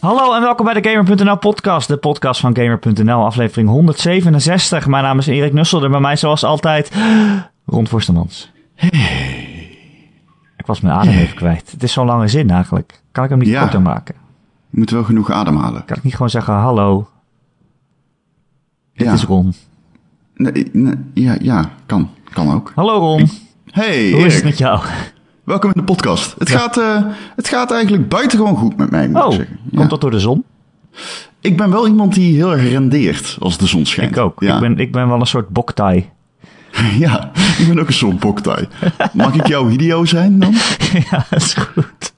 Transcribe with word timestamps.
Hallo 0.00 0.34
en 0.34 0.40
welkom 0.40 0.64
bij 0.64 0.80
de 0.80 0.88
Gamer.nl 0.90 1.36
podcast, 1.38 1.88
de 1.88 1.96
podcast 1.96 2.40
van 2.40 2.56
Gamer.nl, 2.56 3.24
aflevering 3.24 3.68
167. 3.68 4.86
Mijn 4.86 5.02
naam 5.04 5.18
is 5.18 5.26
Erik 5.26 5.52
Nussel 5.52 5.84
en 5.84 5.90
bij 5.90 6.00
mij 6.00 6.16
zoals 6.16 6.44
altijd 6.44 6.92
Ron 7.66 7.86
Forstemans. 7.86 8.50
Ik 10.56 10.66
was 10.66 10.80
mijn 10.80 10.94
adem 10.94 11.14
even 11.14 11.36
kwijt. 11.36 11.70
Het 11.70 11.82
is 11.82 11.92
zo'n 11.92 12.06
lange 12.06 12.28
zin 12.28 12.50
eigenlijk. 12.50 13.02
Kan 13.12 13.24
ik 13.24 13.30
hem 13.30 13.38
niet 13.38 13.48
Ja. 13.48 13.60
korter 13.60 13.82
maken? 13.82 14.14
Je 14.70 14.78
moet 14.78 14.90
wel 14.90 15.04
genoeg 15.04 15.30
ademhalen. 15.30 15.84
Kan 15.84 15.96
ik 15.96 16.02
niet 16.02 16.12
gewoon 16.14 16.30
zeggen 16.30 16.54
hallo, 16.54 17.08
dit 18.94 19.06
Ja. 19.06 19.12
is 19.12 19.24
Ron. 19.24 19.54
Nee, 20.34 20.70
nee, 20.72 20.94
ja, 21.14 21.36
ja, 21.40 21.70
kan. 21.86 22.10
Kan 22.32 22.52
ook. 22.52 22.72
Hallo 22.74 22.98
Ron, 22.98 23.28
Hey, 23.70 24.10
hoe 24.10 24.26
is 24.26 24.34
het 24.34 24.44
met 24.44 24.58
jou? 24.58 24.80
Welkom 25.48 25.70
in 25.74 25.80
de 25.80 25.92
podcast. 25.92 26.34
Het, 26.38 26.50
gaat, 26.50 26.76
eh, 26.78 27.04
het 27.36 27.48
gaat 27.48 27.70
eigenlijk 27.72 28.08
buitengewoon 28.08 28.56
goed 28.56 28.76
met 28.76 28.90
mij, 28.90 29.08
moet 29.08 29.22
Oh, 29.22 29.32
ik 29.32 29.38
zeggen. 29.38 29.58
Ja. 29.70 29.78
komt 29.78 29.90
dat 29.90 30.00
door 30.00 30.10
de 30.10 30.20
zon? 30.20 30.44
Ik 31.40 31.56
ben 31.56 31.70
wel 31.70 31.86
iemand 31.86 32.14
die 32.14 32.34
heel 32.34 32.52
erg 32.52 32.68
rendeert 32.68 33.36
als 33.40 33.58
de 33.58 33.66
zon 33.66 33.86
schijnt. 33.86 34.10
Ik 34.10 34.22
ook. 34.22 34.40
Ja, 34.40 34.54
Ik, 34.54 34.60
ben, 34.60 34.78
ik 34.78 34.92
ben 34.92 35.08
wel 35.08 35.20
een 35.20 35.26
soort 35.26 35.48
boktai. 35.48 36.10
ja 36.98 37.30
ik 37.58 37.64
ben 37.68 37.78
ook 37.78 37.86
een 37.86 37.92
soort 37.92 38.18
boktai. 38.18 38.68
Mag 39.12 39.34
ik 39.34 39.46
jouw 39.46 39.68
Hideo 39.68 40.04
zijn 40.04 40.38
dan? 40.38 40.52
ja, 41.10 41.26
dat 41.30 41.42
is 41.42 41.54
goed. 41.54 42.12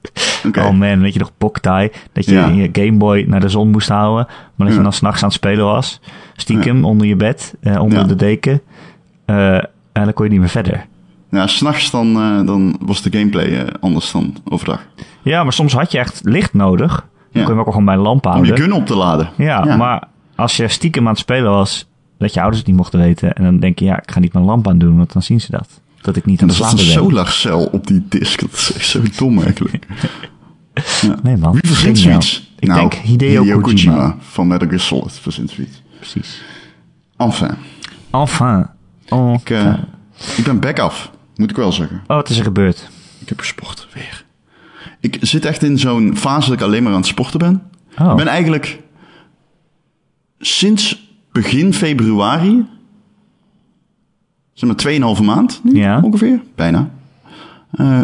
Oh 0.57 0.69
man, 0.69 1.01
weet 1.01 1.13
je 1.13 1.19
nog 1.19 1.31
Boktai? 1.37 1.89
Dat 2.13 2.25
je 2.25 2.33
je 2.33 2.69
Game 2.71 2.97
Boy 2.97 3.25
naar 3.27 3.39
de 3.39 3.49
zon 3.49 3.69
moest 3.69 3.89
houden. 3.89 4.27
Maar 4.55 4.67
dat 4.67 4.75
je 4.75 4.83
dan 4.83 4.93
s'nachts 4.93 5.21
aan 5.21 5.27
het 5.27 5.37
spelen 5.37 5.65
was. 5.65 5.99
Stiekem 6.35 6.85
onder 6.85 7.07
je 7.07 7.15
bed, 7.15 7.53
eh, 7.61 7.81
onder 7.81 8.07
de 8.07 8.15
deken. 8.15 8.61
Eh, 9.25 9.55
en 9.91 10.03
dan 10.03 10.13
kon 10.13 10.25
je 10.25 10.31
niet 10.31 10.39
meer 10.39 10.49
verder. 10.49 10.85
Ja, 11.31 11.47
s'nachts 11.47 11.91
dan, 11.91 12.15
eh, 12.21 12.45
dan 12.45 12.75
was 12.81 13.01
de 13.01 13.11
gameplay 13.17 13.45
eh, 13.59 13.67
anders 13.79 14.11
dan 14.11 14.35
overdag. 14.43 14.85
Ja, 15.21 15.43
maar 15.43 15.53
soms 15.53 15.73
had 15.73 15.91
je 15.91 15.97
echt 15.97 16.21
licht 16.23 16.53
nodig. 16.53 17.07
Dan 17.31 17.41
Ja. 17.41 17.47
kon 17.47 17.53
je 17.55 17.59
ook 17.59 17.67
gewoon 17.67 17.85
bij 17.85 17.93
een 17.95 18.01
lamp 18.01 18.25
Om 18.25 18.31
je 18.31 18.37
houden. 18.37 18.57
gun 18.63 18.73
op 18.73 18.85
te 18.85 18.95
laden. 18.95 19.29
Ja, 19.37 19.75
maar 19.77 20.03
als 20.35 20.57
je 20.57 20.67
stiekem 20.67 21.03
aan 21.03 21.09
het 21.11 21.19
spelen 21.19 21.51
was, 21.51 21.87
dat 22.17 22.33
je 22.33 22.39
ouders 22.39 22.59
het 22.59 22.67
niet 22.67 22.77
mochten 22.77 22.99
weten. 22.99 23.33
En 23.33 23.43
dan 23.43 23.59
denk 23.59 23.79
je, 23.79 23.85
ja, 23.85 24.01
ik 24.01 24.11
ga 24.11 24.19
niet 24.19 24.33
mijn 24.33 24.45
lamp 24.45 24.67
aan 24.67 24.77
doen, 24.77 24.97
want 24.97 25.13
dan 25.13 25.21
zien 25.21 25.41
ze 25.41 25.51
dat. 25.51 25.67
Dat 26.01 26.15
ik 26.15 26.25
niet 26.25 26.41
aan 26.41 26.47
het 26.47 26.57
er 26.57 26.63
zat 26.63 26.71
een 26.73 26.79
slapen 26.79 27.03
ben. 27.03 27.11
solarcel 27.11 27.65
op 27.71 27.87
die 27.87 28.05
disk. 28.09 28.39
Dat 28.41 28.51
is 28.53 28.73
echt 28.75 28.85
zo 28.87 29.01
dom 29.17 29.41
eigenlijk. 29.41 29.85
Ja. 31.01 31.15
Nee 31.23 31.37
man, 31.37 31.51
Wie 31.51 31.61
verzint 31.67 31.97
zoiets? 31.99 32.51
Ik 32.59 32.67
Nou, 32.67 32.79
denk 32.79 32.93
Hideo, 32.93 33.59
Kojima. 33.59 34.15
van 34.19 34.47
Metal 34.47 34.67
Gear 34.67 34.79
Solid 34.79 35.19
verzint 35.19 35.49
zoiets. 35.49 35.81
Precies. 35.99 36.41
Enfin, 37.17 37.55
Enfin. 38.11 38.67
enfin. 39.09 39.33
ik, 39.33 39.49
eh, 39.49 39.73
ik 40.37 40.43
ben 40.43 40.59
back 40.59 40.79
af, 40.79 41.11
moet 41.35 41.49
ik 41.49 41.55
wel 41.55 41.71
zeggen. 41.71 41.97
Oh, 42.07 42.15
wat 42.15 42.29
is 42.29 42.37
er 42.37 42.43
gebeurd? 42.43 42.89
Ik 43.19 43.29
heb 43.29 43.39
gesport, 43.39 43.87
weer. 43.93 44.25
Ik 44.99 45.17
zit 45.21 45.45
echt 45.45 45.63
in 45.63 45.79
zo'n 45.79 46.17
fase 46.17 46.49
dat 46.49 46.57
ik 46.59 46.63
alleen 46.65 46.83
maar 46.83 46.91
aan 46.91 46.97
het 46.99 47.07
sporten 47.07 47.39
ben. 47.39 47.63
Oh. 47.99 48.09
Ik 48.11 48.15
ben 48.15 48.27
eigenlijk 48.27 48.79
sinds 50.39 51.09
begin 51.31 51.73
februari, 51.73 52.65
zeg 54.53 54.69
maar 54.69 55.15
2,5 55.17 55.21
maand 55.23 55.59
nu, 55.63 55.75
Ja. 55.79 55.99
ongeveer, 56.01 56.41
bijna, 56.55 56.89
eh, 57.71 58.01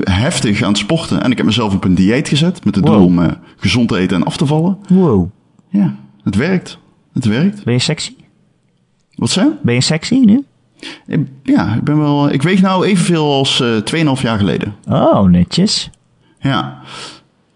heftig 0.00 0.62
aan 0.62 0.68
het 0.68 0.78
sporten. 0.78 1.22
En 1.22 1.30
ik 1.30 1.36
heb 1.36 1.46
mezelf 1.46 1.74
op 1.74 1.84
een 1.84 1.94
dieet 1.94 2.28
gezet 2.28 2.64
met 2.64 2.74
het 2.74 2.84
Wow. 2.84 2.94
doel 2.96 3.04
om 3.06 3.22
eh, 3.22 3.32
gezond 3.56 3.88
te 3.88 3.96
eten 3.96 4.16
en 4.16 4.24
af 4.24 4.36
te 4.36 4.46
vallen. 4.46 4.78
Wow. 4.88 5.30
Ja, 5.68 5.94
het 6.22 6.34
werkt. 6.34 6.78
Het 7.12 7.24
werkt. 7.24 7.64
Ben 7.64 7.72
je 7.74 7.80
sexy? 7.80 8.14
Wat 9.14 9.30
zei? 9.30 9.48
Ben 9.62 9.74
je 9.74 9.80
sexy 9.80 10.14
nu? 10.14 10.44
Ik- 11.06 11.26
Ja, 11.42 11.74
ik 11.74 11.84
ben 11.84 11.98
wel. 11.98 12.30
Ik 12.32 12.42
weeg 12.42 12.60
nou 12.60 12.86
evenveel 12.86 13.32
als 13.32 13.60
eh 13.60 13.76
2,5 13.76 14.22
jaar 14.22 14.38
geleden. 14.38 14.74
Oh, 14.88 15.22
netjes. 15.28 15.90
Ja. 16.40 16.78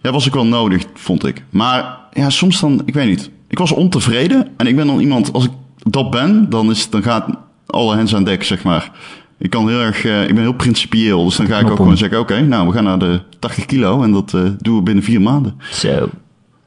Ja, 0.01 0.13
was 0.13 0.27
ook 0.29 0.35
wel 0.35 0.47
nodig, 0.47 0.85
vond 0.95 1.27
ik. 1.27 1.43
Maar 1.51 1.99
ja, 2.13 2.31
soms 2.31 2.61
dan, 2.61 2.83
ik 2.85 2.95
weet 2.95 3.09
niet. 3.09 3.31
Ik 3.49 3.59
was 3.59 3.73
ontevreden 3.73 4.49
en 4.57 4.67
ik 4.67 4.77
ben 4.77 4.87
dan 4.87 5.01
iemand, 5.01 5.33
als 5.33 5.45
ik 5.45 5.51
dat 5.79 6.11
ben, 6.11 6.51
dan, 6.51 6.71
is, 6.71 6.91
dan 6.91 7.03
gaat 7.03 7.27
alle 7.67 7.97
hens 7.97 8.15
aan 8.15 8.25
dek, 8.25 8.43
zeg 8.45 8.63
maar. 8.65 8.91
Ik 9.39 9.51
kan 9.51 9.69
heel 9.69 9.81
erg, 9.81 10.05
eh, 10.05 10.23
ik 10.23 10.35
ben 10.35 10.43
heel 10.43 10.53
principieel, 10.55 11.25
dus 11.25 11.37
dan 11.37 11.47
ga 11.47 11.59
ik 11.59 11.71
ook 11.71 11.77
gewoon 11.77 11.97
zeggen, 11.97 12.19
oké, 12.21 12.41
nou, 12.41 12.67
we 12.67 12.73
gaan 12.73 12.85
naar 12.85 12.99
de 12.99 13.21
80 13.39 13.65
kilo 13.67 14.03
en 14.03 14.13
dat 14.13 14.35
eh, 14.35 14.43
doen 14.59 14.77
we 14.77 14.83
binnen 14.83 15.05
vier 15.05 15.21
maanden. 15.21 15.55
Zo. 15.71 16.09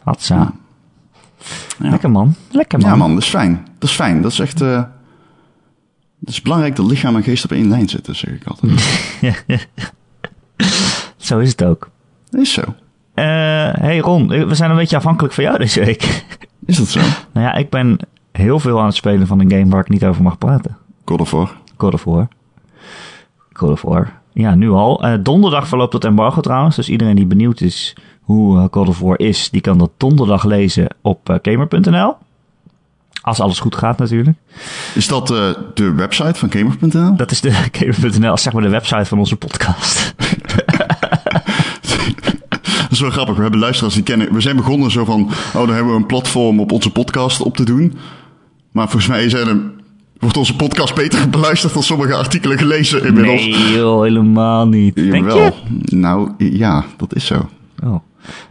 Hatsa. 0.03 0.35
Ja. 0.35 1.89
Lekker 1.89 2.11
man. 2.11 2.35
Lekker 2.51 2.79
man. 2.79 2.89
Ja 2.89 2.95
man, 2.95 3.13
dat 3.13 3.23
is 3.23 3.29
fijn. 3.29 3.65
Dat 3.79 3.89
is 3.89 3.95
fijn. 3.95 4.21
Dat 4.21 4.31
is 4.31 4.39
echt, 4.39 4.61
het 6.27 6.35
is 6.35 6.41
belangrijk 6.41 6.75
dat 6.75 6.85
lichaam 6.85 7.15
en 7.15 7.23
geest 7.23 7.43
op 7.43 7.51
één 7.51 7.69
lijn 7.69 7.89
zitten, 7.89 8.15
zeg 8.15 8.33
ik 8.33 8.43
altijd. 8.45 8.87
Zo 11.27 11.39
is 11.39 11.49
het 11.49 11.63
ook. 11.63 11.89
Dat 12.29 12.41
is 12.41 12.53
zo. 12.53 12.61
Eh 13.13 13.25
hey 13.73 13.97
Ron, 13.97 14.27
we 14.27 14.55
zijn 14.55 14.69
een 14.69 14.75
beetje 14.75 14.95
afhankelijk 14.95 15.33
van 15.33 15.43
jou 15.43 15.57
deze 15.57 15.85
week. 15.85 16.25
Is 16.65 16.77
dat 16.77 16.87
zo? 16.87 16.99
nou 17.33 17.45
ja, 17.45 17.53
ik 17.53 17.69
ben 17.69 17.97
heel 18.31 18.59
veel 18.59 18.79
aan 18.79 18.85
het 18.85 18.95
spelen 18.95 19.27
van 19.27 19.39
een 19.39 19.51
game 19.51 19.69
waar 19.69 19.81
ik 19.81 19.89
niet 19.89 20.05
over 20.05 20.23
mag 20.23 20.37
praten. 20.37 20.77
God 21.05 21.21
of 21.21 21.31
War. 21.31 21.55
God 21.77 21.93
of 21.93 22.03
War. 22.03 22.27
God 23.53 23.71
of 23.71 23.81
War. 23.81 24.13
Ja, 24.33 24.55
nu 24.55 24.69
al. 24.69 25.03
Eh, 25.03 25.13
donderdag 25.19 25.67
verloopt 25.67 25.93
het 25.93 26.05
embargo 26.05 26.41
trouwens. 26.41 26.75
Dus 26.75 26.89
iedereen 26.89 27.15
die 27.15 27.25
benieuwd 27.25 27.61
is 27.61 27.95
hoe 28.21 28.57
eh, 28.57 28.65
God 28.71 28.87
of 28.87 28.99
War 28.99 29.19
is, 29.19 29.49
die 29.49 29.61
kan 29.61 29.77
dat 29.77 29.91
donderdag 29.97 30.43
lezen 30.43 30.87
op 31.01 31.29
eh, 31.29 31.35
gamer.nl. 31.41 32.15
Als 33.27 33.39
alles 33.39 33.59
goed 33.59 33.75
gaat 33.75 33.97
natuurlijk. 33.97 34.37
Is 34.93 35.07
dat 35.07 35.31
eh, 35.31 35.49
de 35.73 35.93
website 35.93 36.33
van 36.33 36.51
Gamer.nl? 36.51 37.15
Dat 37.15 37.31
is 37.31 37.41
de 37.41 37.51
gamer.nl, 37.77 38.37
zeg 38.37 38.53
maar 38.53 38.61
de 38.61 38.69
website 38.69 39.05
van 39.05 39.19
onze 39.19 39.35
podcast. 39.35 40.13
Dat 42.81 42.91
is 42.91 42.99
wel 42.99 43.09
grappig. 43.09 43.35
We 43.35 43.41
hebben 43.41 43.59
luisteraars 43.59 43.93
die 43.93 44.03
kennen. 44.03 44.33
We 44.33 44.41
zijn 44.41 44.55
begonnen 44.55 44.91
zo 44.91 45.05
van. 45.05 45.21
Oh, 45.53 45.53
dan 45.53 45.69
hebben 45.69 45.93
we 45.93 45.99
een 45.99 46.05
platform 46.05 46.59
op 46.59 46.71
onze 46.71 46.91
podcast 46.91 47.41
op 47.41 47.55
te 47.55 47.63
doen. 47.63 47.97
Maar 48.71 48.89
volgens 48.89 49.07
mij 49.07 49.29
zijn 49.29 49.47
er, 49.47 49.57
wordt 50.19 50.37
onze 50.37 50.55
podcast 50.55 50.95
beter 50.95 51.29
beluisterd 51.29 51.73
dan 51.73 51.83
sommige 51.83 52.15
artikelen 52.15 52.57
gelezen 52.57 53.05
inmiddels. 53.05 53.45
Nee 53.45 53.71
joh, 53.71 54.01
helemaal 54.01 54.67
niet. 54.67 54.95
Denk 54.95 55.13
Jawel. 55.13 55.43
je? 55.43 55.51
Nou 55.95 56.31
ja, 56.37 56.85
dat 56.97 57.15
is 57.15 57.25
zo. 57.25 57.49
Oh. 57.83 57.95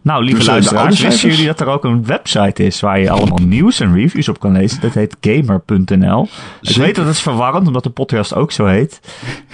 Nou, 0.03 0.22
lieve 0.25 0.38
Dus, 0.38 0.47
luisteraars, 0.47 1.00
wisten 1.00 1.28
jullie 1.31 1.47
dat 1.47 1.60
er 1.60 1.66
ook 1.66 1.84
een 1.84 2.04
website 2.06 2.64
is 2.64 2.81
waar 2.81 2.98
je 3.00 3.10
allemaal 3.10 3.38
nieuws 3.38 3.81
en 3.81 3.94
reviews 3.94 4.28
op 4.28 4.41
kan 4.41 4.53
lezen? 4.53 4.81
Dat 4.81 4.94
heet 4.94 5.16
gamer.nl. 5.20 6.28
Ik 6.60 6.76
weet 6.76 6.94
dat 6.94 7.04
het 7.06 7.14
is 7.14 7.22
verwarrend, 7.22 7.66
omdat 7.66 7.82
de 7.82 7.91
podcast 7.91 8.34
ook 8.34 8.53
zo 8.53 8.66
heet. 8.66 9.00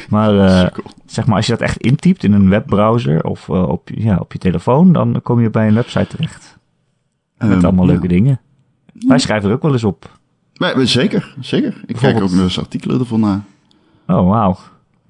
Maar, 0.09 0.39
eh, 0.39 0.79
zeg 1.07 1.27
maar 1.27 1.37
als 1.37 1.47
je 1.47 1.53
dat 1.53 1.61
echt 1.61 1.77
intypt 1.77 2.25
in 2.25 2.33
een 2.33 2.49
webbrowser 2.49 3.25
of 3.25 3.49
eh, 3.49 3.69
op, 3.69 3.89
ja, 3.95 4.17
op 4.17 4.33
je 4.33 4.39
telefoon, 4.39 4.93
dan 4.93 5.21
kom 5.23 5.41
je 5.41 5.51
bij 5.51 5.69
een 5.69 5.75
website 5.75 6.07
terecht. 6.07 6.59
Met 7.39 7.51
Ehm, 7.51 7.65
allemaal 7.65 7.85
ja. 7.85 7.91
leuke 7.91 8.09
dingen. 8.09 8.41
Wij 8.93 9.19
schrijven 9.19 9.49
er 9.49 9.55
ook 9.55 9.63
wel 9.63 9.73
eens 9.73 9.85
op. 9.85 10.19
Zeker, 10.77 11.35
zeker. 11.41 11.81
Ik 11.87 11.97
kijk 11.97 12.23
ook 12.23 12.31
nog 12.31 12.41
eens 12.41 12.59
artikelen 12.59 13.01
ervan 13.01 13.21
na. 13.21 13.43
Oh, 14.07 14.29
wauw. 14.29 14.57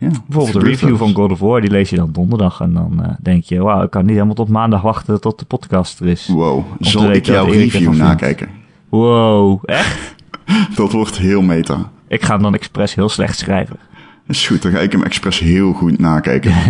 Ja, 0.03 0.11
Bijvoorbeeld 0.27 0.65
de 0.65 0.71
review 0.71 0.97
van 0.97 1.15
God 1.15 1.31
of 1.31 1.39
War, 1.39 1.61
die 1.61 1.71
lees 1.71 1.91
je 1.91 1.97
dan 1.97 2.13
donderdag. 2.13 2.61
En 2.61 2.73
dan 2.73 3.05
eh, 3.05 3.11
denk 3.21 3.45
je, 3.45 3.63
wauw, 3.63 3.83
ik 3.83 3.91
kan 3.91 4.05
niet 4.05 4.15
helemaal 4.15 4.35
tot 4.35 4.49
maandag 4.49 4.83
wachten 4.83 5.21
tot 5.21 5.39
de 5.39 5.45
podcast 5.45 6.01
er 6.01 6.07
is. 6.07 6.27
Wow, 6.27 6.65
zal 6.81 7.13
ik 7.13 7.27
jouw 7.27 7.45
review 7.45 7.95
nakijken? 7.95 8.49
Wow, 8.89 9.63
echt? 9.65 10.15
Dat 10.77 10.93
wordt 10.93 11.19
heel 11.19 11.43
meta. 11.43 11.91
Ik 12.09 12.23
ga 12.23 12.33
hem 12.33 12.43
dan 12.43 12.55
expres 12.55 12.95
heel 12.95 13.09
slecht 13.09 13.39
schrijven. 13.39 13.77
Is 14.27 14.47
goed, 14.47 14.63
dan 14.63 14.73
ga 14.73 14.79
ik 14.79 14.93
hem 14.93 15.03
expres 15.03 15.39
heel 15.39 15.73
goed 15.73 15.99
nakijken. 15.99 16.53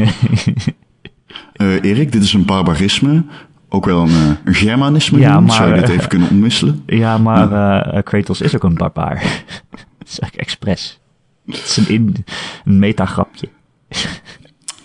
Eh, 1.53 1.83
Erik, 1.83 2.13
dit 2.13 2.23
is 2.23 2.33
een 2.33 2.45
barbarisme. 2.45 3.25
Ook 3.69 3.85
wel 3.85 4.03
een, 4.03 4.09
eh, 4.09 4.31
een 4.45 4.55
Germanisme 4.55 5.19
Ja, 5.19 5.41
maar, 5.41 5.57
Zou 5.57 5.75
je 5.75 5.81
dit 5.81 5.89
even 5.89 6.09
kunnen 6.09 6.29
omwisselen? 6.31 6.83
Ja, 6.87 7.19
maar 7.19 8.03
Kratos 8.03 8.41
is 8.41 8.55
ook 8.55 8.63
een 8.63 8.75
barbaar. 8.75 9.15
dat 9.99 10.09
is 10.09 10.19
eigenlijk 10.19 10.37
expres. 10.37 11.01
Het 11.47 11.57
is 11.65 11.77
een, 11.77 12.25
een 12.65 12.79
metagrapje. 12.79 13.49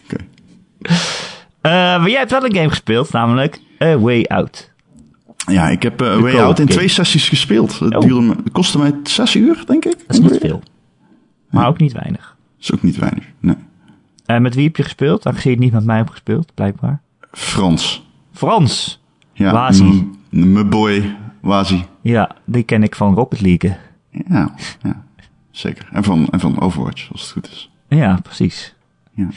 Oké. 0.04 0.24
Eh, 1.62 1.72
maar 1.72 2.10
jij 2.10 2.20
hebt 2.20 2.32
wel 2.32 2.46
een 2.46 2.56
game 2.56 2.70
gespeeld, 2.70 3.12
namelijk 3.12 3.60
A 3.84 3.98
Way 3.98 4.24
Out. 4.24 4.72
Ja, 5.48 5.70
ik 5.70 5.84
heb 5.84 6.02
eh, 6.02 6.14
De 6.16 6.20
Way 6.22 6.36
Out 6.40 6.60
in 6.60 6.66
game. 6.66 6.78
twee 6.78 6.88
sessies 6.88 7.30
gespeeld. 7.30 7.80
Het, 7.80 7.96
Oh. 7.96 8.02
duurde 8.02 8.28
het 8.44 8.52
kostte 8.52 8.78
mij 8.78 8.94
zes 9.04 9.36
uur, 9.36 9.64
denk 9.68 9.86
ik. 9.86 9.98
Dat 10.08 10.18
is 10.18 10.20
niet 10.32 10.38
veel. 10.42 10.62
Maar 11.50 11.68
ook 11.68 11.78
niet 11.80 11.92
weinig. 11.94 12.36
is 12.60 12.74
ook 12.74 12.82
niet 12.82 12.98
weinig. 12.98 13.24
Nee. 13.40 13.56
En 14.26 14.42
met 14.42 14.56
wie 14.56 14.64
heb 14.66 14.76
je 14.76 14.84
gespeeld? 14.84 15.26
Aangezien 15.26 15.50
je 15.52 15.56
het 15.58 15.66
niet 15.66 15.74
met 15.74 15.86
mij 15.86 15.98
hebt 15.98 16.10
gespeeld, 16.10 16.54
blijkbaar. 16.54 17.02
Frans. 17.32 18.08
Frans. 18.34 19.02
Ja, 19.34 19.52
Wazi. 19.52 20.12
Mijn 20.30 20.70
boy, 20.70 21.16
Wazi. 21.42 21.84
Ja, 22.02 22.36
die 22.46 22.64
ken 22.64 22.84
ik 22.84 22.96
van 22.96 23.14
Rocket 23.14 23.42
League. 23.42 23.78
Ja, 24.30 24.54
ja, 24.84 25.06
zeker. 25.58 25.88
En 25.92 26.04
van, 26.04 26.28
en 26.30 26.40
van 26.40 26.60
Overwatch, 26.62 27.12
als 27.12 27.22
het 27.22 27.32
goed 27.32 27.50
is. 27.52 27.70
Ja, 27.88 28.20
precies. 28.24 28.74
Ja. 29.14 29.28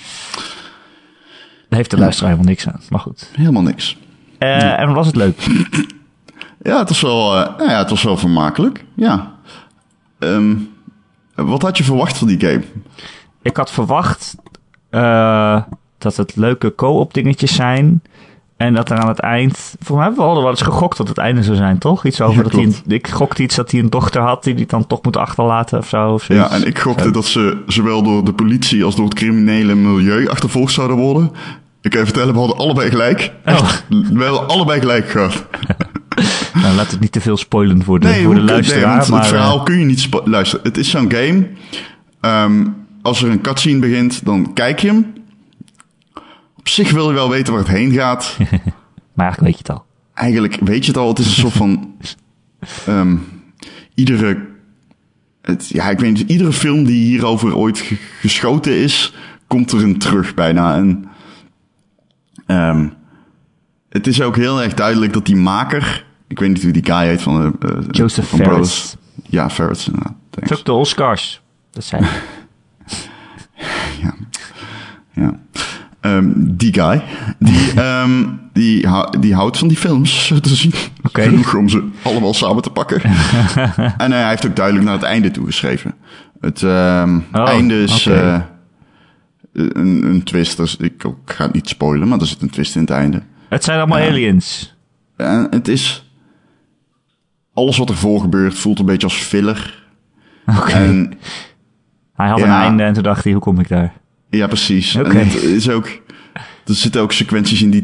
Daar 1.68 1.78
heeft 1.78 1.90
de 1.90 1.98
luisteraar 1.98 2.30
helemaal 2.30 2.50
niks 2.52 2.68
aan. 2.68 2.80
Maar 2.88 3.00
goed. 3.00 3.30
Helemaal 3.36 3.62
niks. 3.62 3.96
Eh, 4.38 4.78
En 4.80 4.92
was 4.92 5.06
het 5.06 5.16
leuk? 5.16 5.38
Ja, 6.62 6.78
het 6.78 6.88
was 6.88 7.00
wel, 7.00 7.36
eh, 7.36 7.56
nou 7.58 7.70
ja, 7.70 7.78
het 7.78 7.90
was 7.90 8.02
wel 8.02 8.16
vermakelijk. 8.16 8.84
Ja. 8.94 9.34
Ehm, 10.18 10.56
wat 11.34 11.62
had 11.62 11.76
je 11.78 11.84
verwacht 11.84 12.18
van 12.18 12.26
die 12.28 12.40
game? 12.40 12.62
Ik 13.42 13.56
had 13.56 13.70
verwacht 13.70 14.34
eh, 14.90 15.62
dat 15.98 16.16
het 16.16 16.36
leuke 16.36 16.74
co-op 16.74 17.14
dingetjes 17.14 17.54
zijn. 17.54 18.02
En 18.60 18.74
dat 18.74 18.90
er 18.90 18.98
aan 18.98 19.08
het 19.08 19.18
eind... 19.18 19.74
Voor 19.80 19.96
mij 19.96 20.04
hebben 20.06 20.24
we 20.24 20.30
al 20.30 20.40
wel 20.40 20.50
eens 20.50 20.62
gegokt 20.62 20.96
dat 20.96 21.08
het 21.08 21.18
einde 21.18 21.42
zou 21.42 21.56
zijn, 21.56 21.78
toch? 21.78 22.04
Iets 22.04 22.20
over 22.20 22.36
Ja, 22.36 22.42
dat 22.42 22.52
hij... 22.52 22.62
klopt. 22.62 22.82
Ik 22.92 23.08
gokte 23.08 23.42
iets 23.42 23.54
dat 23.54 23.70
hij 23.70 23.80
een 23.80 23.90
dochter 23.90 24.20
had 24.22 24.44
die 24.44 24.54
hij 24.54 24.64
dan 24.66 24.86
toch 24.86 25.02
moet 25.02 25.16
achterlaten 25.16 25.78
of 25.78 25.88
zo. 25.88 26.12
Of 26.12 26.28
Ja, 26.28 26.50
en 26.50 26.66
ik 26.66 26.78
gokte 26.78 27.02
Zo. 27.04 27.10
dat 27.10 27.24
ze 27.24 27.62
zowel 27.66 28.02
door 28.02 28.24
de 28.24 28.32
politie 28.32 28.84
als 28.84 28.96
door 28.96 29.04
het 29.04 29.14
criminele 29.14 29.74
milieu 29.74 30.28
achtervolgd 30.28 30.72
zouden 30.72 30.96
worden. 30.96 31.30
Ik 31.80 31.90
kan 31.90 32.00
je 32.00 32.06
vertellen, 32.06 32.32
we 32.32 32.38
hadden 32.38 32.56
allebei 32.58 32.90
gelijk. 32.90 33.32
Oh. 33.46 33.70
We 33.88 34.22
hebben 34.24 34.48
allebei 34.48 34.80
gelijk 34.80 35.08
gehad. 35.10 35.44
Nou, 36.62 36.74
laat 36.74 36.90
het 36.90 37.00
niet 37.00 37.12
te 37.12 37.20
veel 37.20 37.36
spoilen 37.36 37.84
voor 37.84 38.00
de, 38.00 38.14
voor 38.24 38.34
de 38.34 38.40
luisteraar. 38.40 38.96
want 38.96 39.08
maar, 39.08 39.18
het 39.20 39.28
verhaal 39.28 39.58
eh, 39.58 39.64
kun 39.64 39.78
je 39.78 39.84
niet... 39.84 40.00
spo- 40.00 40.22
Luister, 40.24 40.60
het 40.62 40.76
is 40.78 40.90
zo'n 40.90 41.12
game. 41.12 41.46
Ehm, 42.20 42.66
als 43.02 43.22
er 43.22 43.30
een 43.30 43.40
cutscene 43.40 43.78
begint, 43.78 44.24
dan 44.24 44.50
kijk 44.54 44.78
je 44.80 44.86
hem. 44.88 45.06
Op 46.70 46.76
zich 46.76 46.90
wil 46.90 47.08
je 47.08 47.14
wel 47.14 47.28
weten 47.30 47.52
waar 47.52 47.62
het 47.62 47.70
heen 47.72 47.92
gaat. 47.92 48.36
maar 49.14 49.26
eigenlijk 49.26 49.40
weet 49.40 49.52
je 49.52 49.58
het 49.58 49.70
al. 49.70 49.84
Eigenlijk 50.14 50.56
weet 50.60 50.84
je 50.84 50.90
het 50.90 51.00
al. 51.00 51.08
Het 51.08 51.18
is 51.18 51.26
een 51.26 51.32
soort 51.32 51.52
van... 51.52 51.94
ehm, 52.86 53.16
iedere... 53.94 54.48
Het, 55.42 55.68
ja, 55.68 55.90
ik 55.90 55.98
weet 55.98 56.12
niet. 56.12 56.28
Iedere 56.30 56.52
film 56.52 56.84
die 56.84 57.04
hierover 57.04 57.56
ooit 57.56 57.78
ge- 57.78 57.96
geschoten 58.20 58.76
is, 58.76 59.14
komt 59.46 59.72
erin 59.72 59.98
terug 59.98 60.34
bijna. 60.34 60.74
En 60.76 61.04
ehm, 62.46 62.88
het 63.88 64.06
is 64.06 64.22
ook 64.22 64.36
heel 64.36 64.62
erg 64.62 64.74
duidelijk 64.74 65.12
dat 65.12 65.26
die 65.26 65.36
maker... 65.36 66.06
Ik 66.28 66.38
weet 66.38 66.48
niet 66.48 66.62
hoe 66.62 66.72
die 66.72 66.84
guy 66.84 67.06
heet 67.06 67.22
van... 67.22 67.56
eh, 67.60 67.70
Joseph 67.90 68.28
van 68.28 68.38
Ferris. 68.38 68.54
Brothers. 68.54 68.96
Ja, 69.28 69.50
Ferris. 69.50 69.84
Thanks. 70.30 70.50
Fuck 70.50 70.64
de 70.64 70.72
Oscars. 70.72 71.42
Dat 71.70 71.90
hij. 71.90 72.00
Ja. 74.02 74.14
ja. 75.12 75.38
Ehm, 76.00 76.32
die 76.36 76.72
guy, 76.72 77.02
die, 77.38 77.72
ehm, 77.82 78.26
die, 78.52 78.86
die 79.20 79.34
houdt 79.34 79.58
van 79.58 79.68
die 79.68 79.76
films, 79.76 80.26
zo 80.26 80.40
te 80.40 80.54
zien. 80.54 80.72
Oké. 81.02 81.22
Genoeg 81.28 81.54
om 81.54 81.68
ze 81.68 81.88
allemaal 82.02 82.34
samen 82.34 82.62
te 82.62 82.70
pakken. 82.70 83.02
en 83.98 84.12
eh, 84.12 84.18
hij 84.18 84.28
heeft 84.28 84.46
ook 84.46 84.56
duidelijk 84.56 84.84
naar 84.84 84.94
het 84.94 85.02
einde 85.04 85.30
toe 85.30 85.46
geschreven. 85.46 85.94
Het 86.40 86.62
ehm, 86.62 87.18
Oh, 87.32 87.48
einde 87.48 87.82
is 87.82 88.06
eh, 88.06 88.40
een, 89.52 90.04
een 90.04 90.22
twist. 90.22 90.56
Dus 90.56 90.76
ik, 90.76 91.04
ik 91.04 91.14
ga 91.24 91.44
het 91.44 91.52
niet 91.52 91.68
spoilen, 91.68 92.08
maar 92.08 92.20
er 92.20 92.26
zit 92.26 92.42
een 92.42 92.50
twist 92.50 92.74
in 92.74 92.80
het 92.80 92.90
einde. 92.90 93.22
Het 93.48 93.64
zijn 93.64 93.78
allemaal 93.78 93.98
aliens. 93.98 94.76
En 95.16 95.46
het 95.50 95.68
is... 95.68 96.04
Alles 97.54 97.76
wat 97.76 97.88
ervoor 97.88 98.20
gebeurt 98.20 98.58
voelt 98.58 98.78
een 98.78 98.86
beetje 98.86 99.06
als 99.06 99.16
filler. 99.16 99.84
Oké. 100.46 100.70
En 100.70 101.12
Hij 102.14 102.28
had 102.28 102.38
ja. 102.38 102.44
een 102.44 102.62
einde 102.62 102.82
en 102.82 102.92
toen 102.92 103.02
dacht 103.02 103.24
hij, 103.24 103.32
hoe 103.32 103.42
kom 103.42 103.60
ik 103.60 103.68
daar? 103.68 103.92
Ja, 104.30 104.46
precies. 104.46 104.94
En 104.94 105.16
het 105.16 105.42
is 105.42 105.68
ook, 105.70 105.86
er 106.64 106.74
zitten 106.74 107.00
ook 107.00 107.12
sequenties 107.12 107.62
in 107.62 107.70
die 107.70 107.82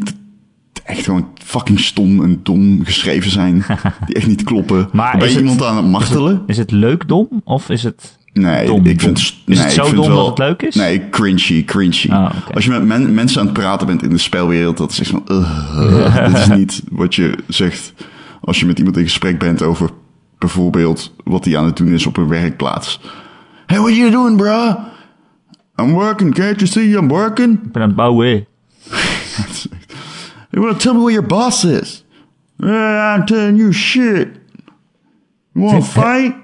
echt 0.84 1.04
gewoon 1.04 1.28
fucking 1.44 1.80
stom 1.80 2.22
en 2.22 2.40
dom 2.42 2.84
geschreven 2.84 3.30
zijn. 3.30 3.64
die 4.06 4.14
echt 4.14 4.26
niet 4.26 4.42
kloppen. 4.44 4.88
Maar 4.92 5.18
ben 5.18 5.26
is 5.26 5.32
je 5.32 5.38
iemand 5.40 5.62
aan 5.62 5.76
het 5.76 5.86
martelen? 5.86 6.42
Is 6.46 6.56
het 6.56 6.70
leuk 6.70 7.08
dom 7.08 7.28
of 7.44 7.70
is 7.70 7.82
het... 7.82 8.18
Nee, 8.32 8.66
dom, 8.66 8.78
ik 8.78 8.84
dom? 8.84 8.98
vind 8.98 9.18
Is 9.18 9.42
nee, 9.44 9.58
het 9.58 9.66
ik 9.66 9.72
zo 9.72 9.84
vind 9.84 9.96
dom 9.96 10.06
wel- 10.06 10.16
dat 10.16 10.26
het 10.26 10.38
leuk 10.38 10.62
is? 10.62 10.74
Nee, 10.74 11.08
cringy, 11.10 11.64
cringy. 11.64 12.10
Ah. 12.10 12.30
Als 12.54 12.64
je 12.64 12.70
met 12.70 12.84
men- 12.84 13.14
mensen 13.14 13.40
aan 13.40 13.46
het 13.46 13.54
praten 13.54 13.86
bent 13.86 14.02
in 14.02 14.10
de 14.10 14.18
spelwereld, 14.18 14.76
dat 14.76 14.90
is 14.90 15.00
echt 15.00 15.10
van, 15.10 15.22
uh, 15.28 16.26
dit 16.28 16.38
is 16.38 16.48
niet 16.48 16.82
wat 16.90 17.14
je 17.14 17.38
zegt 17.48 17.92
als 18.40 18.60
je 18.60 18.66
met 18.66 18.78
iemand 18.78 18.96
in 18.96 19.02
gesprek 19.04 19.38
bent 19.38 19.62
over 19.62 19.90
bijvoorbeeld 20.38 21.14
wat 21.24 21.44
hij 21.44 21.56
aan 21.58 21.64
het 21.64 21.76
doen 21.76 21.88
is 21.88 22.06
op 22.06 22.16
een 22.16 22.28
werkplaats. 22.28 23.00
Hey, 23.66 23.78
what 23.78 23.96
you 23.96 24.10
doing, 24.10 24.36
bro? 24.36 24.76
I'm 25.80 25.92
working, 25.92 26.34
can't 26.34 26.60
you 26.60 26.66
see 26.66 26.96
I'm 26.96 27.08
working? 27.08 27.52
Ik 27.64 27.72
ben 27.72 27.82
aan 27.82 27.88
het 27.88 27.96
bouwen. 27.96 28.46
You 30.50 30.64
wanna 30.64 30.78
tell 30.78 30.92
me 30.92 30.98
where 31.00 31.12
your 31.12 31.26
boss 31.26 31.64
is? 31.64 32.04
Yeah, 32.56 33.14
I'm 33.18 33.24
telling 33.26 33.58
you 33.58 33.72
shit. 33.72 34.28
You 35.52 35.64
wanna 35.64 35.80
Vind- 35.82 36.04
fight? 36.06 36.34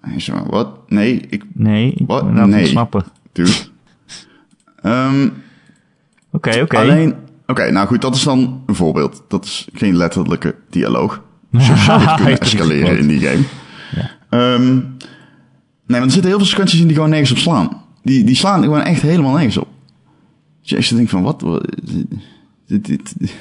Hij 0.00 0.20
zo, 0.20 0.46
wat? 0.50 0.90
Nee, 0.90 1.26
ik... 1.30 1.44
Nee, 1.52 1.92
ik 1.92 2.06
Wat? 2.06 2.24
ben 2.26 2.36
het 2.36 2.46
Nee. 2.50 2.66
snappen. 2.66 3.04
Dude. 3.32 3.50
Ehm, 4.82 5.28
Oké, 6.30 6.60
oké. 6.60 6.76
Alleen... 6.78 7.14
Oké, 7.46 7.70
nou 7.70 7.86
goed, 7.86 8.00
dat 8.00 8.14
is 8.14 8.22
dan 8.22 8.62
een 8.66 8.74
voorbeeld. 8.74 9.22
Dat 9.28 9.44
is 9.44 9.68
geen 9.72 9.96
letterlijke 9.96 10.54
dialoog. 10.70 11.22
Je 11.50 11.60
zou 11.76 11.98
dit 11.98 12.14
kunnen 12.14 12.32
Ja, 12.34 12.38
escaleren 12.38 12.98
in 12.98 13.06
die 13.06 13.20
game. 13.20 13.42
Ehm, 14.30 14.72
nee, 14.74 14.84
maar 15.86 16.02
er 16.02 16.10
zitten 16.10 16.30
heel 16.30 16.38
veel 16.38 16.46
sequenties 16.48 16.80
in 16.80 16.86
die 16.86 16.94
gewoon 16.94 17.10
nergens 17.10 17.30
op 17.30 17.36
slaan. 17.38 17.81
Die, 18.02 18.24
die 18.24 18.34
slaan 18.34 18.62
gewoon 18.62 18.80
echt 18.82 19.02
helemaal 19.02 19.32
nergens 19.32 19.56
op. 19.56 19.68
Dus 20.60 20.70
je 20.70 20.76
echt 20.76 20.94
denkt 20.96 21.10
van, 21.10 21.22
wat? 21.22 21.40
wat 21.40 21.68
dit, 22.66 22.84
dit, 22.86 23.12
dit- 23.18 23.34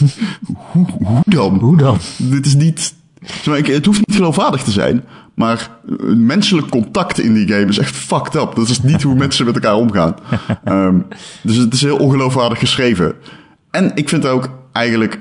hoe, 0.72 0.86
hoe 1.04 1.22
dan? 1.24 1.58
Hoe 1.58 1.76
dan? 1.76 1.98
Dit 2.18 2.46
is 2.46 2.54
niet... 2.54 2.94
Het 3.42 3.86
hoeft 3.86 4.06
niet 4.06 4.16
geloofwaardig 4.16 4.62
te 4.62 4.70
zijn, 4.70 5.04
maar 5.34 5.70
menselijk 6.16 6.68
contact 6.68 7.20
in 7.20 7.34
die 7.34 7.48
game 7.48 7.66
is 7.66 7.78
echt 7.78 7.96
fucked 7.96 8.34
up. 8.34 8.54
Dat 8.54 8.68
is 8.68 8.82
niet 8.82 9.02
hoe 9.02 9.14
mensen 9.14 9.44
met 9.44 9.54
elkaar 9.54 9.76
omgaan. 9.76 10.14
Ehm, 10.64 10.98
dus 11.42 11.56
het 11.56 11.72
is 11.72 11.80
heel 11.80 11.96
ongeloofwaardig 11.96 12.58
geschreven. 12.58 13.14
En 13.70 13.92
ik 13.94 14.08
vind 14.08 14.26
ook 14.26 14.50
eigenlijk... 14.72 15.20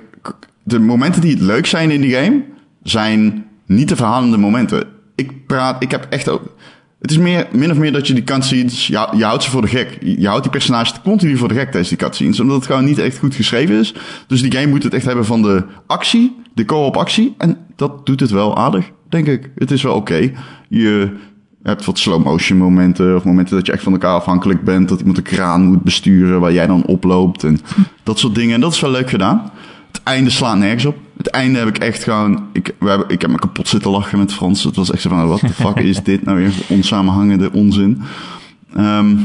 De 0.63 0.79
momenten 0.79 1.21
die 1.21 1.31
het 1.31 1.41
leuk 1.41 1.65
zijn 1.65 1.91
in 1.91 2.01
die 2.01 2.13
game, 2.13 2.43
zijn 2.83 3.45
niet 3.65 3.89
de 3.89 3.95
verhalende 3.95 4.37
momenten. 4.37 4.83
Ik 5.15 5.45
praat... 5.47 5.83
Ik 5.83 5.91
heb 5.91 6.07
echt 6.09 6.29
ook... 6.29 6.55
Het 7.01 7.11
is 7.11 7.17
meer, 7.17 7.47
min 7.51 7.71
of 7.71 7.77
meer 7.77 7.91
dat 7.91 8.07
je 8.07 8.13
die 8.13 8.23
cutscenes... 8.23 8.87
Je, 8.87 9.07
je 9.15 9.23
houdt 9.23 9.43
ze 9.43 9.49
voor 9.49 9.61
de 9.61 9.67
gek. 9.67 9.97
Je, 10.01 10.27
houdt 10.27 10.41
die 10.41 10.51
personages 10.51 11.01
continu 11.03 11.37
voor 11.37 11.47
de 11.47 11.53
gek 11.53 11.63
tijdens 11.63 11.89
die 11.89 11.97
cutscenes. 11.97 12.39
Omdat 12.39 12.55
het 12.55 12.65
gewoon 12.65 12.85
niet 12.85 12.97
echt 12.97 13.17
goed 13.17 13.35
geschreven 13.35 13.79
is. 13.79 13.93
Dus 14.27 14.41
die 14.41 14.51
game 14.51 14.67
moet 14.67 14.83
het 14.83 14.93
echt 14.93 15.05
hebben 15.05 15.25
van 15.25 15.41
de 15.41 15.63
actie. 15.87 16.35
De 16.53 16.65
co-op 16.65 16.97
actie. 16.97 17.35
En 17.37 17.57
dat 17.75 18.05
doet 18.05 18.19
het 18.19 18.29
wel 18.29 18.57
aardig, 18.57 18.91
denk 19.09 19.27
ik. 19.27 19.51
Het 19.55 19.71
is 19.71 19.83
wel 19.83 19.95
oké. 19.95 20.31
Je 20.69 21.09
hebt 21.63 21.85
wat 21.85 21.99
slow 21.99 22.23
motion 22.23 22.57
momenten. 22.57 23.15
Of 23.15 23.23
momenten 23.23 23.55
dat 23.55 23.65
je 23.65 23.71
echt 23.71 23.83
van 23.83 23.91
elkaar 23.91 24.15
afhankelijk 24.15 24.63
bent. 24.63 24.89
Dat 24.89 24.99
iemand 24.99 25.17
een 25.17 25.23
kraan 25.23 25.63
moet 25.63 25.83
besturen 25.83 26.39
waar 26.39 26.53
jij 26.53 26.67
dan 26.67 26.85
oploopt. 26.85 27.43
En 27.43 27.59
dat 28.03 28.19
soort 28.19 28.35
dingen. 28.35 28.53
En 28.55 28.61
dat 28.61 28.73
is 28.73 28.79
wel 28.79 28.91
leuk 28.91 29.09
gedaan. 29.09 29.51
Het 29.91 30.01
einde 30.03 30.29
slaat 30.29 30.57
nergens 30.57 30.85
op. 30.85 30.97
Het 31.21 31.29
einde 31.29 31.59
heb 31.59 31.67
ik 31.67 31.77
echt 31.77 32.03
gewoon... 32.03 32.47
Ik, 32.53 32.75
we 32.79 32.89
hebben, 32.89 33.09
ik 33.09 33.21
heb 33.21 33.29
me 33.29 33.39
kapot 33.39 33.67
zitten 33.67 33.91
lachen 33.91 34.17
met 34.17 34.33
Frans. 34.33 34.63
Het 34.63 34.75
was 34.75 34.91
echt 34.91 35.01
zo 35.01 35.09
van... 35.09 35.27
Wat 35.27 35.39
de 35.39 35.49
fuck 35.49 35.79
is 35.79 36.03
dit 36.03 36.23
nou 36.23 36.37
weer 36.37 36.53
onsamenhangende 36.67 37.51
onzin? 37.51 38.01
Ehm, 38.75 39.17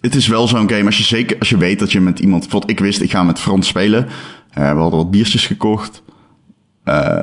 het 0.00 0.14
is 0.14 0.26
wel 0.26 0.48
zo'n 0.48 0.68
game. 0.68 0.84
Als 0.84 0.98
je, 0.98 1.04
zeker, 1.04 1.38
als 1.38 1.48
je 1.48 1.56
weet 1.56 1.78
dat 1.78 1.92
je 1.92 2.00
met 2.00 2.18
iemand... 2.18 2.42
Bijvoorbeeld 2.42 2.70
ik 2.70 2.80
wist, 2.80 3.00
ik 3.00 3.10
ga 3.10 3.22
met 3.22 3.38
Frans 3.40 3.66
spelen. 3.66 4.06
Eh, 4.50 4.72
we 4.72 4.78
hadden 4.78 4.98
wat 4.98 5.10
biertjes 5.10 5.46
gekocht. 5.46 6.02
Eh, 6.84 7.18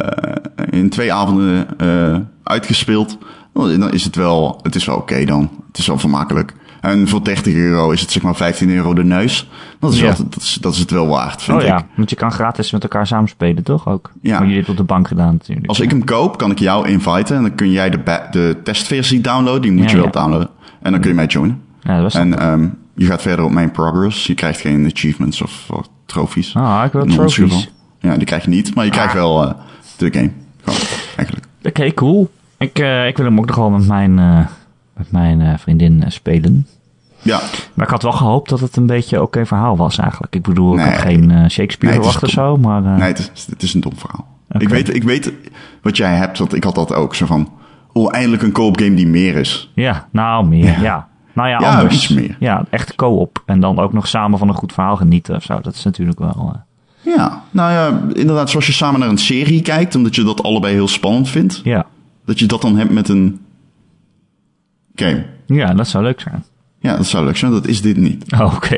in 0.70 0.90
twee 0.90 1.14
avonden 1.14 1.80
eh, 1.80 2.20
uitgespeeld. 2.44 3.18
Dan 3.54 3.92
is 3.92 4.04
het 4.04 4.16
wel... 4.16 4.60
Het 4.62 4.76
is 4.76 4.86
wel 4.86 4.98
oké 4.98 5.26
dan. 5.26 5.50
Het 5.68 5.78
is 5.78 5.88
wel 5.88 6.00
vermakelijk. 6.00 6.54
En 6.82 7.08
voor 7.08 7.24
30 7.24 7.54
euro 7.54 7.92
is 7.92 8.02
het 8.02 8.12
zeg 8.12 8.24
maar 8.24 8.36
15 8.36 8.70
euro 8.70 8.94
de 8.94 9.04
neus. 9.04 9.50
Dat 9.80 9.94
is, 9.94 10.00
Ja. 10.00 10.06
wel, 10.06 10.16
dat 10.30 10.42
is, 10.42 10.58
dat 10.62 10.74
is 10.74 10.80
het 10.80 10.92
wel 10.92 11.08
waard, 11.08 11.42
vind 11.42 11.58
Oh 11.58 11.64
ik. 11.64 11.70
ja, 11.70 11.86
want 11.96 12.10
je 12.10 12.16
kan 12.16 12.32
gratis 12.32 12.72
met 12.72 12.84
elkaar 12.84 13.08
samenspelen, 13.08 13.64
toch 13.64 13.88
ook? 13.88 14.12
Ja. 14.22 14.38
Maar 14.38 14.48
jullie 14.48 14.60
het 14.62 14.70
op 14.70 14.78
de 14.78 14.84
bank 14.84 15.08
gedaan 15.08 15.32
natuurlijk. 15.34 15.68
Als 15.68 15.80
ik 15.80 15.90
hem 15.90 16.04
koop, 16.04 16.38
kan 16.38 16.52
ik 16.52 16.60
jou 16.60 16.88
inviten. 16.88 17.36
En 17.36 17.42
dan 17.42 17.56
kun 17.56 17.72
jij 17.72 17.90
de, 17.90 18.00
de 18.32 18.58
testversie 18.64 19.22
downloaden. 19.22 19.62
Die 19.62 19.72
moet 19.72 19.84
Ja, 19.84 19.90
je 19.90 19.96
wel 19.96 20.06
ja. 20.06 20.12
downloaden. 20.12 20.50
En 20.82 20.92
dan 20.92 21.00
kun 21.02 21.10
je 21.10 21.16
mij 21.16 21.26
joinen. 21.26 21.62
Ja, 21.82 21.94
dat 21.94 22.04
was 22.04 22.14
En 22.16 22.40
ehm, 22.40 22.68
je 22.96 23.06
gaat 23.06 23.22
verder 23.22 23.46
op 23.46 23.52
mijn 23.52 23.72
progress. 23.72 24.28
Je 24.28 24.34
krijgt 24.34 24.60
geen 24.60 24.86
achievements 24.94 25.42
of, 25.42 25.66
of 25.70 25.88
trofies. 26.06 26.56
Ah, 26.56 26.84
ik 26.86 26.92
wil 26.92 27.06
geval. 27.30 27.62
Ja, 28.00 28.16
die 28.18 28.26
krijg 28.26 28.44
je 28.44 28.50
niet. 28.50 28.76
Maar 28.76 28.86
je 28.86 28.92
krijgt 28.92 29.14
wel 29.14 29.44
eh, 29.48 29.54
de 29.98 30.14
game. 30.14 30.32
Gewoon, 30.64 30.80
eigenlijk. 31.16 31.48
Oké, 31.64 31.94
cool. 31.94 32.30
Ik, 32.58 32.80
eh, 32.80 33.08
ik 33.08 33.18
wil 33.18 33.26
hem 33.26 33.40
ook 33.40 33.46
nog 33.46 33.56
wel 33.56 33.70
met 33.70 33.88
mijn, 33.88 34.20
eh, 34.20 34.40
met 35.02 35.12
mijn 35.12 35.42
eh, 35.42 35.58
vriendin 35.58 36.04
eh, 36.04 36.10
spelen. 36.10 36.68
Ja, 37.22 37.40
Maar 37.74 37.86
ik 37.86 37.92
had 37.92 38.04
wel 38.04 38.12
gehoopt 38.12 38.50
dat 38.50 38.60
het 38.60 38.76
een 38.76 38.86
beetje 38.86 39.16
een 39.16 39.22
oké 39.22 39.46
verhaal 39.46 39.78
was 39.78 39.98
eigenlijk. 39.98 40.36
Ik 40.36 40.42
bedoel, 40.42 40.74
ik 40.74 40.80
had 40.86 40.98
geen 40.98 41.32
eh, 41.32 41.48
Shakespeare 41.50 41.96
Nee, 41.96 42.04
verwacht 42.04 42.24
of 42.24 42.30
zo, 42.30 42.58
maar... 42.58 42.82
nee, 42.82 43.08
het 43.08 43.32
is, 43.34 43.46
het 43.50 43.64
is 43.64 43.74
een 43.74 43.82
dom 43.82 43.98
verhaal. 43.98 44.28
Ik, 44.58 44.70
weet, 44.70 44.96
ik 44.96 45.04
weet 45.04 45.34
wat 45.82 45.98
jij 45.98 46.16
hebt, 46.16 46.38
want 46.38 46.56
ik 46.56 46.64
had 46.64 46.76
dat 46.76 46.94
ook. 46.94 47.16
Zo 47.16 47.26
van, 47.26 47.50
oh, 47.94 48.16
eindelijk 48.16 48.42
een 48.44 48.52
co-op 48.52 48.80
game 48.80 48.94
die 48.94 49.08
meer 49.08 49.36
is. 49.36 49.72
Ja, 49.76 50.08
nou 50.12 50.48
meer, 50.48 50.82
ja. 50.82 51.08
Nou 51.34 51.50
ja, 51.50 51.60
Ja, 51.60 51.80
anders. 51.80 52.08
meer. 52.08 52.36
Ja, 52.40 52.66
echt 52.70 52.96
co-op. 52.96 53.44
En 53.46 53.60
dan 53.60 53.80
ook 53.80 53.94
nog 53.94 54.08
samen 54.08 54.40
van 54.40 54.48
een 54.48 54.56
goed 54.56 54.74
verhaal 54.74 54.96
genieten 54.96 55.36
of 55.36 55.44
zo. 55.44 55.60
Dat 55.62 55.74
is 55.76 55.84
natuurlijk 55.84 56.20
wel... 56.20 56.56
Ja, 57.02 57.44
nou 57.52 57.72
ja, 57.72 58.02
inderdaad, 58.14 58.50
zoals 58.50 58.66
je 58.66 58.72
samen 58.72 59.00
naar 59.00 59.10
een 59.10 59.18
serie 59.18 59.62
kijkt, 59.62 59.96
omdat 59.96 60.16
je 60.16 60.24
dat 60.24 60.44
allebei 60.44 60.74
heel 60.74 60.88
spannend 60.88 61.30
vindt. 61.30 61.62
ja. 61.64 61.86
Dat 62.26 62.40
je 62.40 62.46
dat 62.46 62.62
dan 62.62 62.78
hebt 62.78 62.92
met 62.92 63.10
een 63.10 63.40
game. 65.02 65.26
ja, 65.46 65.74
dat 65.74 65.88
zou 65.88 66.04
leuk 66.04 66.20
zijn. 66.22 66.44
Ja, 66.80 66.98
dat 66.98 67.06
zou 67.06 67.26
leuk 67.26 67.38
zijn. 67.38 67.52
Dat 67.52 67.68
is 67.68 67.82
dit 67.82 67.98
niet. 67.98 68.32
Oh, 68.34 68.54
oké. 68.56 68.78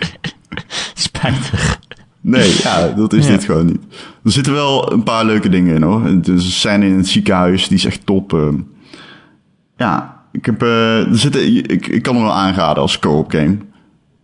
Spijtig. 0.94 1.78
Nee, 2.20 2.56
ja, 2.62 2.88
dat 2.88 3.12
is 3.12 3.24
Ja. 3.26 3.30
dit 3.32 3.44
gewoon 3.44 3.66
niet. 3.66 3.80
Er 4.24 4.30
zitten 4.32 4.52
wel 4.52 4.92
een 4.92 5.02
paar 5.02 5.24
leuke 5.24 5.48
dingen 5.48 5.74
in 5.74 5.82
hoor. 5.82 6.04
Er 6.06 6.42
scène 6.42 6.86
in 6.86 6.96
het 6.96 7.08
ziekenhuis, 7.08 7.68
die 7.68 7.76
is 7.76 7.84
echt 7.84 8.06
top. 8.06 8.32
ehm. 8.32 8.54
ja, 9.76 10.22
ik, 10.32 10.46
heb, 10.46 10.62
eh, 10.62 10.98
er 11.10 11.18
zitten, 11.18 11.54
ik, 11.70 11.86
ik 11.86 12.02
kan 12.02 12.14
hem 12.14 12.24
wel 12.24 12.34
aanraden 12.34 12.82
als 12.82 12.98
co-op 12.98 13.30
game. 13.30 13.56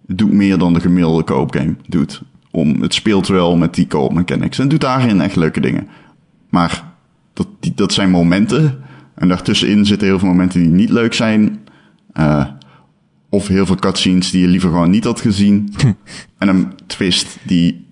Het 0.06 0.18
doet 0.18 0.32
meer 0.32 0.58
dan 0.58 0.72
de 0.72 0.80
gemiddelde 0.80 1.22
koopgame 1.22 1.76
doet. 1.86 2.22
Om, 2.50 2.82
het 2.82 2.94
speelt 2.94 3.26
wel 3.28 3.56
met 3.56 3.75
die 3.75 3.86
koop 3.86 4.12
mechanics. 4.12 4.58
En 4.58 4.68
doet 4.68 4.80
daarin 4.80 5.20
echt 5.20 5.36
leuke 5.36 5.60
dingen. 5.60 5.88
Maar 6.50 6.84
dat, 7.32 7.46
die, 7.60 7.72
dat 7.75 7.92
zijn 7.92 8.10
momenten. 8.10 8.78
En 9.16 9.28
daartussenin 9.28 9.87
zitten 9.87 10.08
heel 10.08 10.18
veel 10.18 10.28
momenten 10.28 10.61
die 10.61 10.70
niet 10.70 10.90
leuk 10.90 11.14
zijn. 11.14 11.58
Eh, 12.12 12.44
of 13.28 13.46
heel 13.46 13.66
veel 13.66 13.76
cutscenes 13.76 14.30
die 14.30 14.40
je 14.40 14.49
liever 14.49 14.70
gewoon 14.70 14.90
niet 14.90 15.04
had 15.04 15.20
gezien. 15.20 15.75
en 16.38 16.49
een 16.49 16.73
twist 16.87 17.38
die... 17.42 17.87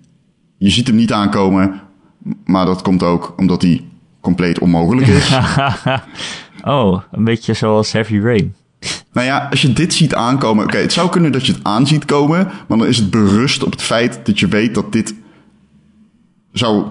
Je 0.57 0.69
ziet 0.69 0.87
hem 0.87 0.95
niet 0.95 1.11
aankomen. 1.11 1.81
Maar 2.45 2.65
dat 2.65 2.81
komt 2.81 3.03
ook 3.03 3.33
omdat 3.37 3.61
hij 3.61 3.83
compleet 4.21 4.59
onmogelijk 4.59 5.07
is. 5.07 5.37
oh, 6.63 7.01
een 7.11 7.23
beetje 7.23 7.53
zoals 7.53 7.91
Heavy 7.91 8.19
Rain. 8.19 8.55
Nou 9.13 9.27
ja, 9.27 9.47
als 9.49 9.61
je 9.61 9.73
dit 9.73 9.93
ziet 9.93 10.15
aankomen... 10.15 10.63
Oké, 10.63 10.77
het 10.77 10.93
zou 10.93 11.09
kunnen 11.09 11.31
dat 11.31 11.45
je 11.45 11.53
het 11.53 11.63
aanziet 11.63 12.05
komen... 12.05 12.45
maar 12.67 12.77
dan 12.77 12.87
is 12.87 12.97
het 12.97 13.09
berust 13.09 13.63
op 13.63 13.71
het 13.71 13.81
feit 13.81 14.19
dat 14.23 14.39
je 14.39 14.47
weet 14.47 14.75
dat 14.75 14.91
dit... 14.91 15.13
zou 16.51 16.85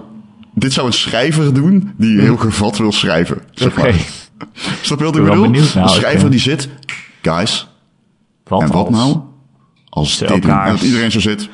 dit 0.53 0.73
zou 0.73 0.87
een 0.87 0.93
schrijver 0.93 1.53
doen 1.53 1.93
die 1.97 2.21
heel 2.21 2.37
gevat 2.37 2.77
wil 2.77 2.91
schrijven. 2.91 3.41
Zeg 3.51 3.75
maar. 3.75 3.95
Snap 4.81 4.99
je 4.99 5.05
wat 5.05 5.15
ik 5.15 5.23
bedoel? 5.23 5.41
benieuwd 5.41 5.73
nou, 5.73 5.89
schrijver 5.89 6.19
oké. 6.21 6.29
die 6.29 6.39
zit... 6.39 6.69
Guys, 7.21 7.67
Wat 8.43 8.61
en 8.61 8.67
wat 8.71 8.85
als- 8.87 8.95
nou? 8.95 9.19
Als 9.89 10.17
dit 10.17 10.27
doen. 10.27 10.41
elkaar- 10.41 10.65
En 10.67 10.71
dat 10.73 10.81
iedereen 10.81 11.11
zo 11.11 11.19
zit... 11.19 11.49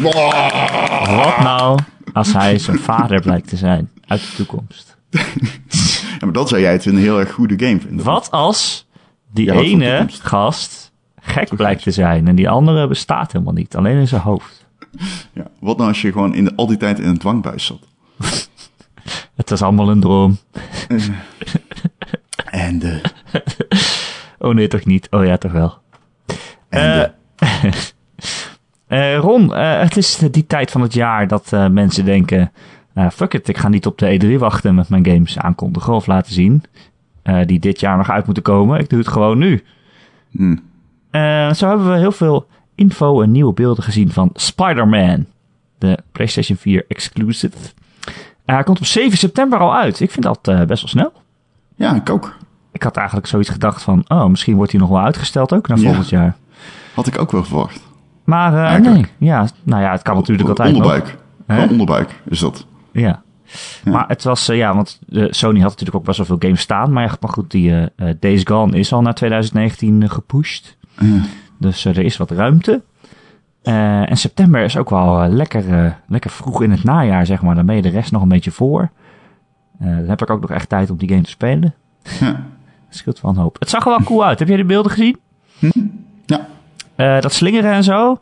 Wat 0.00 1.38
nou 1.38 1.78
als 2.12 2.32
hij 2.32 2.58
zijn 2.58 2.78
vader 2.78 3.20
blijkt 3.20 3.48
te 3.48 3.56
zijn 3.56 3.90
uit 4.06 4.20
de 4.20 4.26
toekomst? 4.36 4.96
Ja, 6.18 6.24
maar 6.24 6.32
dat 6.32 6.48
zou 6.48 6.60
jij 6.60 6.72
het 6.72 6.84
een 6.84 6.98
heel 6.98 7.18
erg 7.20 7.32
goede 7.32 7.66
game 7.66 7.80
vinden. 7.80 8.04
Wat 8.04 8.30
als 8.30 8.86
die 9.32 9.44
Ja, 9.46 9.52
ene 9.54 10.06
gast 10.08 10.92
gek 11.20 11.56
blijkt 11.56 11.82
te 11.82 11.90
zijn 11.90 12.28
en 12.28 12.34
die 12.34 12.48
andere 12.48 12.88
bestaat 12.88 13.32
helemaal 13.32 13.52
niet, 13.54 13.76
alleen 13.76 13.98
in 13.98 14.08
zijn 14.08 14.20
hoofd? 14.20 14.66
Ja, 15.32 15.46
wat 15.60 15.76
nou 15.76 15.88
als 15.88 16.02
je 16.02 16.12
gewoon 16.12 16.34
in 16.34 16.44
de, 16.44 16.52
al 16.56 16.66
die 16.66 16.76
tijd 16.76 16.98
in 16.98 17.08
een 17.08 17.18
dwangbuis 17.18 17.64
zat? 17.64 17.78
Het 19.36 19.50
was 19.50 19.62
allemaal 19.62 19.90
een 19.90 20.00
droom. 20.00 20.38
En 22.56 22.78
de... 22.78 23.00
Oh 24.38 24.54
nee, 24.54 24.68
toch 24.68 24.84
niet? 24.84 25.06
Oh 25.10 25.24
ja, 25.24 25.36
toch 25.36 25.52
wel. 25.52 25.78
En 26.68 26.92
de 26.92 27.10
Eh, 27.36 27.64
eh, 29.14 29.18
Ron, 29.18 29.54
eh, 29.54 29.80
het 29.80 29.96
is 29.96 30.16
die 30.30 30.46
tijd 30.46 30.70
van 30.70 30.80
het 30.80 30.92
jaar 30.92 31.28
dat 31.28 31.50
mensen 31.70 32.04
denken... 32.04 32.52
fuck 33.12 33.34
it, 33.34 33.48
ik 33.48 33.58
ga 33.58 33.68
niet 33.68 33.86
op 33.86 33.98
de 33.98 34.20
E3 34.20 34.38
wachten 34.38 34.74
met 34.74 34.88
mijn 34.88 35.06
games 35.06 35.38
aankondigen 35.38 35.94
of 35.94 36.06
laten 36.06 36.32
zien. 36.32 36.62
die 37.46 37.58
dit 37.58 37.80
jaar 37.80 37.96
nog 37.96 38.10
uit 38.10 38.24
moeten 38.24 38.42
komen. 38.42 38.80
Ik 38.80 38.88
doe 38.88 38.98
het 38.98 39.08
gewoon 39.08 39.38
nu. 39.38 39.64
Hmm. 40.30 40.62
Eh, 41.10 41.52
zo 41.52 41.68
hebben 41.68 41.90
we 41.90 41.98
heel 41.98 42.12
veel 42.12 42.46
info 42.74 43.22
en 43.22 43.30
nieuwe 43.30 43.52
beelden 43.52 43.84
gezien 43.84 44.10
van 44.10 44.30
Spider-Man. 44.34 45.26
De 45.78 45.98
PlayStation 46.12 46.58
4 46.58 46.84
exclusive. 46.88 47.56
Hij 48.44 48.62
komt 48.62 48.78
op 48.78 48.84
7 48.86 49.18
september 49.18 49.58
al 49.58 49.74
uit. 49.74 50.00
Ik 50.00 50.10
vind 50.10 50.24
dat 50.24 50.42
best 50.42 50.80
wel 50.80 50.88
snel. 50.88 51.12
Ja, 51.76 51.94
ik 51.94 52.10
ook. 52.10 52.36
Ik 52.76 52.82
had 52.82 52.96
eigenlijk 52.96 53.26
zoiets 53.26 53.48
gedacht 53.48 53.82
van... 53.82 54.04
oh, 54.08 54.26
misschien 54.26 54.56
wordt 54.56 54.72
hij 54.72 54.80
nog 54.80 54.90
wel 54.90 55.00
uitgesteld 55.00 55.52
ook 55.52 55.68
naar 55.68 55.78
Ja. 55.78 55.84
volgend 55.84 56.08
jaar. 56.08 56.36
Had 56.94 57.06
ik 57.06 57.18
ook 57.18 57.30
wel 57.30 57.44
verwacht. 57.44 57.80
Maar 58.24 58.74
eh, 58.74 58.80
nee, 58.92 59.06
ja, 59.18 59.46
nou 59.62 59.82
ja, 59.82 59.90
het 59.90 60.02
kan 60.02 60.14
natuurlijk 60.16 60.48
altijd 60.48 60.72
nog. 60.72 60.82
Onderbuik. 60.82 61.16
Hè? 61.46 61.56
Wel 61.56 61.68
onderbuik 61.68 62.20
is 62.24 62.38
dat. 62.38 62.66
Ja. 62.92 63.22
Ja. 63.84 63.90
Maar 63.90 64.04
het 64.08 64.24
was, 64.24 64.48
eh, 64.48 64.56
ja, 64.56 64.74
want 64.74 65.00
eh, 65.08 65.24
Sony 65.30 65.60
had 65.60 65.70
natuurlijk 65.70 65.96
ook 65.96 66.04
best 66.04 66.16
wel 66.16 66.26
veel 66.26 66.36
games 66.38 66.60
staan. 66.60 66.92
Maar, 66.92 67.04
ja, 67.04 67.16
maar 67.20 67.30
goed, 67.30 67.50
die 67.50 67.88
Days 68.20 68.42
Gone 68.44 68.78
is 68.78 68.92
al 68.92 69.02
naar 69.02 69.14
2019 69.14 70.02
eh, 70.02 70.10
gepusht. 70.10 70.76
Ja. 70.98 71.20
Dus 71.58 71.84
er 71.84 71.98
is 71.98 72.16
wat 72.16 72.30
ruimte. 72.30 72.82
En 73.62 74.16
september 74.16 74.62
is 74.62 74.76
ook 74.76 74.90
wel 74.90 75.28
lekker, 75.28 75.96
lekker 76.08 76.30
vroeg 76.30 76.62
in 76.62 76.70
het 76.70 76.84
najaar, 76.84 77.26
zeg 77.26 77.42
maar. 77.42 77.54
Dan 77.54 77.66
ben 77.66 77.76
je 77.76 77.82
de 77.82 77.88
rest 77.88 78.12
nog 78.12 78.22
een 78.22 78.28
beetje 78.28 78.50
voor. 78.50 78.90
Dan 79.78 80.08
heb 80.08 80.22
ik 80.22 80.30
ook 80.30 80.40
nog 80.40 80.50
echt 80.50 80.68
tijd 80.68 80.90
om 80.90 80.96
die 80.96 81.08
game 81.08 81.20
te 81.20 81.30
spelen. 81.30 81.74
Ja. 82.20 82.44
Wel 83.22 83.30
een 83.30 83.36
hoop. 83.36 83.56
Het 83.58 83.70
zag 83.70 83.84
er 83.84 83.90
wel 83.90 84.02
cool 84.02 84.24
uit. 84.24 84.38
Heb 84.38 84.48
jij 84.48 84.56
de 84.56 84.64
beelden 84.64 84.92
gezien? 84.92 85.18
Ja. 86.26 86.46
Eh, 86.96 87.20
dat 87.20 87.32
slingeren 87.32 87.72
en 87.72 87.84
zo. 87.84 88.20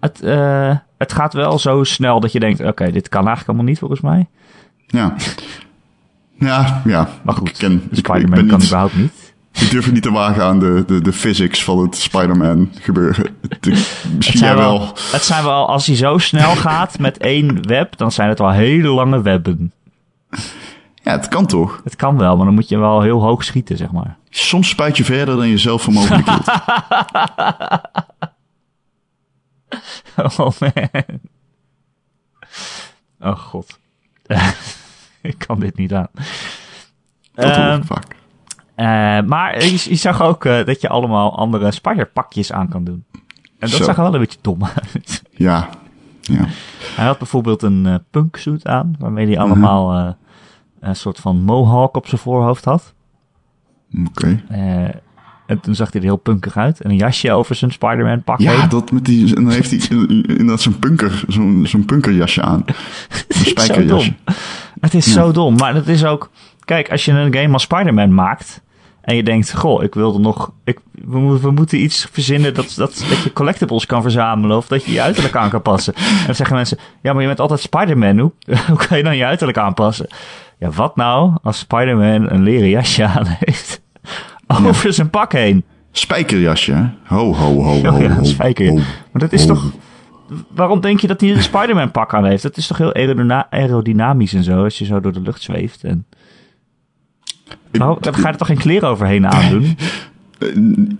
Het, 0.00 0.22
eh, 0.22 0.76
het 0.98 1.12
gaat 1.12 1.32
wel 1.32 1.58
zo 1.58 1.84
snel 1.84 2.20
dat 2.20 2.32
je 2.32 2.40
denkt: 2.40 2.60
oké, 2.60 2.90
dit 2.90 3.08
kan 3.08 3.18
eigenlijk 3.20 3.48
allemaal 3.48 3.66
niet 3.66 3.78
volgens 3.78 4.00
mij. 4.00 4.26
Ja. 4.86 5.14
Ja, 6.38 6.82
ja. 6.84 7.08
Maar 7.22 7.34
goed, 7.34 7.48
ik, 7.48 7.54
ken, 7.54 7.82
Spider-Man 7.92 8.46
kan 8.46 8.58
niet, 8.58 8.66
überhaupt 8.66 8.96
niet. 8.96 9.34
ik 9.52 9.70
durf 9.70 9.84
het 9.84 9.94
niet 9.94 10.02
te 10.02 10.10
wagen 10.12 10.42
aan 10.44 10.58
de, 10.58 10.84
de, 10.86 11.00
de 11.00 11.12
physics 11.12 11.64
van 11.64 11.78
het 11.78 11.96
Spider-Man 11.96 12.70
gebeuren. 12.80 13.26
Het- 13.48 13.64
Het 13.64 14.04
misschien 14.16 14.40
jij 14.40 14.54
wel, 14.56 14.78
wel. 14.78 14.86
het 15.12 15.22
zijn 15.24 15.44
wel, 15.44 15.68
als 15.68 15.86
hij 15.86 15.96
zo 15.96 16.18
snel 16.18 16.56
gaat 16.56 16.98
met 16.98 17.18
één 17.18 17.66
web, 17.66 17.96
dan 17.96 18.12
zijn 18.12 18.28
het 18.28 18.38
wel 18.38 18.50
hele 18.50 18.88
lange 18.88 19.22
webben. 19.22 19.72
Ja, 21.06 21.12
het 21.12 21.28
kan 21.28 21.46
toch. 21.46 21.80
Het 21.84 21.96
kan 21.96 22.18
wel, 22.18 22.36
maar 22.36 22.44
dan 22.46 22.54
moet 22.54 22.68
je 22.68 22.78
wel 22.78 23.00
heel 23.02 23.22
hoog 23.22 23.44
schieten, 23.44 23.76
zeg 23.76 23.90
maar. 23.92 24.16
Soms 24.30 24.68
spuit 24.68 24.96
je 24.96 25.04
verder 25.04 25.36
dan 25.36 25.48
je 25.48 25.58
zelf 25.58 25.82
voor 25.82 25.92
mogelijk 25.92 26.28
hield. 26.28 26.44
Oh 30.16 30.36
man. 30.60 30.72
Oh 33.20 33.38
god. 33.38 33.78
Ik 35.22 35.38
kan 35.38 35.60
dit 35.60 35.76
niet 35.76 35.94
aan. 35.94 36.08
Dat 37.34 37.56
hoor 37.56 37.64
Ehm. 37.64 37.82
Eh, 38.74 39.20
maar 39.28 39.64
je, 39.64 39.70
je 39.88 39.94
zag 39.94 40.22
ook 40.22 40.44
eh, 40.44 40.64
dat 40.64 40.80
je 40.80 40.88
allemaal 40.88 41.36
andere 41.38 41.70
spiderpakjes 41.70 42.52
aan 42.52 42.68
kan 42.68 42.84
doen. 42.84 43.04
En 43.12 43.20
dat 43.58 43.70
Zo. 43.70 43.84
zag 43.84 43.96
er 43.96 44.02
wel 44.02 44.14
een 44.14 44.20
beetje 44.20 44.38
dom 44.40 44.64
uit. 44.94 45.22
Ja. 45.30 45.68
Ja. 46.20 46.44
Hij 46.96 47.06
had 47.06 47.18
bijvoorbeeld 47.18 47.62
een 47.62 48.04
punksuit 48.10 48.66
aan, 48.66 48.96
waarmee 48.98 49.26
Mhm. 49.26 49.34
hij 49.34 49.44
allemaal 49.44 49.92
eh, 49.98 50.12
een 50.80 50.96
soort 50.96 51.18
van 51.18 51.42
mohawk 51.42 51.96
op 51.96 52.06
zijn 52.06 52.20
voorhoofd 52.20 52.64
had. 52.64 52.94
Oké. 54.08 54.42
Eh, 54.48 54.84
en 55.46 55.60
toen 55.60 55.74
zag 55.74 55.92
hij 55.92 56.00
er 56.00 56.06
heel 56.06 56.16
punkig 56.16 56.56
uit. 56.56 56.80
En 56.80 56.90
een 56.90 56.96
jasje 56.96 57.32
over 57.32 57.54
zijn 57.54 57.72
Spider-Man 57.72 58.22
pak 58.22 58.40
Ja, 58.40 58.52
heen. 58.60 58.68
dat 58.68 58.90
met 58.92 59.04
die, 59.04 59.36
en 59.36 59.44
dan 59.44 59.52
heeft 59.52 59.70
hij 59.70 59.98
inderdaad 60.08 60.60
zo'n 60.60 60.78
punker, 60.78 61.24
zo'n 61.28 61.66
zo'n 61.66 61.84
punkerjasje 61.84 62.42
aan. 62.42 62.62
Een 62.66 62.74
is 63.28 63.36
zo 63.38 63.44
spijkerjasje. 63.50 64.14
dom. 64.24 64.34
Het 64.80 64.94
is 64.94 65.06
Ja. 65.06 65.12
zo 65.12 65.32
dom. 65.32 65.56
Maar 65.56 65.74
het 65.74 65.88
is 65.88 66.04
ook... 66.04 66.30
Kijk, 66.64 66.90
als 66.90 67.04
je 67.04 67.12
een 67.12 67.34
game 67.34 67.52
als 67.52 67.62
Spider-Man 67.62 68.14
maakt... 68.14 68.60
En 69.06 69.16
je 69.16 69.22
denkt, 69.22 69.54
goh, 69.54 69.82
ik 69.82 69.94
wil 69.94 70.14
er 70.14 70.20
nog... 70.20 70.52
Ik, 70.64 70.78
we, 71.04 71.38
we 71.40 71.50
moeten 71.50 71.82
iets 71.82 72.08
verzinnen 72.12 72.54
dat, 72.54 72.72
dat, 72.76 73.04
dat 73.08 73.22
je 73.22 73.32
collectibles 73.32 73.86
kan 73.86 74.02
verzamelen. 74.02 74.56
Of 74.56 74.66
dat 74.66 74.84
je 74.84 74.92
je 74.92 75.02
uiterlijk 75.02 75.36
aan 75.36 75.50
kan 75.50 75.62
passen. 75.62 75.94
En 75.94 76.26
dan 76.26 76.34
zeggen 76.34 76.56
mensen, 76.56 76.78
ja, 77.02 77.12
maar 77.12 77.20
je 77.22 77.26
bent 77.28 77.40
altijd 77.40 77.60
Spider-Man. 77.60 78.18
Hoe, 78.18 78.32
hoe 78.68 78.86
kan 78.86 78.96
je 78.98 79.04
dan 79.04 79.16
je 79.16 79.24
uiterlijk 79.24 79.58
aanpassen? 79.58 80.06
Ja, 80.58 80.70
wat 80.70 80.96
nou 80.96 81.32
als 81.42 81.58
Spider-Man 81.58 82.30
een 82.30 82.42
leren 82.42 82.68
jasje 82.68 83.04
aan 83.04 83.26
heeft? 83.26 83.82
Over 84.66 84.92
zijn 84.92 85.10
pak 85.10 85.32
heen. 85.32 85.64
Spijkerjasje, 85.92 86.72
hè? 86.72 86.84
Ho, 87.04 87.34
ho, 87.34 87.54
ho, 87.54 87.62
ho, 87.62 87.92
Oh 87.94 88.00
ja, 88.00 88.14
ho, 88.14 88.24
spijker. 88.24 88.68
ho. 88.68 88.74
Maar 88.74 89.22
dat 89.22 89.32
is 89.32 89.40
ho. 89.40 89.54
toch... 89.54 89.70
Waarom 90.54 90.80
denk 90.80 91.00
je 91.00 91.06
dat 91.06 91.20
hij 91.20 91.30
een 91.30 91.42
Spider-Man 91.42 91.90
pak 91.90 92.14
aan 92.14 92.24
heeft? 92.24 92.42
Dat 92.42 92.56
is 92.56 92.66
toch 92.66 92.78
heel 92.78 92.94
aerodyna- 92.94 93.46
aerodynamisch 93.50 94.34
en 94.34 94.42
zo, 94.44 94.64
als 94.64 94.78
je 94.78 94.84
zo 94.84 95.00
door 95.00 95.12
de 95.12 95.20
lucht 95.20 95.42
zweeft. 95.42 95.84
En... 95.84 96.06
Dan 97.78 97.98
ga 98.14 98.20
je 98.20 98.26
er 98.26 98.36
toch 98.36 98.46
geen 98.46 98.58
kleren 98.58 98.88
overheen 98.88 99.26
aandoen? 99.26 99.76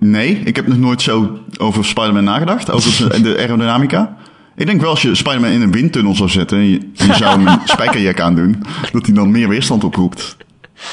Nee, 0.00 0.40
ik 0.44 0.56
heb 0.56 0.66
nog 0.66 0.78
nooit 0.78 1.02
zo 1.02 1.38
over 1.56 1.84
Spider-Man 1.84 2.24
nagedacht, 2.24 2.70
over 2.70 3.22
de- 3.22 3.36
aerodynamica. 3.38 4.16
Ik 4.56 4.66
denk 4.66 4.80
wel 4.80 4.90
als 4.90 5.02
je 5.02 5.14
Spider-Man 5.14 5.50
in 5.50 5.60
een 5.62 5.72
windtunnel 5.72 6.14
zou 6.14 6.28
zetten 6.28 6.58
en 6.58 6.68
je, 6.68 6.80
zou 7.14 7.24
hem 7.24 7.46
een 7.46 7.58
spijkerjack 7.64 8.20
aandoen, 8.20 8.62
dat 8.92 9.06
hij 9.06 9.14
dan 9.14 9.30
meer 9.30 9.48
weerstand 9.48 9.84
oproept. 9.84 10.36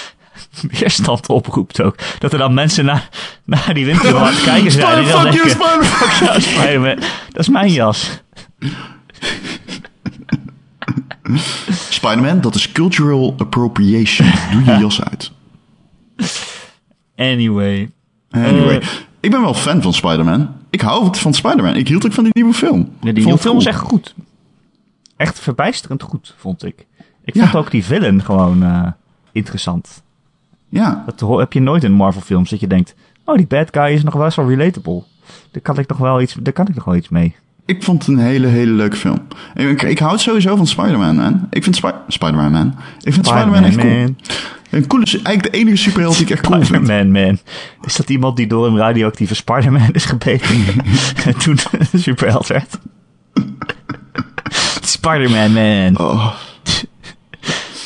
Weerstand 0.80 1.28
oproept 1.30 1.82
ook. 1.82 1.96
Dat 2.20 2.32
er 2.34 2.38
dan 2.40 2.54
mensen 2.54 2.86
naar, 2.86 3.10
naar 3.44 3.74
die 3.74 3.86
windtunnel 3.86 4.20
aan 4.20 4.34
het 4.34 4.44
kijken 4.44 4.72
zijn. 4.82 5.04
Die 5.04 5.12
dan 5.12 5.22
Fuck 5.22 5.34
you, 5.34 5.48
denken, 5.48 5.50
Spider-Man! 5.50 6.34
ja, 6.34 6.40
Spider-Man, 6.40 6.96
dat 7.30 7.40
is 7.42 7.50
mijn 7.50 7.72
jas. 7.72 8.22
Spider-Man, 12.00 12.42
dat 12.42 12.56
is 12.56 12.72
cultural 12.72 13.34
appropriation. 13.38 14.28
Doe 14.52 14.64
je 14.64 14.78
jas 14.80 15.02
uit. 15.04 15.32
Anyway. 17.16 17.90
Anyway, 18.30 18.78
Eh. 18.78 18.88
ik 19.20 19.32
ben 19.32 19.42
wel 19.42 19.54
fan 19.54 19.82
van 19.82 19.94
Spider-Man. 19.94 20.50
Ik 20.70 20.82
hou 20.82 21.16
van 21.18 21.34
Spider-Man. 21.34 21.76
Ik 21.76 21.88
hield 21.88 22.06
ook 22.06 22.12
van 22.14 22.24
die 22.24 22.34
nieuwe 22.36 22.54
film. 22.54 22.90
Ja, 23.02 23.12
die 23.12 23.24
nieuwe 23.24 23.40
film 23.40 23.58
is 23.58 23.66
echt 23.66 23.80
goed. 23.80 24.16
Echt 25.18 25.40
verbijsterend 25.40 26.02
goed, 26.04 26.36
vond 26.38 26.64
ik. 26.66 26.86
Ik 27.24 27.34
Ja. 27.36 27.42
vond 27.48 27.56
ook 27.66 27.72
die 27.72 27.86
villain 27.86 28.24
gewoon 28.24 28.64
eh, 28.64 28.88
interessant. 29.32 30.04
Ja, 30.70 31.04
Dat 31.16 31.40
heb 31.40 31.54
je 31.54 31.60
nooit 31.60 31.84
in 31.84 31.92
Marvel 31.92 32.22
films. 32.22 32.50
Dat 32.50 32.60
je 32.60 32.68
denkt, 32.68 32.96
oh 33.26 33.36
die 33.36 33.48
bad 33.48 33.68
guy 33.72 33.86
is 33.94 34.04
nog 34.04 34.14
wel 34.14 34.32
zo 34.32 34.42
relatable. 34.42 35.04
Daar 35.52 35.62
kan 35.62 35.78
ik 35.80 35.88
nog 35.88 35.98
wel 35.98 36.22
iets, 36.22 36.34
daar 36.40 36.54
kan 36.54 36.68
ik 36.68 36.76
nog 36.76 36.84
wel 36.84 36.96
iets 36.96 37.10
mee. 37.10 37.36
Ik 37.66 37.84
vond 37.84 38.06
het 38.06 38.16
een 38.18 38.24
hele, 38.24 38.48
hele 38.48 38.72
leuke 38.72 38.96
film. 38.96 39.22
Ik, 39.56 39.68
ik, 39.70 39.82
ik 39.82 40.00
hou 40.00 40.18
sowieso 40.18 40.56
van 40.56 40.68
Spider-Man, 40.68 41.16
man. 41.16 41.48
Ik 41.50 41.64
vind 41.64 41.76
Spi- 41.76 41.92
Spider-Man, 42.08 42.52
man. 42.52 42.76
Ik 43.02 43.14
vind 43.14 43.26
Spider-Man 43.26 43.64
echt 43.64 43.78
cool. 43.78 43.94
man. 44.00 44.16
Een 44.70 44.88
coole, 44.88 45.06
eigenlijk 45.06 45.44
de 45.44 45.50
enige 45.60 45.78
superheld 45.78 46.14
die 46.18 46.26
ik 46.26 46.32
echt 46.32 46.42
cool 46.42 46.64
vind. 46.64 46.68
Spider-Man, 46.86 47.12
man. 47.12 47.38
Is 47.86 47.96
dat 47.96 48.10
iemand 48.10 48.38
die 48.38 48.48
door 48.48 48.68
een 48.68 48.78
radioactieve 48.78 49.36
Spider-Man 49.36 49.90
is 49.92 50.06
gebeten? 50.06 50.56
en 51.26 51.38
toen 51.44 51.58
superheld 51.94 52.48
werd? 52.48 52.78
Spider-Man, 54.82 55.54
man. 55.54 56.00
Oh, 56.00 56.34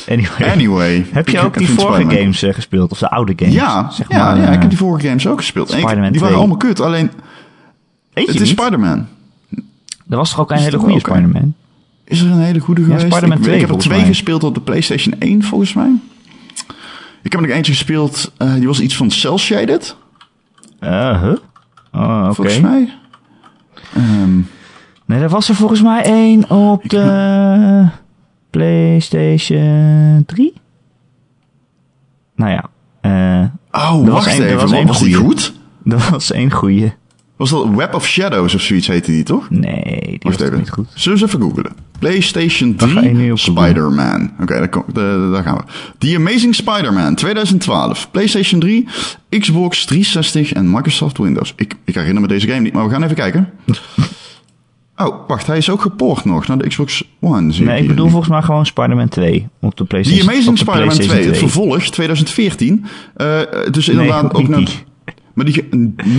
Anyway. 0.08 0.50
anyway. 0.52 1.06
Heb 1.12 1.28
je 1.28 1.40
ook 1.40 1.58
die 1.58 1.68
vorige 1.68 2.16
games 2.16 2.42
eh, 2.42 2.54
gespeeld? 2.54 2.90
Of 2.92 2.98
de 2.98 3.10
oude 3.10 3.32
games? 3.36 3.54
Ja, 3.54 3.90
zeg 3.90 4.08
ja, 4.08 4.24
maar, 4.24 4.36
ja, 4.40 4.46
eh, 4.48 4.52
ik 4.52 4.60
heb 4.60 4.68
die 4.70 4.78
vorige 4.78 5.06
games 5.06 5.26
ook 5.26 5.38
gespeeld. 5.38 5.72
Ik- 5.72 5.78
Spider-Man 5.78 6.10
die 6.12 6.20
waren 6.20 6.36
2. 6.36 6.36
allemaal 6.36 6.56
kut, 6.56 6.80
alleen 6.80 7.10
Eentje 8.12 8.32
het 8.32 8.42
is? 8.42 8.48
Spider-Man. 8.48 9.06
Er 10.10 10.16
was 10.16 10.30
toch 10.30 10.40
ook 10.40 10.50
een 10.50 10.56
hele 10.58 10.78
goede? 10.78 10.98
Spider-Man? 10.98 11.54
Is 12.04 12.20
er 12.20 12.30
een 12.30 12.38
hele 12.40 12.58
goede 12.58 12.82
geweest? 12.82 13.00
Spider-Man 13.06 13.36
ik, 13.38 13.42
2 13.42 13.54
ik 13.54 13.60
heb 13.60 13.70
er 13.70 13.76
twee 13.78 13.98
mij. 13.98 14.06
gespeeld 14.06 14.44
op 14.44 14.54
de 14.54 14.60
PlayStation 14.60 15.14
1 15.18 15.42
volgens 15.42 15.72
mij. 15.74 15.90
Ik 17.22 17.32
heb 17.32 17.40
er 17.40 17.46
nog 17.46 17.56
eentje 17.56 17.72
gespeeld, 17.72 18.32
eh, 18.36 18.54
die 18.54 18.66
was 18.66 18.80
iets 18.80 18.96
van 18.96 19.10
Cell 19.10 19.36
Shaded, 19.36 19.96
Eh, 20.78 21.22
huh? 21.22 21.36
Oh, 21.92 22.22
oké. 22.24 22.34
volgens 22.34 22.60
mij. 22.60 22.94
Ehm, 23.94 24.38
Nee, 25.04 25.20
er 25.20 25.28
was 25.28 25.48
er 25.48 25.54
volgens 25.54 25.82
mij 25.82 26.02
één 26.04 26.50
op 26.50 26.88
de 26.88 27.86
PlayStation 28.50 30.22
3. 30.26 30.52
Nou 32.34 32.50
ja, 32.50 32.68
eh, 33.00 33.46
oh, 33.82 34.00
was 34.06 34.08
wacht 34.24 34.38
er 34.38 34.44
even. 34.46 34.54
was 34.54 34.62
Was, 34.62 34.72
één 34.72 34.86
was 34.86 34.98
die 34.98 35.14
goeie. 35.14 35.28
goed? 35.28 35.52
er 35.92 36.08
was 36.10 36.32
één 36.32 36.50
goeie. 36.50 36.92
Was 37.40 37.50
dat 37.50 37.68
Web 37.74 37.94
of 37.94 38.06
Shadows 38.06 38.54
of 38.54 38.60
zoiets 38.60 38.86
heette 38.86 39.10
die, 39.10 39.22
toch? 39.22 39.50
Nee, 39.50 40.18
die 40.18 40.18
was 40.36 40.50
niet 40.50 40.70
goed. 40.70 40.88
Zullen 40.94 41.18
we 41.18 41.24
eens 41.24 41.34
even 41.34 41.40
googlen? 41.40 41.72
PlayStation 41.98 42.76
Daar 42.76 42.88
ga 42.88 43.00
je 43.00 43.08
nu 43.08 43.14
3 43.14 43.32
op 43.32 43.38
googlen. 43.38 43.64
Spider-Man. 43.64 44.30
Oké, 44.40 44.58
daar, 44.58 44.82
daar, 44.92 45.30
daar 45.30 45.42
gaan 45.42 45.56
we. 45.56 45.62
The 45.98 46.16
Amazing 46.16 46.54
Spider-Man 46.54 47.14
2012. 47.14 48.10
PlayStation 48.10 48.60
3, 48.60 48.88
Xbox 49.28 49.84
360 49.84 50.52
en 50.52 50.70
Microsoft 50.70 51.18
Windows. 51.18 51.52
Ik, 51.56 51.74
ik 51.84 51.94
herinner 51.94 52.20
me 52.20 52.28
deze 52.28 52.46
game 52.46 52.60
niet, 52.60 52.72
maar 52.72 52.84
we 52.84 52.90
gaan 52.90 53.02
even 53.02 53.16
kijken. 53.16 53.50
Oh, 54.96 55.28
wacht, 55.28 55.46
hij 55.46 55.56
is 55.56 55.70
ook 55.70 55.80
gepoord 55.80 56.24
nog 56.24 56.46
naar 56.46 56.58
de 56.58 56.68
Xbox 56.68 57.04
One. 57.20 57.52
Zie 57.52 57.64
Nee, 57.64 57.82
ik 57.82 57.88
bedoel 57.88 58.08
volgens 58.08 58.30
mij 58.30 58.42
gewoon 58.42 58.66
Spider-Man 58.66 59.08
2 59.08 59.48
op 59.60 59.70
de 59.70 59.76
The 59.76 59.84
PlayStation 59.84 60.28
Amazing 60.28 60.48
op 60.48 60.54
de 60.54 60.60
Spider-Man 60.60 60.94
2, 60.94 61.06
PlayStation 61.06 61.42
het 61.42 61.52
vervolg 61.52 61.82
2014. 61.82 62.84
Eh, 63.14 63.40
dus 63.70 63.88
inderdaad 63.88 64.34
ook 64.34 64.54
die. 64.54 64.68
Maar 65.34 65.44
die, 65.44 65.68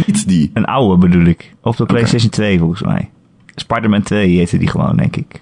niet 0.05 0.27
die. 0.27 0.51
Een 0.53 0.65
oude 0.65 0.97
bedoel 1.07 1.25
ik. 1.25 1.53
Op 1.61 1.77
de 1.77 1.85
PlayStation 1.85 2.29
2 2.29 2.59
volgens 2.59 2.81
mij. 2.81 3.09
Spider-Man 3.55 4.01
2 4.01 4.37
heette 4.37 4.57
die 4.57 4.67
gewoon, 4.67 4.95
denk 4.97 5.15
ik. 5.15 5.41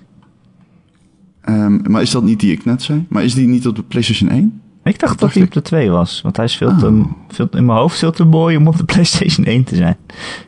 Ehm, 1.41 1.91
maar 1.91 2.01
is 2.01 2.11
dat 2.11 2.23
niet 2.23 2.39
die 2.39 2.51
ik 2.51 2.65
net 2.65 2.81
zei? 2.83 3.05
Maar 3.09 3.23
is 3.23 3.33
die 3.33 3.47
niet 3.47 3.67
op 3.67 3.75
de 3.75 3.83
PlayStation 3.83 4.29
1? 4.29 4.61
Ik 4.83 4.99
dacht 4.99 5.19
dat 5.19 5.33
hij 5.33 5.43
op 5.43 5.51
de 5.51 5.61
2 5.61 5.89
was. 5.89 6.21
Want 6.21 6.35
hij 6.35 6.45
is 6.45 6.55
veel 6.55 6.69
Oh. 6.69 6.77
te, 6.77 7.03
veel, 7.27 7.47
in 7.51 7.65
mijn 7.65 7.77
hoofd 7.77 7.99
veel 7.99 8.11
te 8.11 8.23
mooi 8.25 8.57
om 8.57 8.67
op 8.67 8.77
de 8.77 8.83
PlayStation 8.93 9.45
1 9.45 9.63
te 9.63 9.75
zijn. 9.75 9.97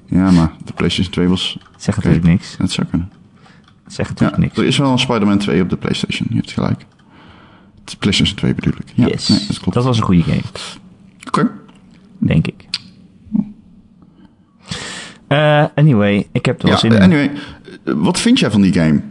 Ja, 0.05 0.31
maar 0.31 0.51
de 0.65 0.73
PlayStation 0.73 1.13
2 1.13 1.27
was... 1.27 1.57
Oké. 1.87 1.95
natuurlijk 1.95 2.23
niks. 2.23 2.57
Dat 2.57 2.71
zou 2.71 2.87
kunnen. 2.87 3.09
Ja, 3.87 3.97
natuurlijk 3.97 4.37
niks. 4.37 4.57
er 4.57 4.65
is 4.65 4.77
wel 4.77 4.91
een 4.91 4.99
Spider-Man 4.99 5.37
2 5.37 5.61
op 5.61 5.69
de 5.69 5.77
PlayStation. 5.77 6.27
Je 6.29 6.35
hebt 6.35 6.51
gelijk. 6.51 6.85
De 7.83 7.95
PlayStation 7.99 8.37
2 8.37 8.53
bedoel 8.55 8.73
ik. 8.73 8.91
Ja, 8.95 9.07
yes. 9.07 9.27
nee, 9.27 9.39
dat 9.47 9.59
klopt. 9.59 9.83
was 9.83 9.97
een 9.97 10.03
goede 10.03 10.23
game, 10.23 10.41
Oké. 11.27 11.51
denk 12.17 12.47
ik. 12.47 12.67
Eh, 15.31 15.63
anyway, 15.75 16.27
ik 16.31 16.45
heb 16.45 16.57
er 16.59 16.63
wel 16.65 16.71
Ja, 16.73 16.79
zin 16.79 16.91
in. 16.91 17.01
anyway. 17.01 17.31
eh, 17.85 17.93
Wat 17.97 18.19
vind 18.19 18.39
jij 18.39 18.51
van 18.51 18.61
die 18.61 18.73
game? 18.73 19.01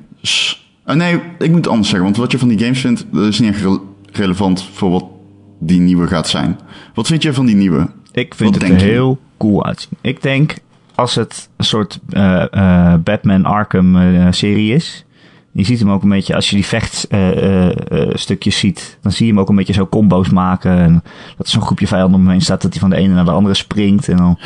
Eh, 0.85 0.95
nee, 0.97 1.15
ik 1.39 1.49
moet 1.49 1.57
het 1.57 1.69
anders 1.69 1.89
zeggen. 1.89 2.05
Want 2.05 2.17
wat 2.17 2.33
je 2.33 2.39
van 2.39 2.49
die 2.49 2.59
games 2.59 2.81
vindt, 2.81 3.07
dat 3.13 3.27
is 3.27 3.39
niet 3.39 3.53
echt 3.55 3.63
re- 3.65 3.79
relevant 4.13 4.65
voor 4.73 4.91
wat 4.91 5.05
die 5.59 5.81
nieuwe 5.81 6.07
gaat 6.07 6.29
zijn. 6.29 6.59
Wat 6.95 7.07
vind 7.07 7.23
jij 7.23 7.33
van 7.33 7.47
die 7.47 7.57
nieuwe? 7.57 7.89
Ik 8.13 8.35
vind 8.35 8.53
Wat 8.55 8.63
het 8.63 8.71
er 8.71 8.79
je? 8.87 8.93
heel 8.93 9.19
cool 9.39 9.65
uitzien. 9.67 9.91
Ik 10.01 10.23
denk, 10.23 10.55
als 10.95 11.15
het 11.15 11.49
een 11.57 11.65
soort 11.65 11.99
Batman 13.05 13.45
Arkham 13.45 13.97
serie 14.33 14.75
is. 14.75 15.05
Je 15.53 15.65
ziet 15.65 15.79
hem 15.79 15.91
ook 15.91 16.03
een 16.03 16.09
beetje, 16.09 16.35
als 16.35 16.51
je 16.51 16.57
die 16.57 16.67
vechtstukjes 16.67 18.59
ziet, 18.59 18.99
dan 19.03 19.13
zie 19.13 19.27
je 19.27 19.33
hem 19.33 19.41
ook 19.41 19.49
een 19.49 19.57
beetje 19.57 19.73
zo 19.73 19.87
combo's 19.87 20.29
maken. 20.31 20.79
En 20.79 21.03
dat 21.37 21.47
er 21.47 21.53
zo'n 21.53 21.63
groepje 21.63 21.87
vijanden 21.87 22.15
om 22.15 22.21
hem 22.23 22.31
heen 22.31 22.41
staat, 22.41 22.63
dat 22.63 22.71
hij 22.73 22.81
van 22.81 22.91
de 22.91 22.97
ene 22.97 23.15
naar 23.15 23.25
de 23.25 23.31
andere 23.31 23.55
springt. 23.55 24.09
En 24.09 24.17
dan, 24.17 24.39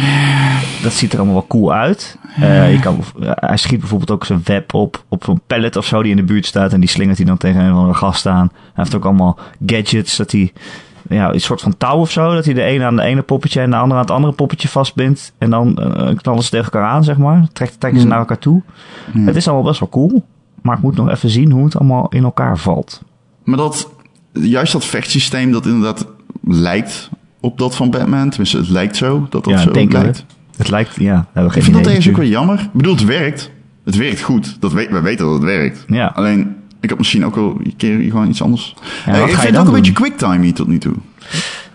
dat 0.83 0.93
ziet 0.93 1.13
er 1.13 1.19
allemaal 1.19 1.37
wel 1.37 1.47
cool 1.47 1.73
uit. 1.73 2.19
Eh, 2.41 2.73
je 2.73 2.81
kan, 2.81 2.99
eh, 3.21 3.31
hij 3.35 3.57
schiet 3.57 3.79
bijvoorbeeld 3.79 4.11
ook 4.11 4.25
zijn 4.25 4.41
web 4.45 4.75
op, 4.75 5.05
op 5.09 5.25
zo'n 5.25 5.41
pallet 5.47 5.77
of 5.77 5.85
zo 5.87 6.03
die 6.03 6.11
in 6.11 6.17
de 6.17 6.23
buurt 6.25 6.47
staat. 6.47 6.73
En 6.73 6.81
die 6.81 6.89
slingert 6.89 7.17
hij 7.17 7.27
dan 7.27 7.37
tegen 7.37 7.61
een 7.61 7.73
of 7.73 7.79
andere 7.79 7.95
gast 7.99 8.27
aan. 8.27 8.51
Hij 8.53 8.71
heeft 8.75 8.95
ook 8.95 9.05
allemaal 9.05 9.39
gadgets, 9.67 10.17
dat 10.17 10.31
hij 10.33 10.53
ja, 11.09 11.33
een 11.33 11.41
soort 11.41 11.61
van 11.61 11.77
touw 11.77 11.99
of 11.99 12.11
zo. 12.11 12.35
Dat 12.35 12.45
hij 12.45 12.55
de 12.55 12.63
ene 12.63 12.85
aan 12.85 12.97
de 12.97 13.03
ene 13.03 13.23
poppetje 13.23 13.61
en 13.61 13.71
de 13.71 13.77
andere 13.77 13.95
aan 13.95 14.07
het 14.07 14.15
andere 14.15 14.33
poppetje 14.33 14.69
vastbindt. 14.69 15.33
En 15.39 15.51
dan 15.51 15.77
eh, 15.77 16.17
knallen 16.17 16.43
ze 16.43 16.51
tegen 16.51 16.73
elkaar 16.73 16.89
aan, 16.89 17.05
zeg 17.05 17.17
maar. 17.17 17.47
Trekt, 17.53 17.81
trekken 17.81 18.01
ze 18.01 18.07
Hmm. 18.07 18.09
naar 18.17 18.19
elkaar 18.25 18.39
toe. 18.39 18.63
Het 19.19 19.37
is 19.37 19.47
allemaal 19.49 19.67
best 19.67 19.81
wel 19.81 19.89
cool. 19.89 20.25
Maar 20.65 20.77
ik 20.77 20.83
moet 20.83 20.97
nog 20.97 21.09
even 21.11 21.31
zien 21.31 21.51
hoe 21.51 21.65
het 21.65 21.77
allemaal 21.77 22.09
in 22.09 22.25
elkaar 22.25 22.59
valt. 22.59 23.03
Maar 23.45 23.57
dat, 23.57 23.91
juist 24.33 24.73
dat 24.73 24.85
vechtsysteem 24.85 25.53
dat 25.53 25.67
inderdaad 25.67 26.07
lijkt 26.43 27.11
op 27.41 27.59
dat 27.59 27.77
van 27.77 27.91
Batman. 27.91 28.29
Tenminste, 28.29 28.57
het 28.57 28.69
lijkt 28.69 28.97
zo 28.97 29.27
dat 29.31 29.45
dat 29.45 29.53
Ja, 29.53 29.59
zo 29.61 29.71
we. 29.71 29.87
lijkt. 29.89 30.25
Het 30.57 30.69
lijkt, 30.71 30.95
ja, 30.97 31.27
we 31.33 31.41
Ik 31.41 31.53
vind 31.63 31.73
dat 31.77 31.87
ergens 31.87 32.09
ook 32.09 32.17
wel 32.17 32.27
jammer. 32.27 32.61
Ik 32.61 32.73
bedoel, 32.73 32.95
het 32.95 33.05
werkt. 33.05 33.51
Het 33.85 33.97
werkt 33.97 34.21
goed. 34.21 34.57
Dat 34.61 34.73
weet, 34.73 34.91
we 34.91 35.01
weten 35.01 35.25
dat 35.25 35.35
het 35.35 35.43
werkt. 35.45 35.85
Ja. 35.89 36.07
Alleen, 36.15 36.57
ik 36.81 36.89
had 36.89 36.99
misschien 36.99 37.25
ook 37.25 37.35
wel 37.35 37.57
een 37.65 37.77
keer 37.77 38.01
gewoon 38.01 38.29
iets 38.29 38.43
anders. 38.43 38.75
Ja, 38.79 39.11
Hey, 39.11 39.21
wat 39.21 39.29
ik 39.29 39.35
vind 39.35 39.53
het 39.53 39.61
ook 39.61 39.67
een 39.67 39.73
beetje 39.73 39.93
quicktime 39.93 40.45
hier 40.45 40.55
tot 40.55 40.67
nu 40.67 40.79
toe. 40.79 40.95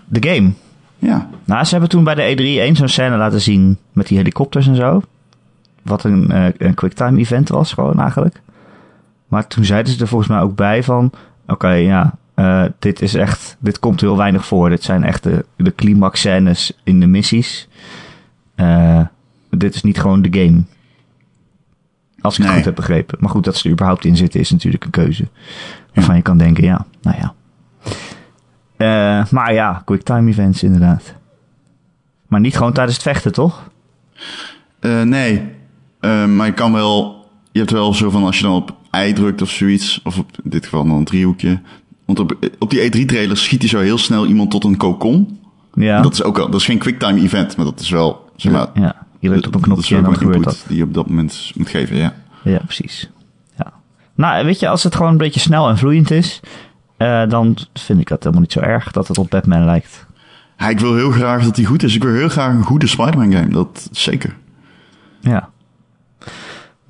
De 0.08 0.28
game. 0.28 0.50
Ja. 0.98 1.28
Nou, 1.44 1.64
ze 1.64 1.70
hebben 1.70 1.88
toen 1.88 2.04
bij 2.04 2.14
de 2.14 2.34
E3 2.34 2.40
één 2.60 2.76
zo'n 2.76 2.88
scène 2.88 3.16
laten 3.16 3.40
zien 3.40 3.78
met 3.92 4.06
die 4.06 4.16
helikopters 4.16 4.66
en 4.66 4.76
zo. 4.76 5.02
Wat 5.82 6.04
een, 6.04 6.30
eh, 6.30 6.46
een 6.58 6.74
quicktime 6.74 7.18
event 7.18 7.48
was, 7.48 7.72
gewoon 7.72 8.00
eigenlijk. 8.00 8.40
Maar 9.30 9.46
toen 9.46 9.64
zeiden 9.64 9.92
ze 9.92 10.00
er 10.00 10.08
volgens 10.08 10.30
mij 10.30 10.40
ook 10.40 10.54
bij 10.54 10.82
van... 10.82 11.12
Oké, 11.46 11.70
ja, 11.70 12.14
eh, 12.34 12.64
dit 12.78 13.02
is 13.02 13.14
echt... 13.14 13.56
Dit 13.58 13.78
komt 13.78 14.00
heel 14.00 14.16
weinig 14.16 14.46
voor. 14.46 14.68
Dit 14.68 14.82
zijn 14.82 15.04
echt 15.04 15.22
de, 15.22 15.44
de 15.56 15.74
climax 15.74 16.20
scènes 16.20 16.80
in 16.84 17.00
de 17.00 17.06
missies. 17.06 17.68
Eh, 18.54 19.00
dit 19.50 19.74
is 19.74 19.82
niet 19.82 20.00
gewoon 20.00 20.22
de 20.22 20.40
game. 20.40 20.62
Als 22.20 22.38
ik 22.38 22.44
het 22.44 22.54
goed 22.54 22.64
heb 22.64 22.74
begrepen. 22.74 23.18
Maar 23.20 23.30
goed, 23.30 23.44
dat 23.44 23.56
ze 23.56 23.64
er 23.64 23.72
überhaupt 23.72 24.04
in 24.04 24.16
zitten 24.16 24.40
is 24.40 24.50
natuurlijk 24.50 24.84
een 24.84 24.90
keuze. 24.90 25.28
Waarvan 25.94 26.16
je 26.16 26.22
kan 26.22 26.38
denken, 26.38 26.64
ja, 26.64 26.86
nou 27.02 27.16
ja. 27.16 27.34
Eh, 28.76 29.26
maar 29.30 29.52
ja, 29.52 29.82
quicktime 29.84 30.30
events 30.30 30.62
inderdaad. 30.62 31.14
Maar 32.26 32.40
niet 32.40 32.56
gewoon 32.56 32.72
tijdens 32.72 32.96
het 32.96 33.06
vechten, 33.06 33.32
toch? 33.32 33.70
Nee. 35.04 35.48
Maar 36.26 36.46
je 36.46 36.52
kan 36.54 36.72
wel... 36.72 37.19
Je 37.52 37.58
hebt 37.58 37.70
wel 37.70 37.94
zo 37.94 38.10
van 38.10 38.24
als 38.24 38.36
je 38.36 38.42
dan 38.42 38.54
op 38.54 38.74
I 38.96 39.12
drukt 39.12 39.42
of 39.42 39.50
zoiets. 39.50 40.00
Of 40.04 40.18
op, 40.18 40.30
in 40.42 40.50
dit 40.50 40.64
geval 40.64 40.84
dan 40.86 40.96
een 40.96 41.04
driehoekje. 41.04 41.60
Want 42.04 42.18
op, 42.18 42.36
op 42.58 42.70
die 42.70 42.80
E3-trailer 42.80 43.36
schiet 43.36 43.60
hij 43.60 43.68
zo 43.68 43.78
heel 43.78 43.98
snel 43.98 44.26
iemand 44.26 44.50
tot 44.50 44.64
een 44.64 44.76
kokon. 44.76 45.38
Ja. 45.74 46.02
Dat 46.02 46.12
is 46.12 46.22
ook 46.22 46.38
al... 46.38 46.50
Dat 46.50 46.60
is 46.60 46.66
geen 46.66 46.78
quicktime 46.78 47.20
event. 47.20 47.56
Maar 47.56 47.64
dat 47.64 47.80
is 47.80 47.90
wel... 47.90 48.30
Zeg 48.36 48.52
maar, 48.52 48.66
ja. 48.74 49.06
Je 49.18 49.28
drukt 49.28 49.46
op 49.46 49.54
een 49.54 49.60
knopje 49.60 49.96
en 49.96 50.02
dan 50.02 50.16
gebeurt 50.16 50.44
dat. 50.44 50.64
die 50.68 50.76
je 50.76 50.82
op 50.82 50.94
dat 50.94 51.08
moment 51.08 51.52
moet 51.54 51.68
geven, 51.68 51.96
ja. 51.96 52.14
Ja, 52.44 52.58
precies. 52.64 53.10
Ja. 53.58 53.72
Nou, 54.14 54.44
weet 54.44 54.60
je, 54.60 54.68
als 54.68 54.82
het 54.82 54.94
gewoon 54.94 55.10
een 55.10 55.16
beetje 55.16 55.40
snel 55.40 55.68
en 55.68 55.78
vloeiend 55.78 56.10
is... 56.10 56.40
eh, 56.96 57.28
dan 57.28 57.56
vind 57.74 58.00
ik 58.00 58.08
dat 58.08 58.18
helemaal 58.18 58.40
niet 58.42 58.52
zo 58.52 58.60
erg 58.60 58.90
dat 58.92 59.08
het 59.08 59.18
op 59.18 59.30
Batman 59.30 59.64
lijkt. 59.64 60.06
Ja, 60.58 60.68
ik 60.68 60.80
wil 60.80 60.94
heel 60.94 61.10
graag 61.10 61.44
dat 61.44 61.56
hij 61.56 61.64
goed 61.64 61.82
is. 61.82 61.94
Ik 61.94 62.02
wil 62.02 62.12
heel 62.12 62.28
graag 62.28 62.52
een 62.52 62.62
goede 62.62 62.86
Spider-Man 62.86 63.32
game. 63.32 63.48
Dat 63.48 63.88
zeker. 63.92 64.36
Ja. 65.20 65.48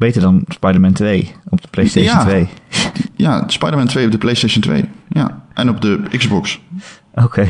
Beter 0.01 0.21
dan 0.21 0.45
Spider-Man 0.49 0.93
2 0.93 1.35
op 1.49 1.63
de 1.63 1.69
PlayStation 1.71 2.15
Ja. 2.17 2.23
2. 2.25 2.49
Ja, 3.17 3.45
Spider-Man 3.47 3.87
2 3.87 4.05
op 4.07 4.13
de 4.13 4.19
PlayStation 4.19 4.63
2. 4.63 4.85
Ja. 5.09 5.43
En 5.55 5.69
op 5.69 5.81
de 5.81 6.01
Xbox. 6.17 6.61
Oké. 7.15 7.49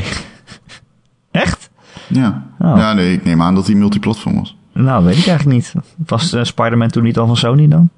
Echt? 1.31 1.69
Ja. 2.07 2.43
Oh. 2.59 2.77
Ja, 2.77 2.93
nee, 2.93 3.13
ik 3.13 3.23
neem 3.23 3.41
aan 3.41 3.55
dat 3.55 3.65
hij 3.67 3.75
multiplatform 3.75 4.35
was. 4.35 4.57
Nou, 4.73 5.03
weet 5.05 5.17
ik 5.17 5.27
eigenlijk 5.27 5.57
niet. 5.57 5.73
Was 6.07 6.33
eh, 6.33 6.43
Spider-Man 6.43 6.87
toen 6.89 7.03
niet 7.03 7.17
al 7.17 7.27
van 7.27 7.37
Sony 7.37 7.67
dan? 7.67 7.89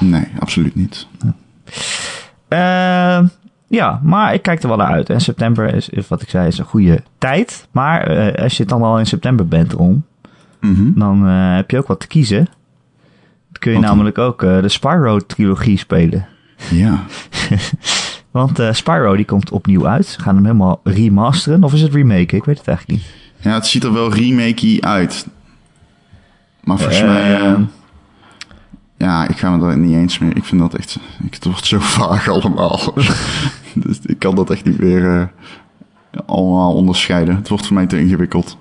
Nee, 0.00 0.24
absoluut 0.38 0.74
niet. 0.74 1.06
Eh, 2.48 3.20
ja, 3.68 4.00
maar 4.02 4.34
ik 4.34 4.42
kijk 4.42 4.62
er 4.62 4.68
wel 4.68 4.76
naar 4.76 4.92
uit. 4.92 5.10
En 5.10 5.20
september 5.20 5.74
is, 5.74 5.88
is 5.88 6.08
wat 6.08 6.22
ik 6.22 6.30
zei, 6.30 6.46
is 6.46 6.58
een 6.58 6.64
goede 6.64 7.02
tijd. 7.18 7.68
Maar 7.70 8.02
eh, 8.06 8.42
als 8.42 8.56
je 8.56 8.64
dan 8.64 8.82
al 8.82 8.98
in 8.98 9.06
september 9.06 9.48
bent, 9.48 9.72
Ron, 9.72 10.04
Mhm. 10.60 10.92
dan 10.98 11.22
heb 11.26 11.70
je 11.70 11.78
ook 11.78 11.86
wat 11.86 12.00
te 12.00 12.06
kiezen. 12.06 12.48
Kun 13.62 13.72
je 13.72 13.78
namelijk 13.78 14.18
ook 14.18 14.42
eh, 14.42 14.60
de 14.60 14.68
Spyro-trilogie 14.68 15.78
spelen. 15.78 16.26
Ja. 16.70 17.04
Want 18.30 18.58
eh 18.58 18.72
Spyro 18.72 19.16
die 19.16 19.24
komt 19.24 19.50
opnieuw 19.50 19.86
uit. 19.88 20.06
Ze 20.06 20.20
gaan 20.20 20.34
hem 20.34 20.44
helemaal 20.44 20.80
remasteren. 20.84 21.64
Of 21.64 21.72
is 21.72 21.80
het 21.80 21.94
remaken? 21.94 22.36
Ik 22.38 22.44
weet 22.44 22.58
het 22.58 22.68
eigenlijk 22.68 22.98
niet. 22.98 23.10
Ja, 23.40 23.54
het 23.54 23.66
ziet 23.66 23.84
er 23.84 23.92
wel 23.92 24.12
remakey 24.14 24.80
uit. 24.80 25.26
Maar 26.64 26.76
volgens 26.78 27.00
Eh, 27.00 27.06
mij... 27.08 27.40
eh, 27.40 27.58
ja, 28.96 29.28
ik 29.28 29.36
ga 29.36 29.50
me 29.50 29.58
daar 29.66 29.78
niet 29.78 29.94
eens 29.94 30.18
meer... 30.18 30.36
Ik 30.36 30.44
vind 30.44 30.60
dat 30.60 30.74
echt... 30.74 30.98
Ik, 31.24 31.34
het 31.34 31.44
wordt 31.44 31.66
zo 31.66 31.78
vaag 31.98 32.28
allemaal. 32.28 32.94
dus 33.74 33.98
ik 34.06 34.18
kan 34.18 34.34
dat 34.34 34.50
echt 34.50 34.64
niet 34.64 34.78
meer... 34.80 35.32
allemaal 36.26 36.74
onderscheiden. 36.74 37.36
Het 37.36 37.48
wordt 37.48 37.66
voor 37.66 37.74
mij 37.76 37.86
te 37.86 38.00
ingewikkeld. 38.00 38.56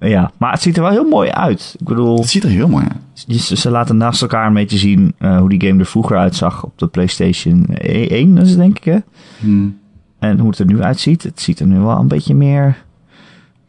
Ja, 0.00 0.30
maar 0.38 0.52
het 0.52 0.62
ziet 0.62 0.76
er 0.76 0.82
wel 0.82 0.90
heel 0.90 1.08
mooi 1.08 1.30
uit. 1.30 1.74
Ik 1.78 1.86
bedoel, 1.86 2.16
Het 2.18 2.28
ziet 2.28 2.44
er 2.44 2.50
heel 2.50 2.68
mooi 2.68 2.84
uit. 2.84 3.40
ze, 3.42 3.56
ze 3.56 3.70
laten 3.70 3.96
naast 3.96 4.22
elkaar 4.22 4.46
een 4.46 4.54
beetje 4.54 4.78
zien 4.78 5.14
eh, 5.18 5.38
hoe 5.38 5.48
die 5.48 5.66
game 5.68 5.80
er 5.80 5.86
vroeger 5.86 6.16
uitzag 6.16 6.64
op 6.64 6.78
de 6.78 6.86
PlayStation 6.86 7.66
1, 7.66 8.34
dat 8.34 8.46
is 8.46 8.56
denk 8.56 8.76
ik, 8.76 8.84
hè? 8.84 8.98
Hmm. 9.40 9.78
En 10.18 10.38
hoe 10.38 10.50
het 10.50 10.58
er 10.58 10.66
nu 10.66 10.82
uitziet. 10.82 11.22
Het 11.22 11.40
ziet 11.40 11.60
er 11.60 11.66
nu 11.66 11.78
wel 11.78 11.98
een 11.98 12.08
beetje 12.08 12.34
meer 12.34 12.84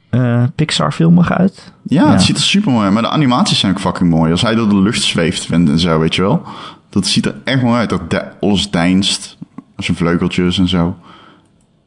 eh, 0.09 0.43
Pixar-filmig 0.55 1.31
uit. 1.31 1.73
Ja, 1.83 2.03
Ja. 2.05 2.11
het 2.11 2.21
ziet 2.21 2.37
er 2.37 2.43
super 2.43 2.71
mooi 2.71 2.83
uit. 2.85 2.93
Maar 2.93 3.01
de 3.01 3.09
animaties 3.09 3.59
zijn 3.59 3.71
ook 3.71 3.79
fucking 3.79 4.09
mooi. 4.09 4.31
Als 4.31 4.41
hij 4.41 4.55
door 4.55 4.69
de 4.69 4.81
lucht 4.81 5.01
zweeft 5.01 5.49
en 5.49 5.79
zo, 5.79 5.99
weet 5.99 6.15
je 6.15 6.21
wel. 6.21 6.41
Dat 6.89 7.07
ziet 7.07 7.25
er 7.25 7.35
echt 7.43 7.61
mooi 7.61 7.77
uit. 7.79 7.89
Dat 7.89 8.09
de- 8.09 8.25
alles 8.41 8.71
deinst. 8.71 9.37
Zijn 9.77 9.97
vleugeltjes 9.97 10.57
en 10.59 10.67
zo. 10.67 10.95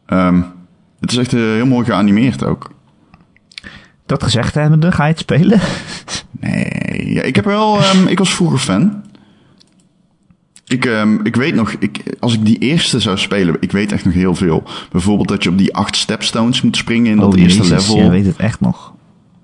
Ehm, 0.07 0.41
het 1.01 1.11
is 1.13 1.17
echt 1.19 1.33
eh, 1.33 1.41
heel 1.41 1.67
mooi 1.67 1.85
geanimeerd 1.85 2.45
ook. 2.45 2.71
Dat 4.11 4.23
gezegd 4.23 4.55
hebbende, 4.55 4.93
ga 4.93 5.05
je 5.05 5.11
het 5.11 5.19
spelen? 5.19 5.61
Nee, 6.41 7.13
ja, 7.13 7.23
ik 7.23 7.37
heb 7.37 7.45
wel... 7.45 7.79
ehm, 7.79 8.07
ik 8.07 8.19
was 8.19 8.35
vroeger 8.35 8.59
fan. 8.59 9.03
Ik, 10.67 10.85
ehm, 10.85 11.19
ik 11.23 11.37
weet 11.37 11.55
nog, 11.55 11.73
ik, 11.79 12.03
als 12.21 12.35
ik 12.35 12.45
die 12.45 12.59
eerste 12.59 13.01
zou 13.01 13.19
spelen, 13.19 13.57
ik 13.61 13.73
weet 13.73 13.93
echt 13.93 14.05
nog 14.05 14.15
heel 14.15 14.35
veel. 14.35 14.63
Bijvoorbeeld 14.91 15.29
dat 15.29 15.43
je 15.43 15.49
op 15.51 15.59
die 15.59 15.75
acht 15.75 15.97
stepstones 15.97 16.63
moet 16.63 16.77
springen 16.77 17.11
in 17.11 17.17
dat 17.19 17.35
eerste 17.35 17.61
Oh, 17.63 17.69
Jezus, 17.69 17.87
level. 17.87 17.97
Jij 17.97 18.11
weet 18.11 18.27
het 18.27 18.37
echt 18.37 18.61
nog. 18.61 18.93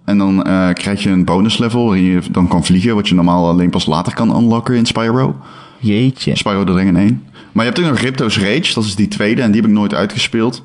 En 0.04 0.18
dan 0.18 0.44
eh, 0.44 0.72
krijg 0.72 1.02
je 1.02 1.10
een 1.10 1.24
bonus 1.24 1.58
level 1.58 1.84
waarin 1.84 2.04
je 2.04 2.20
dan 2.30 2.48
kan 2.48 2.64
vliegen, 2.64 2.94
wat 2.94 3.08
je 3.08 3.14
normaal 3.14 3.48
alleen 3.48 3.70
pas 3.70 3.86
later 3.86 4.14
kan 4.14 4.36
unlocken 4.36 4.74
in 4.74 4.86
Spyro. 4.86 5.36
Jeetje. 5.78 6.36
Spyro 6.36 6.64
de 6.64 6.72
Ring 6.72 6.88
in 6.88 6.96
1. 6.96 7.24
Maar 7.52 7.64
je 7.64 7.70
hebt 7.70 7.84
ook 7.84 7.90
nog 7.90 8.00
Ripto's 8.00 8.38
Rage, 8.38 8.74
dat 8.74 8.84
is 8.84 8.94
die 8.94 9.08
tweede, 9.08 9.42
en 9.42 9.50
die 9.50 9.60
heb 9.60 9.70
ik 9.70 9.76
nooit 9.76 9.94
uitgespeeld. 9.94 10.64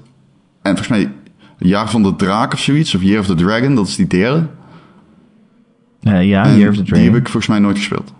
En 0.62 0.78
volgens 0.78 0.88
mij 0.88 1.12
Jaar 1.64 1.90
van 1.90 2.04
de 2.04 2.16
Draak 2.16 2.54
of 2.54 2.60
zoiets, 2.60 2.96
of 2.96 3.02
Year 3.02 3.20
of 3.20 3.26
the 3.26 3.36
Dragon, 3.36 3.76
dat 3.76 3.88
is 3.88 3.96
die 3.96 4.08
derde. 4.08 4.48
Eh, 6.02 6.28
ja, 6.28 6.44
En 6.46 6.58
Year 6.58 6.70
of 6.70 6.76
the 6.76 6.82
Die 6.84 6.92
Dragon. 6.92 7.08
heb 7.14 7.16
ik 7.22 7.24
volgens 7.30 7.48
mij 7.48 7.60
nooit 7.60 7.78
gespeeld. 7.78 8.14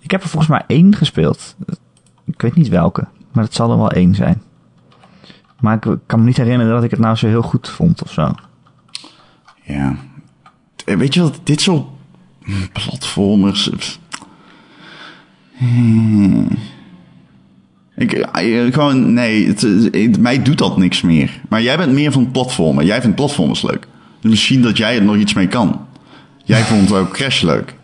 Ik 0.00 0.10
heb 0.10 0.22
er 0.22 0.28
volgens 0.28 0.50
mij 0.52 0.62
één 0.66 0.94
gespeeld. 0.94 1.56
Ik 2.24 2.40
weet 2.40 2.54
niet 2.54 2.68
welke, 2.68 3.06
maar 3.32 3.44
het 3.44 3.54
zal 3.54 3.70
er 3.70 3.76
wel 3.76 3.90
één 3.90 4.14
zijn. 4.14 4.42
Maar 5.60 5.74
ik 5.86 5.98
kan 6.06 6.18
me 6.18 6.24
niet 6.24 6.36
herinneren 6.36 6.74
dat 6.74 6.84
ik 6.84 6.90
het 6.90 7.00
nou 7.00 7.16
zo 7.16 7.26
heel 7.26 7.42
goed 7.42 7.68
vond 7.68 8.02
of 8.02 8.12
zo. 8.12 8.32
Ja. 9.62 9.96
Eh, 10.84 10.96
Weet 10.96 11.14
je 11.14 11.20
wat, 11.20 11.40
dit 11.42 11.60
soort 11.60 11.86
platformers... 12.72 13.70
Hmm. 15.56 16.48
Ik, 17.96 18.12
eh, 18.12 18.72
gewoon, 18.72 19.12
nee, 19.12 19.46
het, 19.46 19.60
het- 19.92 20.20
mij 20.20 20.42
doet 20.42 20.58
dat 20.58 20.76
niks 20.76 21.02
meer. 21.02 21.40
Maar 21.48 21.62
jij 21.62 21.76
bent 21.76 21.92
meer 21.92 22.12
van 22.12 22.30
platformen. 22.30 22.84
Jij 22.86 23.00
vindt 23.00 23.16
platformers 23.16 23.62
leuk. 23.62 23.86
Dus 24.20 24.30
misschien 24.30 24.62
dat 24.62 24.76
jij 24.76 24.96
er 24.96 25.04
nog 25.04 25.16
iets 25.16 25.34
mee 25.34 25.48
kan. 25.48 25.86
Jij 26.44 26.60
vond 26.70 26.92
ook 26.92 27.10
Crash 27.12 27.42
leuk. 27.42 27.74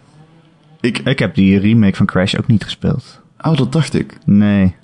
Ik, 0.81 0.99
Ik 0.99 1.19
heb 1.19 1.35
die 1.35 1.59
remake 1.59 1.97
van 1.97 2.07
Crash 2.07 2.35
ook 2.35 2.47
niet 2.47 2.65
gespeeld. 2.65 3.21
oh, 3.43 3.57
dat 3.57 3.73
dacht 3.73 3.95
ik. 3.95 4.17
Nee. 4.25 4.75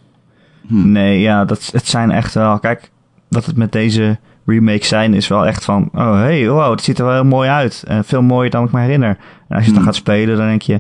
Nee, 0.70 1.20
ja, 1.20 1.44
dat, 1.44 1.68
het 1.72 1.86
zijn 1.88 2.10
echt 2.10 2.34
wel... 2.34 2.58
Kijk, 2.58 2.90
wat 3.28 3.46
het 3.46 3.56
met 3.56 3.72
deze 3.72 4.18
remakes 4.46 4.88
zijn 4.88 5.14
is 5.14 5.28
wel 5.28 5.46
echt 5.46 5.64
van... 5.64 5.88
Oh, 5.94 6.12
hey, 6.14 6.48
wow, 6.48 6.70
het 6.70 6.82
ziet 6.82 6.98
er 6.98 7.04
wel 7.04 7.14
heel 7.14 7.24
mooi 7.24 7.48
uit. 7.48 7.84
Veel 8.02 8.22
mooier 8.22 8.50
dan 8.50 8.64
ik 8.64 8.72
me 8.72 8.80
herinner. 8.80 9.16
En 9.48 9.56
als 9.56 9.58
je 9.60 9.64
het 9.66 9.74
dan 9.74 9.84
gaat 9.84 9.94
spelen, 9.94 10.36
dan 10.36 10.46
denk 10.46 10.62
je... 10.62 10.74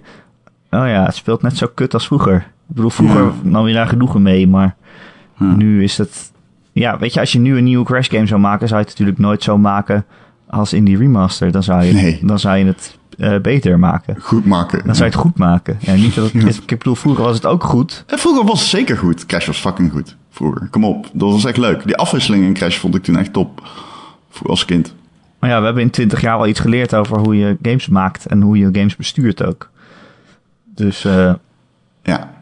Oh 0.70 0.86
ja, 0.86 1.04
het 1.04 1.14
speelt 1.14 1.42
net 1.42 1.56
zo 1.56 1.66
kut 1.74 1.94
als 1.94 2.06
vroeger. 2.06 2.46
Ik 2.68 2.74
bedoel, 2.74 2.90
vroeger 2.90 3.22
Ja. 3.24 3.32
nam 3.42 3.66
je 3.66 3.74
daar 3.74 3.86
genoegen 3.86 4.22
mee, 4.22 4.46
maar... 4.48 4.76
Ja. 5.38 5.54
Nu 5.54 5.82
is 5.82 5.98
het... 5.98 6.32
Ja, 6.72 6.98
weet 6.98 7.14
je, 7.14 7.20
als 7.20 7.32
je 7.32 7.38
nu 7.38 7.56
een 7.56 7.64
nieuwe 7.64 7.84
Crash 7.84 8.08
game 8.10 8.26
zou 8.26 8.40
maken... 8.40 8.68
zou 8.68 8.80
je 8.80 8.86
het 8.86 8.94
natuurlijk 8.98 9.18
nooit 9.26 9.42
zo 9.42 9.58
maken 9.58 10.04
als 10.46 10.72
in 10.72 10.84
die 10.84 10.96
remaster. 10.96 11.50
Dan 11.52 11.62
zou 11.62 11.84
je, 11.84 11.92
Nee. 11.92 12.18
dan 12.22 12.38
zou 12.38 12.56
je 12.58 12.64
het 12.64 12.98
eh, 13.18 13.38
beter 13.40 13.78
maken. 13.78 14.16
Goed 14.20 14.44
maken. 14.44 14.78
Dan 14.84 14.94
zou 14.94 15.08
je 15.10 15.14
het 15.16 15.24
goed 15.24 15.38
maken. 15.38 15.78
En 15.84 16.00
niet 16.00 16.14
dat 16.14 16.32
het, 16.32 16.56
Ik 16.66 16.78
bedoel, 16.78 16.94
vroeger 16.94 17.24
was 17.24 17.34
het 17.36 17.46
ook 17.46 17.64
goed. 17.64 18.04
En 18.06 18.18
vroeger 18.18 18.44
was 18.44 18.60
het 18.60 18.68
zeker 18.68 18.96
goed. 18.96 19.26
Crash 19.26 19.46
was 19.46 19.58
fucking 19.58 19.90
goed. 19.90 20.16
Vroeger. 20.30 20.68
Kom 20.70 20.84
op. 20.84 21.10
Dat 21.12 21.30
was 21.32 21.44
echt 21.44 21.56
leuk. 21.56 21.84
Die 21.84 21.96
afwisseling 21.96 22.44
in 22.44 22.52
Crash 22.54 22.76
vond 22.78 22.94
ik 22.94 23.02
toen 23.02 23.16
echt 23.18 23.32
top. 23.32 23.68
Als 24.46 24.64
kind. 24.64 24.94
Maar 25.38 25.50
ja, 25.50 25.58
we 25.58 25.64
hebben 25.64 25.82
in 25.82 25.90
20 25.90 26.20
jaar 26.20 26.38
wel 26.38 26.46
iets 26.46 26.60
geleerd 26.60 26.94
over 26.94 27.18
hoe 27.18 27.36
je 27.36 27.56
games 27.62 27.88
maakt 27.88 28.26
en 28.26 28.40
hoe 28.42 28.58
je 28.58 28.68
games 28.72 28.96
bestuurt 28.96 29.44
ook. 29.44 29.70
Dus, 30.74 31.04
eh, 31.04 31.34
Ja. 32.02 32.36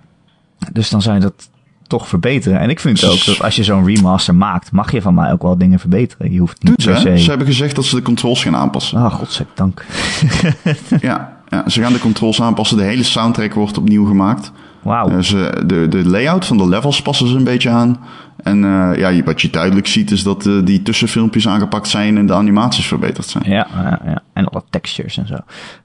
Dus 0.72 0.90
dan 0.90 1.02
zou 1.02 1.14
je 1.14 1.20
dat 1.20 1.48
toch 1.86 2.08
verbeteren. 2.08 2.60
En 2.60 2.70
ik 2.70 2.80
vind 2.80 3.04
ook 3.04 3.24
dat 3.24 3.42
als 3.42 3.56
je 3.56 3.64
zo'n 3.64 3.86
remaster 3.86 4.34
maakt, 4.34 4.72
mag 4.72 4.92
je 4.92 5.02
van 5.02 5.14
mij 5.14 5.32
ook 5.32 5.42
wel 5.42 5.58
dingen 5.58 5.78
verbeteren. 5.78 6.32
Je 6.32 6.38
hoeft 6.38 6.62
niet 6.62 6.84
Doet 6.84 6.98
se... 6.98 7.18
Ze 7.18 7.28
hebben 7.28 7.46
gezegd 7.46 7.76
dat 7.76 7.84
ze 7.84 7.94
de 7.96 8.02
controls 8.02 8.42
gaan 8.42 8.56
aanpassen. 8.56 8.98
Oh, 8.98 9.12
godzijdank. 9.12 9.84
Ja, 11.00 11.36
ja, 11.48 11.68
ze 11.68 11.82
gaan 11.82 11.92
de 11.92 11.98
controls 11.98 12.42
aanpassen. 12.42 12.76
De 12.76 12.82
hele 12.82 13.02
soundtrack 13.02 13.54
wordt 13.54 13.78
opnieuw 13.78 14.06
gemaakt. 14.06 14.52
Wauw. 14.82 15.08
Eh, 15.08 15.18
ze, 15.18 15.62
de, 15.66 15.88
de 15.88 16.08
layout 16.08 16.46
van 16.46 16.56
de 16.56 16.68
levels 16.68 17.02
passen 17.02 17.28
ze 17.28 17.36
een 17.36 17.44
beetje 17.44 17.70
aan. 17.70 17.98
En 18.36 18.64
eh, 18.64 18.98
ja, 18.98 19.22
wat 19.22 19.42
je 19.42 19.50
duidelijk 19.50 19.86
ziet 19.86 20.10
is 20.10 20.22
dat 20.22 20.46
eh, 20.46 20.54
die 20.64 20.82
tussenfilmpjes 20.82 21.48
aangepakt 21.48 21.88
zijn 21.88 22.16
en 22.18 22.26
de 22.26 22.32
animaties 22.32 22.86
verbeterd 22.86 23.26
zijn. 23.26 23.44
Ja, 23.46 23.66
ja, 23.74 24.00
ja, 24.04 24.22
en 24.32 24.44
alle 24.44 24.62
textures 24.70 25.16
en 25.16 25.26
zo. 25.26 25.36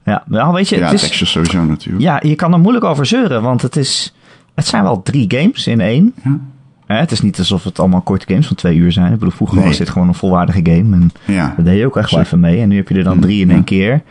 Ja, 0.04 0.22
wel 0.26 0.52
weet 0.52 0.68
je, 0.68 0.76
Ja, 0.76 0.84
het 0.84 0.92
is, 0.92 1.00
textures 1.00 1.30
sowieso 1.30 1.64
natuurlijk. 1.64 2.04
ja, 2.04 2.20
je 2.22 2.34
kan 2.34 2.52
er 2.52 2.58
moeilijk 2.58 2.84
over 2.84 3.06
zeuren, 3.06 3.42
want 3.42 3.62
het 3.62 3.76
is, 3.76 4.14
het 4.54 4.66
zijn 4.66 4.82
wel 4.82 5.02
drie 5.02 5.24
games 5.36 5.66
in 5.66 5.80
één. 5.80 6.14
Ja. 6.24 6.38
Het 6.86 7.10
is 7.12 7.20
niet 7.20 7.38
alsof 7.38 7.64
het 7.64 7.78
allemaal 7.78 8.00
korte 8.00 8.26
games 8.28 8.46
van 8.46 8.56
twee 8.56 8.76
uur 8.76 8.92
zijn. 8.92 9.06
Ik 9.12 9.18
bedoel, 9.18 9.30
vroeger 9.34 9.56
Nee. 9.58 9.66
was 9.66 9.76
dit 9.76 9.88
gewoon 9.90 10.08
een 10.08 10.14
volwaardige 10.14 10.60
game. 10.62 10.94
En 10.96 11.10
Ja. 11.26 11.52
daar 11.56 11.64
deed 11.64 11.78
je 11.78 11.86
ook 11.86 11.96
echt 11.96 12.10
wel 12.10 12.20
even 12.20 12.40
mee. 12.40 12.60
En 12.60 12.68
nu 12.68 12.76
heb 12.76 12.88
je 12.88 12.94
er 12.94 13.04
dan 13.04 13.20
drie 13.20 13.40
in 13.40 13.50
één 13.50 13.64
keer. 13.64 14.02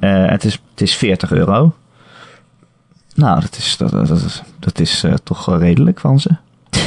Eh, 0.00 0.26
het, 0.26 0.44
is, 0.44 0.62
het 0.70 0.80
is 0.80 0.94
40 0.94 1.32
euro. 1.32 1.74
Nou, 3.14 3.40
dat 3.40 3.56
is, 3.56 3.76
dat, 3.76 3.90
dat, 3.90 4.08
dat 4.08 4.22
is, 4.24 4.42
dat 4.58 4.78
is 4.80 5.04
eh, 5.04 5.14
toch 5.14 5.58
redelijk 5.58 6.00
van 6.00 6.20
ze. 6.20 6.30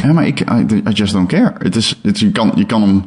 Ja, 0.04 0.14
maar 0.14 0.28
ik, 0.28 0.40
I, 0.40 0.76
I 0.90 0.92
just 0.92 1.14
don't 1.14 1.28
care. 1.28 1.54
Het 1.58 1.76
is, 1.76 2.00
het, 2.04 2.20
je, 2.20 2.32
kan, 2.32 2.52
je 2.56 2.66
kan 2.66 2.82
hem... 2.82 3.04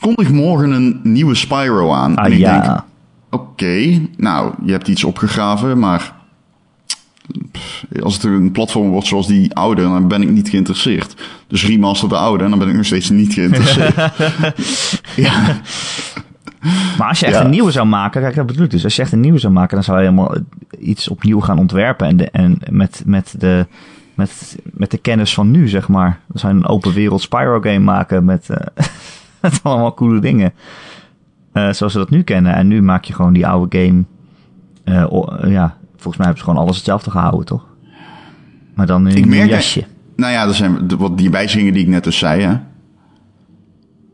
Kondig 0.00 0.30
morgen 0.30 0.70
een 0.70 1.00
nieuwe 1.02 1.34
Spyro 1.34 1.92
aan. 1.92 2.16
Ah 2.16 2.26
en 2.26 2.32
ik 2.32 2.38
ja, 2.38 2.60
denk, 2.62 2.80
oké, 3.30 4.00
nou, 4.16 4.54
je 4.64 4.72
hebt 4.72 4.88
iets 4.88 5.04
opgegraven, 5.04 5.78
maar... 5.78 6.20
als 8.02 8.14
het 8.14 8.22
een 8.24 8.52
platform 8.52 8.90
wordt 8.90 9.06
zoals 9.06 9.26
die 9.26 9.54
oude, 9.54 9.82
dan 9.82 10.08
ben 10.08 10.22
ik 10.22 10.30
niet 10.30 10.48
geïnteresseerd. 10.48 11.14
Dus 11.46 11.66
remaster 11.66 12.08
de 12.08 12.16
oude, 12.16 12.44
en 12.44 12.50
dan 12.50 12.58
ben 12.58 12.68
ik 12.68 12.74
nog 12.74 12.84
steeds 12.84 13.10
niet 13.10 13.32
geïnteresseerd. 13.34 13.94
ja, 15.26 15.60
maar 16.98 17.08
als 17.08 17.20
je 17.20 17.26
echt 17.26 17.34
Ja. 17.38 17.44
een 17.44 17.50
nieuwe 17.50 17.70
zou 17.70 17.86
maken, 17.86 18.22
kijk 18.22 18.34
dat 18.34 18.46
bedoel 18.46 18.64
ik 18.64 18.70
dus. 18.70 18.84
Als 18.84 18.96
je 18.96 19.02
echt 19.02 19.12
een 19.12 19.20
nieuwe 19.20 19.38
zou 19.38 19.52
maken, 19.52 19.74
dan 19.74 19.84
zou 19.84 19.98
je 19.98 20.04
helemaal 20.04 20.34
iets 20.78 21.08
opnieuw 21.08 21.40
gaan 21.40 21.58
ontwerpen. 21.58 22.06
En, 22.06 22.16
de, 22.16 22.30
en 22.30 22.58
met, 22.70 23.02
met, 23.06 23.34
de, 23.38 23.66
met, 24.14 24.58
met 24.72 24.90
de 24.90 24.98
kennis 24.98 25.34
van 25.34 25.50
nu, 25.50 25.68
zeg 25.68 25.88
maar. 25.88 26.18
Zou 26.34 26.52
je 26.54 26.58
een 26.60 26.66
open 26.66 26.92
wereld 26.92 27.20
Spyro 27.20 27.60
game 27.60 27.78
maken 27.78 28.24
met, 28.24 28.50
eh, 28.50 28.66
met 29.42 29.60
allemaal 29.62 29.94
coole 29.94 30.20
dingen. 30.20 30.52
Eh, 31.52 31.72
zoals 31.72 31.92
we 31.92 31.98
dat 31.98 32.10
nu 32.10 32.22
kennen. 32.22 32.54
En 32.54 32.68
nu 32.68 32.82
maak 32.82 33.04
je 33.04 33.12
gewoon 33.12 33.32
die 33.32 33.46
oude 33.46 33.78
game. 33.78 34.04
eh, 34.84 35.50
ja, 35.50 35.76
volgens 36.02 36.16
mij 36.16 36.26
hebben 36.26 36.38
ze 36.44 36.44
gewoon 36.44 36.62
alles 36.64 36.76
hetzelfde 36.76 37.10
gehouden, 37.10 37.46
toch? 37.46 37.66
Maar 38.74 38.86
dan 38.86 39.08
in 39.08 39.32
een 39.32 39.46
jasje. 39.48 39.84
nou 40.16 40.32
ja, 40.32 40.46
er 40.46 40.54
zijn 40.54 40.96
wat 40.98 41.18
die 41.18 41.30
wijzigingen 41.30 41.72
die 41.72 41.82
ik 41.82 41.88
net 41.88 42.04
dus 42.04 42.18
zei, 42.18 42.42
hè. 42.42 42.52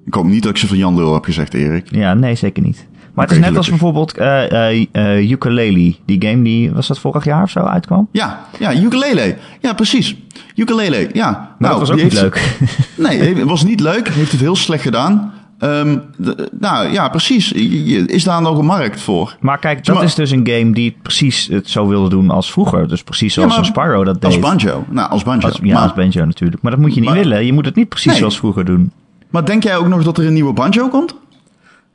Ik 0.06 0.14
hoop 0.14 0.24
niet 0.24 0.42
dat 0.42 0.50
ik 0.50 0.56
ze 0.58 0.66
van 0.66 0.76
Jan 0.76 0.94
Lul 0.94 1.14
heb 1.14 1.24
gezegd, 1.24 1.54
Erik. 1.54 1.86
Ja, 1.90 2.14
nee, 2.14 2.34
zeker 2.34 2.62
niet. 2.62 2.86
Maar 3.14 3.26
het 3.26 3.36
is 3.36 3.42
net 3.42 3.56
als 3.56 3.68
bijvoorbeeld 3.68 4.12
eh, 4.16 5.30
Ukulele. 5.30 5.94
Die 6.04 6.22
game 6.26 6.42
die, 6.42 6.72
was 6.72 6.86
dat 6.86 6.98
vorig 6.98 7.24
jaar 7.24 7.42
of 7.42 7.50
zo, 7.50 7.60
uitkwam? 7.60 8.08
Ja, 8.12 8.46
ja, 8.58 8.74
ukulele. 8.74 9.36
Ja, 9.60 9.72
precies. 9.72 10.16
Ukulele, 10.54 11.08
ja. 11.12 11.30
Maar 11.30 11.54
nou, 11.58 11.78
dat 11.78 11.88
was 11.88 11.90
ook 11.90 12.02
niet 12.02 12.12
heeft- 12.12 12.22
leuk. 12.22 12.56
Nee, 13.06 13.34
het 13.34 13.42
was 13.48 13.64
niet 13.64 13.80
leuk. 13.80 14.08
Heeft 14.08 14.32
het 14.32 14.40
heel 14.40 14.56
slecht 14.56 14.82
gedaan. 14.82 15.32
Ehm, 15.58 15.98
de- 16.16 16.48
nou 16.60 16.88
ja, 16.92 17.08
precies. 17.08 17.52
Is 18.06 18.24
daar 18.24 18.42
nog 18.42 18.58
een 18.58 18.64
markt 18.64 19.00
voor? 19.00 19.36
Maar 19.40 19.58
kijk, 19.58 19.84
dat 19.84 19.94
maar- 19.94 20.04
is 20.04 20.14
dus 20.14 20.30
een 20.30 20.48
game 20.50 20.70
die 20.72 20.96
precies 21.02 21.46
het 21.46 21.70
zo 21.70 21.86
wilde 21.88 22.08
doen 22.08 22.30
als 22.30 22.52
vroeger. 22.52 22.88
Dus 22.88 23.02
precies 23.02 23.34
zoals 23.34 23.50
maar 23.50 23.58
een 23.58 23.64
Spyro 23.64 24.04
dat 24.04 24.14
deed. 24.20 24.24
Als 24.24 24.38
banjo. 24.38 24.84
Nou, 24.90 25.10
als 25.10 25.22
banjo. 25.22 25.46
Als- 25.48 25.58
ja, 25.62 25.72
maar, 25.72 25.82
als 25.82 25.94
Banjo 25.94 26.24
natuurlijk. 26.24 26.62
Maar 26.62 26.72
dat 26.72 26.80
moet 26.80 26.94
je 26.94 27.00
niet 27.00 27.10
willen. 27.12 27.44
Je 27.46 27.52
moet 27.52 27.64
het 27.64 27.74
niet 27.74 27.88
precies 27.88 28.10
Nee. 28.10 28.18
zoals 28.18 28.38
vroeger 28.38 28.64
doen. 28.64 28.92
maar 29.30 29.44
denk 29.44 29.62
jij 29.62 29.76
ook 29.76 29.88
nog 29.88 30.04
dat 30.04 30.18
er 30.18 30.26
een 30.26 30.32
nieuwe 30.32 30.52
banjo 30.52 30.88
komt? 30.88 31.14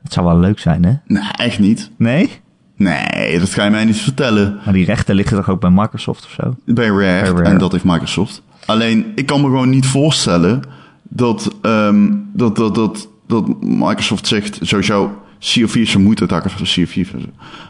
Het 0.02 0.12
zou 0.12 0.26
wel 0.26 0.38
leuk 0.38 0.58
zijn, 0.58 0.84
hè? 0.84 0.92
Nee, 1.06 1.22
echt 1.36 1.58
niet. 1.58 1.90
Nee? 1.96 2.30
Nee, 2.76 3.38
dat 3.38 3.48
ga 3.50 3.64
je 3.64 3.70
mij 3.70 3.84
niet 3.84 3.96
vertellen. 3.96 4.58
Maar 4.64 4.74
die 4.74 4.84
rechten 4.84 5.14
liggen 5.14 5.36
toch 5.36 5.48
ook 5.50 5.60
bij 5.60 5.70
Microsoft 5.70 6.24
of 6.24 6.30
zo? 6.30 6.54
Bij 6.64 6.86
Rare, 6.86 6.96
Bij 7.22 7.30
Rare. 7.30 7.42
en 7.42 7.58
dat 7.58 7.72
heeft 7.72 7.84
Microsoft. 7.84 8.42
Alleen, 8.66 9.12
ik 9.14 9.26
kan 9.26 9.40
me 9.40 9.46
gewoon 9.46 9.68
niet 9.68 9.86
voorstellen 9.86 10.62
dat, 11.02 11.50
ehm, 11.62 12.10
dat, 12.32 12.56
dat, 12.56 12.74
dat, 12.74 13.08
dat 13.26 13.62
Microsoft 13.62 14.26
zegt 14.26 14.58
sowieso... 14.62 15.18
Dat 15.38 16.44
ik 16.44 16.50
van 16.50 16.66
Sea 16.66 16.84
of 16.84 16.90
Thieves 16.90 17.22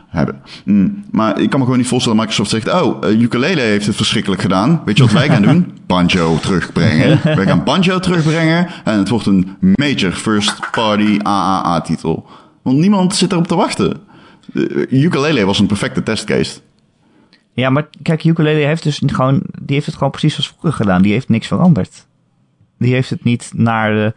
hebben. 0.08 0.42
Mm, 0.64 1.04
Maar 1.10 1.40
ik 1.40 1.50
kan 1.50 1.58
me 1.58 1.64
gewoon 1.64 1.80
niet 1.80 1.88
voorstellen 1.88 2.18
dat 2.18 2.26
Microsoft 2.26 2.50
zegt... 2.50 2.82
Oh, 2.82 3.04
uh, 3.04 3.20
Ukulele 3.20 3.60
heeft 3.60 3.86
het 3.86 3.96
verschrikkelijk 3.96 4.42
gedaan. 4.42 4.82
Weet 4.84 4.96
je 4.96 5.02
wat 5.02 5.12
wij 5.12 5.28
gaan 5.28 5.42
doen? 5.42 5.72
Banjo 5.86 6.38
terugbrengen. 6.38 7.20
wij 7.22 7.46
gaan 7.46 7.64
Banjo 7.64 7.98
terugbrengen. 7.98 8.68
En 8.84 8.98
het 8.98 9.08
wordt 9.08 9.26
een 9.26 9.56
major 9.60 10.12
first 10.12 10.70
party 10.70 11.18
AAA-titel. 11.22 12.26
Want 12.62 12.78
niemand 12.78 13.14
zit 13.14 13.32
erop 13.32 13.46
te 13.46 13.54
wachten. 13.54 14.00
Uh, 14.52 15.02
ukulele 15.02 15.44
was 15.44 15.58
een 15.58 15.66
perfecte 15.66 16.02
testcase. 16.02 16.60
Ja, 17.52 17.70
maar 17.70 17.88
kijk, 18.02 18.24
Ukulele 18.24 18.66
heeft 18.66 18.82
dus 18.82 19.02
gewoon, 19.06 19.42
die 19.62 19.74
heeft 19.74 19.86
het 19.86 19.94
gewoon 19.94 20.10
precies 20.10 20.34
zoals 20.34 20.48
vroeger 20.48 20.72
gedaan. 20.72 21.02
Die 21.02 21.12
heeft 21.12 21.28
niks 21.28 21.46
veranderd. 21.46 22.06
Die 22.78 22.92
heeft 22.92 23.10
het 23.10 23.24
niet 23.24 23.50
naar 23.54 23.92
de, 23.92 24.14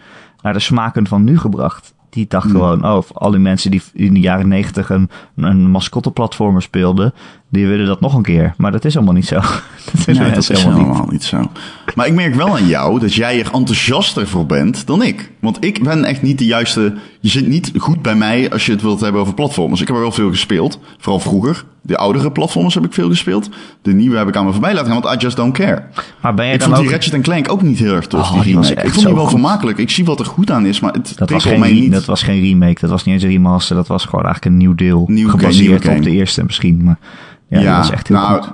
naar 0.47 0.55
de 0.55 0.61
smaken 0.63 1.07
van 1.07 1.23
nu 1.23 1.39
gebracht. 1.39 1.95
Die 2.09 2.25
dacht 2.27 2.51
gewoon, 2.51 2.85
oh, 2.85 3.03
al 3.13 3.31
die 3.31 3.39
mensen 3.39 3.71
die 3.71 3.81
in 3.93 4.13
de 4.13 4.19
jaren 4.19 4.47
negentig 4.47 4.89
een, 4.89 5.09
een 5.35 5.69
mascotteplatformer 5.69 6.61
speelden, 6.61 7.13
die 7.49 7.67
willen 7.67 7.85
dat 7.85 8.01
nog 8.01 8.13
een 8.13 8.23
keer. 8.23 8.53
Maar 8.57 8.71
dat 8.71 8.85
is 8.85 8.95
allemaal 8.95 9.13
niet 9.13 9.25
zo. 9.25 9.35
dat 9.91 10.07
is, 10.07 10.17
nee, 10.17 10.29
dat 10.29 10.37
is 10.37 10.47
helemaal, 10.47 10.77
helemaal 10.77 11.01
niet. 11.01 11.11
niet. 11.11 11.23
zo. 11.23 11.51
Maar 11.95 12.07
ik 12.07 12.13
merk 12.13 12.35
wel 12.35 12.55
aan 12.55 12.67
jou 12.67 12.99
dat 12.99 13.13
jij 13.13 13.39
er 13.39 13.53
enthousiaster 13.53 14.27
voor 14.27 14.45
bent 14.45 14.87
dan 14.87 15.03
ik. 15.03 15.31
Want 15.39 15.57
ik 15.59 15.83
ben 15.83 16.03
echt 16.03 16.21
niet 16.21 16.37
de 16.37 16.45
juiste. 16.45 16.93
Je 17.19 17.29
zit 17.29 17.47
niet 17.47 17.71
goed 17.77 18.01
bij 18.01 18.15
mij 18.15 18.51
als 18.51 18.65
je 18.65 18.71
het 18.71 18.81
wilt 18.81 18.99
hebben 18.99 19.21
over 19.21 19.33
platformers. 19.33 19.81
Ik 19.81 19.87
heb 19.87 19.95
er 19.95 20.01
wel 20.01 20.11
veel 20.11 20.29
gespeeld, 20.29 20.79
vooral 20.97 21.19
vroeger. 21.19 21.65
De 21.81 21.97
oudere 21.97 22.31
platformers 22.31 22.73
heb 22.73 22.85
ik 22.85 22.93
veel 22.93 23.09
gespeeld. 23.09 23.49
De 23.81 23.93
nieuwe 23.93 24.17
heb 24.17 24.27
ik 24.27 24.35
aan 24.35 24.45
me 24.45 24.51
voorbij 24.51 24.73
laten 24.73 24.91
gaan, 24.91 25.01
want 25.01 25.15
I 25.15 25.25
just 25.25 25.37
don't 25.37 25.53
care. 25.53 25.83
Maar 26.21 26.33
ben 26.33 26.45
je 26.45 26.53
ik 26.53 26.59
dan 26.59 26.67
vond 26.67 26.79
ook... 26.79 26.87
die 26.87 26.93
Ratchet 26.93 27.21
Clank 27.21 27.51
ook 27.51 27.61
niet 27.61 27.79
heel 27.79 27.93
erg 27.93 28.07
tof, 28.07 28.21
oh, 28.21 28.33
die 28.33 28.53
remake. 28.53 28.73
Ik 28.73 28.93
vond 28.93 29.05
die 29.05 29.15
wel 29.15 29.27
vermakelijk. 29.27 29.77
Ik 29.77 29.89
zie 29.89 30.05
wat 30.05 30.19
er 30.19 30.25
goed 30.25 30.51
aan 30.51 30.65
is, 30.65 30.79
maar 30.79 30.93
het 30.93 31.13
dat 31.15 31.29
was 31.29 31.43
geen, 31.43 31.59
mij 31.59 31.71
niet. 31.71 31.91
Dat 31.91 32.05
was 32.05 32.23
geen 32.23 32.41
remake, 32.41 32.79
dat 32.79 32.89
was 32.89 33.03
niet 33.03 33.13
eens 33.13 33.23
een 33.23 33.29
remaster. 33.29 33.75
Dat 33.75 33.87
was 33.87 34.05
gewoon 34.05 34.25
eigenlijk 34.25 34.53
een 34.53 34.59
nieuw 34.61 34.75
deel. 34.75 35.05
Nieuw 35.07 35.29
gebaseerd 35.29 35.83
game, 35.83 35.97
op 35.97 36.03
de 36.03 36.11
eerste 36.11 36.43
misschien. 36.43 36.83
Maar 36.83 36.99
ja, 37.47 37.59
ja 37.59 37.59
die 37.59 37.77
was 37.77 37.91
echt 37.91 38.07
heel 38.07 38.17
nou, 38.17 38.43
goed. 38.43 38.53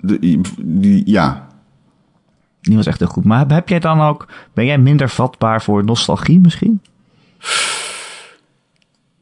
De, 0.00 0.40
die, 0.58 1.02
ja. 1.04 1.46
Die 2.60 2.76
was 2.76 2.86
echt 2.86 2.98
heel 2.98 3.08
goed. 3.08 3.24
Maar 3.24 3.44
heb 3.48 3.68
jij 3.68 3.78
dan 3.78 4.00
ook... 4.00 4.28
Ben 4.54 4.64
jij 4.64 4.78
minder 4.78 5.08
vatbaar 5.08 5.62
voor 5.62 5.84
nostalgie 5.84 6.40
misschien? 6.40 6.82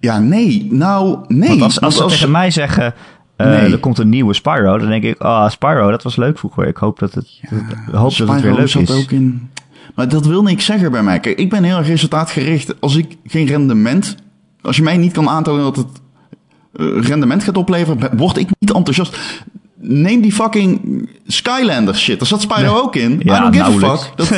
Ja, 0.01 0.19
nee. 0.19 0.69
Nou, 0.71 1.25
nee. 1.29 1.49
Want 1.49 1.63
als, 1.63 1.81
als 1.81 1.97
ze 1.97 2.03
als... 2.03 2.13
tegen 2.13 2.31
mij 2.31 2.51
zeggen... 2.51 2.95
Uh, 3.37 3.47
nee. 3.47 3.73
Er 3.73 3.79
komt 3.79 3.99
een 3.99 4.09
nieuwe 4.09 4.35
Spyro. 4.35 4.79
Dan 4.79 4.89
denk 4.89 5.03
ik, 5.03 5.21
ah, 5.21 5.45
oh, 5.45 5.51
Spyro, 5.51 5.91
dat 5.91 6.03
was 6.03 6.17
leuk 6.17 6.39
vroeger. 6.39 6.67
Ik 6.67 6.77
hoop 6.77 6.99
dat 6.99 7.15
het, 7.15 7.39
ja, 7.41 7.99
hoop 7.99 8.17
dat 8.17 8.29
het 8.29 8.41
weer 8.41 8.55
leuk 8.55 8.69
zat 8.69 8.83
is. 8.83 8.91
Ook 8.91 9.11
in... 9.11 9.51
Maar 9.95 10.09
dat 10.09 10.27
wil 10.27 10.43
niks 10.43 10.65
zeggen 10.65 10.91
bij 10.91 11.03
mij. 11.03 11.21
Kijk, 11.21 11.39
ik 11.39 11.51
ben 11.51 11.63
heel 11.63 11.77
erg 11.77 11.87
resultaatgericht. 11.87 12.81
Als 12.81 12.97
ik 12.97 13.17
geen 13.25 13.47
rendement... 13.47 14.17
Als 14.63 14.77
je 14.77 14.83
mij 14.83 14.97
niet 14.97 15.13
kan 15.13 15.29
aantonen 15.29 15.65
dat 15.65 15.77
het 15.77 16.01
rendement 16.77 17.43
gaat 17.43 17.57
opleveren, 17.57 18.17
word 18.17 18.37
ik 18.37 18.49
niet 18.59 18.73
enthousiast. 18.73 19.19
Neem 19.75 20.21
die 20.21 20.33
fucking 20.33 21.09
Skylander 21.27 21.97
shit. 21.97 22.19
Daar 22.19 22.29
zat 22.29 22.41
Spyro 22.41 22.73
nee. 22.73 22.83
ook 22.83 22.97
in. 22.97 23.21
Ja, 23.25 23.37
I 23.37 23.41
don't 23.41 23.57
give 23.57 23.87
a 23.87 23.97
fuck. 23.97 24.17
Dat, 24.17 24.29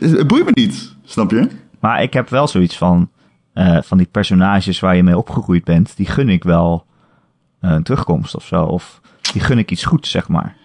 het 0.18 0.26
boeit 0.26 0.44
me 0.44 0.50
niet. 0.54 0.94
Snap 1.04 1.30
je? 1.30 1.48
Maar 1.80 2.02
ik 2.02 2.12
heb 2.12 2.28
wel 2.28 2.48
zoiets 2.48 2.76
van... 2.76 3.10
Uh, 3.54 3.78
van 3.82 3.98
die 3.98 4.08
personages 4.10 4.80
waar 4.80 4.96
je 4.96 5.02
mee 5.02 5.18
opgegroeid 5.18 5.64
bent... 5.64 5.96
die 5.96 6.06
gun 6.06 6.28
ik 6.28 6.44
wel 6.44 6.84
uh, 7.60 7.70
een 7.70 7.82
terugkomst 7.82 8.36
of 8.36 8.46
zo. 8.46 8.64
Of 8.64 9.00
die 9.32 9.40
gun 9.40 9.58
ik 9.58 9.70
iets 9.70 9.84
goeds, 9.84 10.10
zeg 10.10 10.28
maar. 10.28 10.56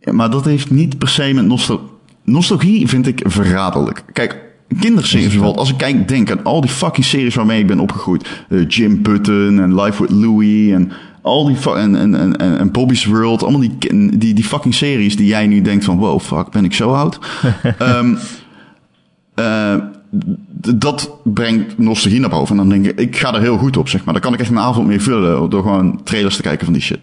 Ja, 0.00 0.12
maar 0.12 0.30
dat 0.30 0.44
heeft 0.44 0.70
niet 0.70 0.98
per 0.98 1.08
se 1.08 1.32
met 1.32 1.44
nostalgie... 1.44 1.88
Nostalgie 2.24 2.88
vind 2.88 3.06
ik 3.06 3.22
verraderlijk. 3.24 4.04
Kijk, 4.12 4.49
kinderseries 4.78 5.26
bijvoorbeeld. 5.26 5.58
Als 5.58 5.70
ik 5.70 5.76
kijk, 5.76 6.08
denk 6.08 6.30
aan 6.30 6.44
al 6.44 6.60
die 6.60 6.70
fucking 6.70 7.06
series 7.06 7.34
waarmee 7.34 7.60
ik 7.60 7.66
ben 7.66 7.78
opgegroeid. 7.78 8.44
Uh, 8.48 8.68
Jim 8.68 9.02
Button 9.02 9.60
en 9.60 9.80
Life 9.80 10.02
with 10.02 10.10
Louie 10.12 10.74
en 10.74 10.92
al 11.22 11.46
die 11.46 11.56
en, 11.74 11.96
en, 11.96 12.14
en, 12.14 12.58
en 12.58 12.70
Bobby's 12.70 13.04
World. 13.04 13.42
Allemaal 13.42 13.60
die, 13.60 14.18
die, 14.18 14.34
die 14.34 14.44
fucking 14.44 14.74
series 14.74 15.16
die 15.16 15.26
jij 15.26 15.46
nu 15.46 15.62
denkt 15.62 15.84
van 15.84 15.98
wow, 15.98 16.20
fuck, 16.20 16.50
ben 16.50 16.64
ik 16.64 16.74
zo 16.74 16.92
oud? 16.92 17.18
um, 17.78 18.18
uh, 19.34 19.74
dat 20.74 21.10
brengt 21.24 21.78
nostalgie 21.78 22.20
naar 22.20 22.30
boven. 22.30 22.58
En 22.58 22.68
dan 22.68 22.82
denk 22.82 22.86
ik, 22.86 22.98
ik 22.98 23.16
ga 23.16 23.34
er 23.34 23.40
heel 23.40 23.58
goed 23.58 23.76
op, 23.76 23.88
zeg 23.88 24.04
maar. 24.04 24.12
Daar 24.14 24.22
kan 24.22 24.34
ik 24.34 24.40
echt 24.40 24.50
een 24.50 24.58
avond 24.58 24.86
mee 24.86 25.00
vullen 25.00 25.50
door 25.50 25.62
gewoon 25.62 26.02
trailers 26.02 26.36
te 26.36 26.42
kijken 26.42 26.64
van 26.64 26.74
die 26.74 26.82
shit. 26.82 27.00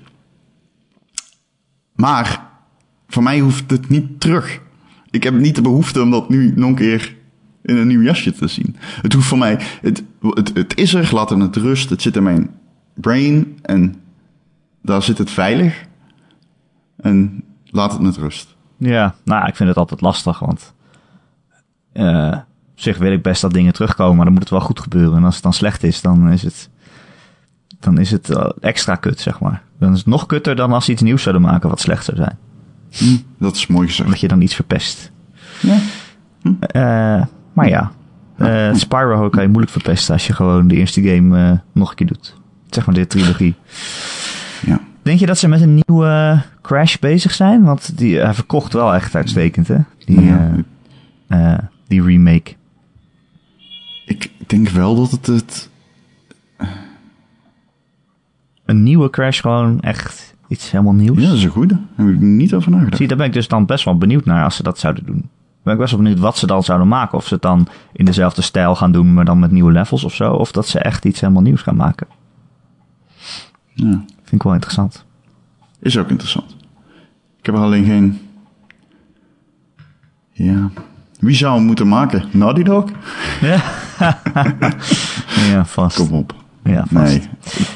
Maar 1.96 2.50
voor 3.08 3.24
mij 3.24 3.40
hoeft 3.40 3.72
het 3.72 3.90
niet 3.90 4.20
terug. 4.20 4.60
Ik 5.10 5.24
heb 5.24 5.34
niet 5.34 5.56
de 5.56 5.62
behoefte 5.62 6.02
om 6.02 6.12
dat 6.12 6.30
nu 6.30 6.54
nog 6.56 6.70
een 6.70 6.76
keer 6.76 7.17
in 7.68 7.78
een 7.78 7.88
nieuw 7.88 8.02
jasje 8.02 8.32
te 8.32 8.48
zien. 8.48 8.76
Het 9.02 9.14
hoeft 9.14 9.28
voor 9.28 9.38
mij, 9.38 9.60
het, 9.82 10.04
het, 10.22 10.52
het 10.54 10.78
is 10.78 10.94
er, 10.94 11.10
laat 11.14 11.30
het 11.30 11.56
rust. 11.56 11.90
Het 11.90 12.02
zit 12.02 12.16
in 12.16 12.24
mijn 12.24 12.50
brain 12.94 13.58
en 13.62 13.96
daar 14.82 15.04
zit 15.04 15.18
het 15.18 15.30
veilig. 15.30 15.86
En 16.98 17.44
laat 17.66 17.92
het 17.92 18.02
met 18.02 18.18
rust. 18.18 18.56
Ja, 18.78 19.16
nou, 19.24 19.48
ik 19.48 19.56
vind 19.56 19.70
het 19.70 19.78
altijd 19.78 20.02
lastig, 20.02 20.40
want 20.40 20.74
uh, 21.94 22.38
op 22.72 22.80
zich 22.80 22.98
wil 22.98 23.12
ik 23.12 23.22
best 23.22 23.42
dat 23.42 23.54
dingen 23.54 23.74
terugkomen, 23.74 24.16
maar 24.16 24.26
dan 24.26 24.34
moet 24.34 24.44
het 24.44 24.52
wel 24.52 24.62
goed 24.62 24.80
gebeuren. 24.80 25.18
En 25.18 25.24
als 25.24 25.34
het 25.34 25.44
dan 25.44 25.54
slecht 25.54 25.84
is, 25.84 26.02
dan 26.02 26.32
is 26.32 26.44
het, 26.44 26.70
dan 27.80 27.98
is 27.98 28.12
het 28.12 28.30
extra 28.60 28.96
kut, 28.96 29.20
zeg 29.20 29.40
maar. 29.40 29.62
Dan 29.80 29.92
is 29.92 29.98
het 29.98 30.08
nog 30.08 30.26
kutter 30.26 30.56
dan 30.56 30.72
als 30.72 30.86
ze 30.86 30.92
iets 30.92 31.02
nieuws 31.02 31.22
zouden 31.22 31.44
maken 31.44 31.70
wat 31.70 31.80
slecht 31.80 32.06
zou 32.06 32.18
zijn. 32.18 32.38
Hm, 32.92 33.18
dat 33.38 33.56
is 33.56 33.68
mooi 33.68 33.88
gezegd. 33.88 34.10
Dat 34.10 34.20
je 34.20 34.28
dan 34.28 34.42
iets 34.42 34.56
verpest. 34.56 35.12
Ja. 35.62 35.78
Hm. 36.42 36.54
Uh, 36.76 37.26
maar 37.58 37.70
ja, 37.70 37.92
uh, 38.38 38.74
Spyro 38.74 39.30
kan 39.30 39.42
je 39.42 39.48
moeilijk 39.48 39.72
verpesten 39.72 40.14
als 40.14 40.28
je 40.28 40.34
gewoon 40.34 40.68
de 40.68 40.76
eerste 40.76 41.02
game 41.02 41.52
uh, 41.52 41.58
nog 41.72 41.90
een 41.90 41.96
keer 41.96 42.08
doet. 42.08 42.36
Zeg 42.70 42.86
maar 42.86 42.96
de 42.96 43.08
trilogie. 43.08 43.56
Ja. 44.66 44.80
Denk 45.02 45.20
je 45.20 45.26
dat 45.26 45.38
ze 45.38 45.48
met 45.48 45.62
een 45.62 45.82
nieuwe 45.86 46.42
Crash 46.62 46.96
bezig 46.96 47.34
zijn? 47.34 47.64
Want 47.64 47.98
die, 47.98 48.18
hij 48.18 48.34
verkocht 48.34 48.74
wel 48.74 48.94
echt 48.94 49.16
uitstekend, 49.16 49.68
hè? 49.68 49.78
Die, 50.06 50.22
ja. 50.22 50.52
uh, 51.30 51.58
die 51.88 52.04
remake. 52.04 52.54
Ik 54.06 54.32
denk 54.48 54.70
wel 54.70 54.96
dat 54.96 55.12
het 55.12 55.26
het... 55.26 55.70
Een 58.66 58.84
nieuwe 58.84 59.10
Crash 59.10 59.42
gewoon 59.42 59.80
echt 59.80 60.36
iets 60.48 60.72
helemaal 60.72 60.94
nieuws? 60.94 61.18
Ja, 61.18 61.28
dat 61.28 61.38
is 61.38 61.44
een 61.44 61.50
goede. 61.50 61.78
Daar 61.96 62.06
heb 62.06 62.16
ik 62.16 62.22
niet 62.22 62.54
over 62.54 62.72
nagedacht. 62.72 62.98
Zie, 62.98 63.08
daar 63.08 63.18
ben 63.18 63.28
ik 63.28 63.34
dus 63.34 63.48
dan 63.48 63.66
best 63.66 63.86
wel 63.86 63.98
benieuwd 63.98 64.26
naar 64.26 64.44
als 64.44 64.56
ze 64.56 64.64
dat 64.64 64.80
zouden 64.80 65.06
doen. 65.06 65.30
Ben 65.68 65.76
ik 65.76 65.82
best 65.82 65.96
wel 65.96 66.04
benieuwd 66.04 66.20
wat 66.20 66.38
ze 66.38 66.48
dan 66.48 66.64
zouden 66.64 66.88
maken. 66.88 67.18
Of 67.18 67.28
ze 67.28 67.34
het 67.34 67.44
dan 67.44 67.68
in 67.94 68.06
dezelfde 68.06 68.42
stijl 68.42 68.76
gaan 68.76 68.92
doen, 68.92 69.14
maar 69.14 69.26
dan 69.26 69.40
met 69.40 69.52
nieuwe 69.52 69.72
levels 69.72 70.04
of 70.04 70.14
zo. 70.14 70.34
Of 70.34 70.52
dat 70.52 70.68
ze 70.68 70.80
echt 70.80 71.06
iets 71.06 71.20
helemaal 71.20 71.42
nieuws 71.42 71.62
gaan 71.62 71.76
maken. 71.76 72.08
Ja. 73.74 74.04
Vind 74.16 74.32
ik 74.32 74.44
wel 74.44 74.54
interessant. 74.54 75.06
Is 75.80 75.98
ook 75.98 76.10
interessant. 76.10 76.56
Ik 77.40 77.46
heb 77.46 77.56
er 77.56 77.62
alleen 77.62 77.86
geen... 77.86 78.20
Ja... 80.32 80.70
Wie 81.20 81.36
zou 81.36 81.56
hem 81.56 81.66
moeten 81.66 81.88
maken? 81.88 82.24
Naughty 82.32 82.64
Dog? 82.64 82.90
Ja, 83.42 83.64
ja 85.52 85.66
vast. 85.66 85.98
Kom 85.98 86.12
op. 86.12 86.36
Ja, 86.64 86.86
vast. 86.92 87.28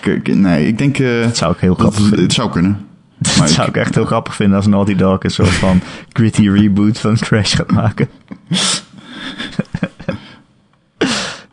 Nee, 0.06 0.16
ik, 0.16 0.36
nee, 0.36 0.68
ik 0.68 0.78
denk... 0.78 1.00
Uh, 1.00 1.24
dat 1.24 1.38
zou 1.38 1.54
ik 1.54 1.60
heel 1.60 1.76
grappig. 1.76 2.10
Het 2.10 2.34
zou 2.34 2.52
kunnen. 2.52 2.86
dat 3.38 3.50
zou 3.50 3.68
ik 3.68 3.78
echt 3.78 3.96
heel 3.96 4.06
grappig 4.06 4.36
vinden 4.36 4.58
als 4.58 4.68
Naughty 4.68 4.96
Dog 4.96 5.24
een 5.24 5.30
soort 5.32 5.50
van 5.50 5.82
gritty 6.14 6.50
reboot 6.50 7.00
van 7.00 7.16
Crash 7.16 7.56
gaat 7.56 7.72
maken. 7.72 8.10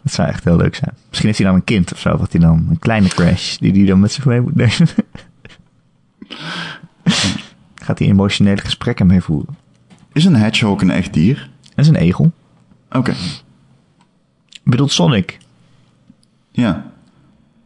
dat 0.03 0.13
zou 0.13 0.29
echt 0.29 0.45
heel 0.45 0.57
leuk 0.57 0.75
zijn. 0.75 0.93
Misschien 1.09 1.27
heeft 1.27 1.39
hij 1.39 1.47
dan 1.47 1.57
een 1.57 1.65
kind 1.65 1.93
of 1.93 1.99
zo, 1.99 2.17
wat 2.17 2.33
hij 2.33 2.41
dan 2.41 2.67
een 2.71 2.79
kleine 2.79 3.09
Crash 3.09 3.57
die 3.57 3.73
hij 3.73 3.85
dan 3.85 4.01
met 4.01 4.13
zich 4.13 4.25
mee 4.25 4.41
moet 4.41 4.55
nemen. 4.55 4.89
gaat 7.75 7.99
hij 7.99 8.09
emotionele 8.09 8.61
gesprekken 8.61 9.07
mee 9.07 9.21
voeren. 9.21 9.57
Is 10.13 10.25
een 10.25 10.37
hedgehog 10.37 10.81
een 10.81 10.91
echt 10.91 11.13
dier? 11.13 11.49
Dat 11.75 11.85
is 11.85 11.89
een 11.89 11.97
egel. 11.97 12.33
Oké. 12.89 12.99
Okay. 12.99 13.15
Bedoelt 14.65 14.93
Sonic? 14.93 15.39
Ja. 16.51 16.91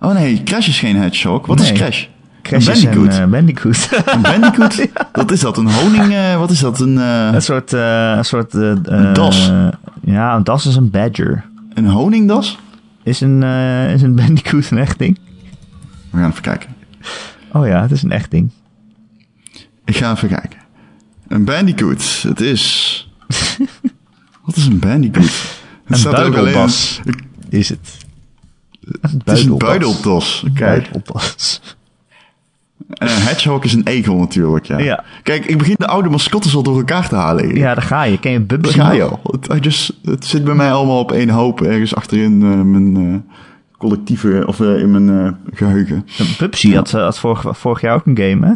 Oh 0.00 0.12
nee, 0.14 0.42
Crash 0.42 0.68
is 0.68 0.78
geen 0.78 0.96
hedgehog. 0.96 1.46
Wat 1.46 1.58
Nee. 1.58 1.72
is 1.72 1.78
Crash? 1.78 2.06
Crash 2.42 2.66
een 2.66 2.72
is 2.72 2.82
bandicoot. 2.84 3.14
een 3.14 3.22
eh, 3.22 3.28
bandicoot. 3.30 3.88
Een 4.14 4.20
bandicoot? 4.22 4.88
Wat 5.12 5.30
is 5.30 5.40
dat? 5.40 5.56
Een 5.58 5.70
honing... 5.70 6.12
eh, 6.12 6.38
wat 6.38 6.50
is 6.50 6.58
dat? 6.60 6.80
Een, 6.80 6.98
eh, 6.98 7.30
een 7.32 7.42
soort... 7.42 7.72
eh, 7.72 8.12
een 8.16 8.24
soort 8.24 8.54
eh, 8.54 8.72
Een 8.82 9.12
das. 9.12 9.48
eh, 9.48 9.68
ja, 10.00 10.36
een 10.36 10.44
das 10.44 10.66
is 10.66 10.76
een 10.76 10.90
badger. 10.90 11.44
een 11.74 11.86
honingdas? 11.88 12.58
Is 13.02 13.20
een, 13.20 13.42
eh, 13.42 13.92
is 13.92 14.02
een 14.02 14.14
bandicoot 14.14 14.70
een 14.70 14.78
echt 14.78 14.98
ding? 14.98 15.18
We 16.10 16.18
gaan 16.18 16.30
even 16.30 16.42
kijken. 16.42 16.70
Oh 17.52 17.66
ja, 17.66 17.82
het 17.82 17.90
is 17.90 18.02
een 18.02 18.10
echt 18.12 18.30
ding. 18.30 18.50
Ik 19.84 19.96
ga 19.96 20.12
even 20.12 20.28
kijken. 20.28 20.58
Een 21.28 21.44
bandicoot. 21.44 22.22
Het 22.28 22.40
is... 22.40 23.08
wat 24.44 24.56
is 24.56 24.66
een 24.66 24.78
bandicoot? 24.78 25.24
Het 25.84 26.04
Een 26.04 26.10
buidelbas 26.12 27.00
is 27.48 27.68
het. 27.68 27.96
Een 29.00 29.22
Het 29.24 29.38
is 29.38 29.44
een 29.44 29.58
buideldas. 29.58 30.44
Kijk. 30.54 30.88
En 32.92 33.08
een 33.08 33.22
hedgehog 33.22 33.64
is 33.64 33.72
een 33.72 33.86
egel 33.86 34.16
natuurlijk, 34.16 34.64
ja. 34.64 34.78
Ja. 34.78 35.04
Kijk, 35.22 35.44
ik 35.46 35.58
begin 35.58 35.74
de 35.78 35.86
oude 35.86 36.08
mascottes 36.08 36.54
al 36.54 36.62
door 36.62 36.76
elkaar 36.78 37.08
te 37.08 37.14
halen. 37.14 37.54
Ja, 37.54 37.74
daar 37.74 37.82
ga 37.84 38.02
je. 38.02 38.18
Ken 38.18 38.32
je 38.32 38.40
Bubsy 38.40 38.76
Daar 38.76 38.86
ga 38.86 38.92
je 38.92 39.02
al. 39.02 39.20
Het, 39.22 39.48
I 39.54 39.58
just, 39.58 39.92
het 40.04 40.24
zit 40.26 40.44
bij 40.44 40.54
mij 40.54 40.72
allemaal 40.72 40.98
op 40.98 41.12
één 41.12 41.28
hoop. 41.28 41.60
Ergens 41.62 41.94
achterin 41.94 42.42
eh, 42.42 42.60
mijn 42.60 42.96
eh, 42.96 43.32
collectieve, 43.78 44.42
of 44.46 44.60
eh, 44.60 44.78
in 44.78 44.90
mijn 44.90 45.26
eh, 45.26 45.56
geheugen. 45.56 46.06
Pupsi 46.38 46.74
had, 46.74 46.90
had 46.90 47.18
vorig, 47.18 47.58
vorig 47.58 47.80
jaar 47.80 47.94
ook 47.94 48.06
een 48.06 48.16
game, 48.16 48.46
hè? 48.46 48.52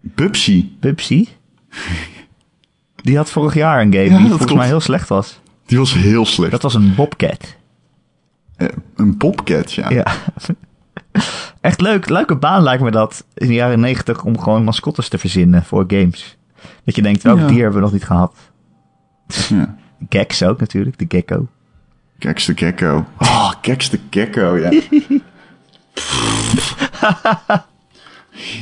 Bubsy, 0.00 0.68
Pupsi. 0.80 1.28
Die 3.02 3.16
had 3.16 3.30
vorig 3.30 3.54
jaar 3.54 3.80
een 3.80 3.92
game 3.92 4.04
Ja, 4.04 4.08
die 4.10 4.18
volgens 4.18 4.44
klopt. 4.44 4.54
mij 4.60 4.66
heel 4.66 4.80
slecht 4.80 5.08
was. 5.08 5.40
die 5.66 5.78
was 5.78 5.94
heel 5.94 6.26
slecht. 6.26 6.50
Dat 6.50 6.62
was 6.62 6.74
een 6.74 6.94
Bobcat. 6.94 7.56
Een 8.96 9.16
bobcat, 9.16 9.72
ja. 9.72 9.90
Ja. 9.90 10.06
Echt 11.68 11.80
leuk. 11.80 12.08
Leuke 12.08 12.36
baan 12.36 12.62
lijkt 12.62 12.82
me 12.82 12.90
dat 12.90 13.24
in 13.34 13.46
de 13.46 13.54
jaren 13.54 13.80
negentig 13.80 14.24
om 14.24 14.38
gewoon 14.40 14.64
mascottes 14.64 15.08
te 15.08 15.18
verzinnen 15.18 15.64
voor 15.64 15.84
games. 15.86 16.36
Dat 16.84 16.96
je 16.96 17.02
denkt, 17.02 17.22
welk 17.22 17.38
Ja. 17.38 17.46
dier 17.46 17.56
hebben 17.62 17.74
we 17.76 17.80
nog 17.80 17.92
niet 17.92 18.04
gehad? 18.04 18.34
ja. 19.48 19.76
Gex 20.08 20.42
ook 20.42 20.60
natuurlijk, 20.60 20.98
de 20.98 21.04
gecko. 21.08 21.46
Keks 22.18 22.44
de 22.44 22.56
Gecko. 22.56 23.04
Oh, 23.18 23.52
Keks 23.60 23.90
de 23.90 23.98
Gecko, 24.10 24.56
ja. 24.56 24.70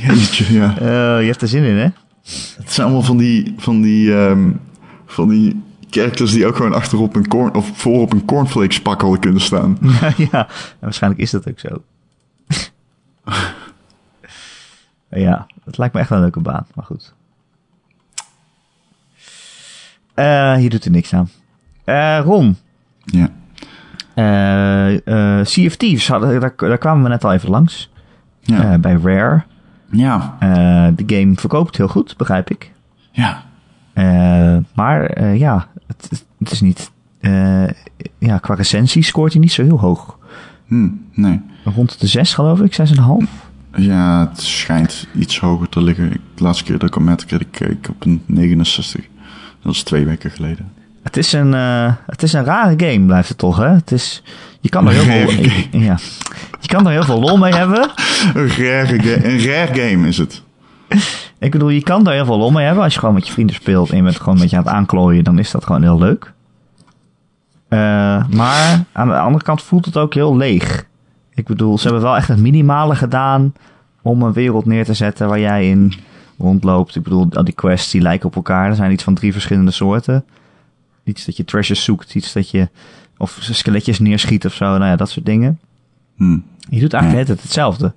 Jeetje, 0.01 0.53
ja. 0.53 0.77
Eh, 0.77 1.21
je 1.21 1.27
hebt 1.27 1.41
er 1.41 1.47
zin 1.47 1.63
in, 1.63 1.75
hè? 1.75 1.87
Het 2.57 2.71
zijn 2.71 2.87
allemaal 2.87 3.05
van 3.05 3.17
die, 3.17 3.53
van 3.57 3.81
die, 3.81 4.13
ehm, 4.15 4.51
van 5.05 5.29
die 5.29 5.61
characters 5.89 6.31
die 6.31 6.45
ook 6.45 6.55
gewoon 6.55 6.73
achterop 6.73 7.15
een 7.15 7.27
corn, 7.27 7.53
of 7.55 7.71
voorop 7.73 8.13
een 8.13 8.25
cornflakes 8.25 8.81
pak 8.81 9.01
hadden 9.01 9.19
kunnen 9.19 9.41
staan. 9.41 9.77
ja, 10.31 10.47
en 10.47 10.47
waarschijnlijk 10.79 11.21
is 11.21 11.31
dat 11.31 11.47
ook 11.49 11.59
zo. 11.59 11.81
Ja, 15.19 15.47
het 15.63 15.77
lijkt 15.77 15.93
me 15.93 15.99
echt 15.99 16.09
een 16.09 16.19
leuke 16.19 16.39
baan, 16.39 16.65
maar 16.75 16.85
goed. 16.85 17.13
Eh, 20.13 20.53
hier 20.55 20.69
doet 20.69 20.85
er 20.85 20.91
niks 20.91 21.13
aan. 21.13 21.29
Eh, 21.83 22.19
Ron, 22.23 22.57
Ja. 23.05 23.29
eh 24.13 25.39
eh 25.39 25.45
hadden- 26.07 26.39
daar, 26.39 26.53
daar 26.57 26.77
kwamen 26.77 27.03
we 27.03 27.09
net 27.09 27.23
al 27.23 27.33
even 27.33 27.49
langs. 27.49 27.89
Ja. 28.41 28.77
Bij 28.77 28.93
Rare. 29.03 29.43
ja. 29.91 30.37
De 30.95 31.03
game 31.07 31.35
verkoopt 31.35 31.77
heel 31.77 31.87
goed, 31.87 32.17
begrijp 32.17 32.49
ik. 32.49 32.71
Ja. 33.11 33.43
Maar 34.73 35.23
ja, 35.35 35.67
het, 35.87 36.25
het 36.39 36.51
is 36.51 36.61
niet... 36.61 36.91
ja, 38.17 38.37
qua 38.41 38.53
recensie 38.55 39.03
scoort 39.03 39.31
hij 39.31 39.41
niet 39.41 39.51
zo 39.51 39.63
heel 39.63 39.79
hoog. 39.79 40.17
Hm, 40.67 40.89
nee. 41.13 41.41
Rond 41.63 41.99
de 41.99 42.07
6 42.07 42.33
geloof 42.33 42.59
ik, 42.61 42.73
6,5. 42.73 43.46
Ja, 43.79 44.27
het 44.29 44.41
schijnt 44.41 45.07
iets 45.15 45.39
hoger 45.39 45.69
te 45.69 45.81
liggen. 45.81 46.11
Ik- 46.11 46.19
De 46.35 46.43
laatste 46.43 46.63
keer 46.63 46.77
dat 46.77 46.89
ik 46.89 46.95
op 46.95 47.01
Metacritic 47.01 47.47
keek 47.51 47.87
op 47.89 48.05
een 48.05 48.23
69. 48.25 49.05
Dat 49.61 49.73
is 49.73 49.83
twee 49.83 50.05
weken 50.05 50.31
geleden. 50.31 50.71
Het 51.03 51.17
is 51.17 51.33
een, 51.33 51.53
eh, 51.53 51.93
het 52.05 52.23
is 52.23 52.33
een 52.33 52.43
rare 52.43 52.73
game, 52.77 53.05
blijft 53.05 53.29
het 53.29 53.37
toch, 53.37 53.57
hè? 53.57 53.67
Het 53.67 53.91
is, 53.91 54.23
je 54.61 54.69
kan 54.69 54.87
er 54.87 54.93
heel 54.93 55.29
veel, 55.29 55.79
ja, 55.79 55.97
je 56.59 56.67
kan 56.67 56.85
er 56.85 56.91
heel 56.91 57.03
veel 57.03 57.19
lol 57.19 57.37
mee 57.37 57.53
hebben. 57.53 57.89
Een 58.33 58.47
rare, 58.47 58.99
ga- 59.01 59.23
een 59.25 59.39
rare 59.45 59.73
game 59.89 60.07
is 60.07 60.17
het. 60.17 60.41
Ik 61.39 61.51
bedoel, 61.51 61.69
je 61.69 61.83
kan 61.83 62.07
er 62.07 62.13
heel 62.13 62.25
veel 62.25 62.37
lol 62.37 62.51
mee 62.51 62.65
hebben. 62.65 62.83
Als 62.83 62.93
je 62.93 62.99
gewoon 62.99 63.13
met 63.13 63.27
je 63.27 63.33
vrienden 63.33 63.55
speelt 63.55 63.89
en 63.89 63.97
je 63.97 64.03
bent 64.03 64.15
gewoon 64.19 64.35
een 64.35 64.41
beetje 64.41 64.57
aan 64.57 64.63
het 64.63 64.71
aanklooien, 64.73 65.23
dan 65.23 65.39
is 65.39 65.51
dat 65.51 65.65
gewoon 65.65 65.81
heel 65.81 65.97
leuk. 65.97 66.33
Eh, 67.67 67.79
maar 68.29 68.83
aan 68.91 69.07
de 69.07 69.17
andere 69.19 69.43
kant 69.43 69.61
voelt 69.61 69.85
het 69.85 69.97
ook 69.97 70.13
heel 70.13 70.37
leeg. 70.37 70.85
Ik 71.37 71.45
bedoel, 71.45 71.77
ze 71.77 71.83
hebben 71.83 72.01
wel 72.03 72.15
echt 72.15 72.27
het 72.27 72.39
minimale 72.39 72.95
gedaan 72.95 73.53
om 74.01 74.21
een 74.21 74.33
wereld 74.33 74.65
neer 74.65 74.85
te 74.85 74.93
zetten 74.93 75.27
waar 75.27 75.39
jij 75.39 75.69
in 75.69 75.93
rondloopt. 76.37 76.95
Ik 76.95 77.03
bedoel, 77.03 77.27
al 77.33 77.43
die 77.43 77.53
quests 77.53 77.91
die 77.91 78.01
lijken 78.01 78.27
op 78.27 78.35
elkaar. 78.35 78.69
Er 78.69 78.75
zijn 78.75 78.91
iets 78.91 79.03
van 79.03 79.13
drie 79.13 79.31
verschillende 79.31 79.71
soorten. 79.71 80.25
Iets 81.03 81.25
dat 81.25 81.37
je 81.37 81.45
treasures 81.45 81.83
zoekt, 81.83 82.15
iets 82.15 82.33
dat 82.33 82.49
je 82.49 82.69
of 83.17 83.37
skeletjes 83.41 83.99
neerschiet 83.99 84.45
of 84.45 84.53
zo. 84.53 84.65
Nou 84.65 84.85
ja, 84.85 84.95
dat 84.95 85.09
soort 85.09 85.25
dingen. 85.25 85.59
Hm. 86.15 86.37
Je 86.69 86.79
doet 86.79 86.93
eigenlijk 86.93 87.21
altijd 87.27 87.41
hetzelfde. 87.41 87.93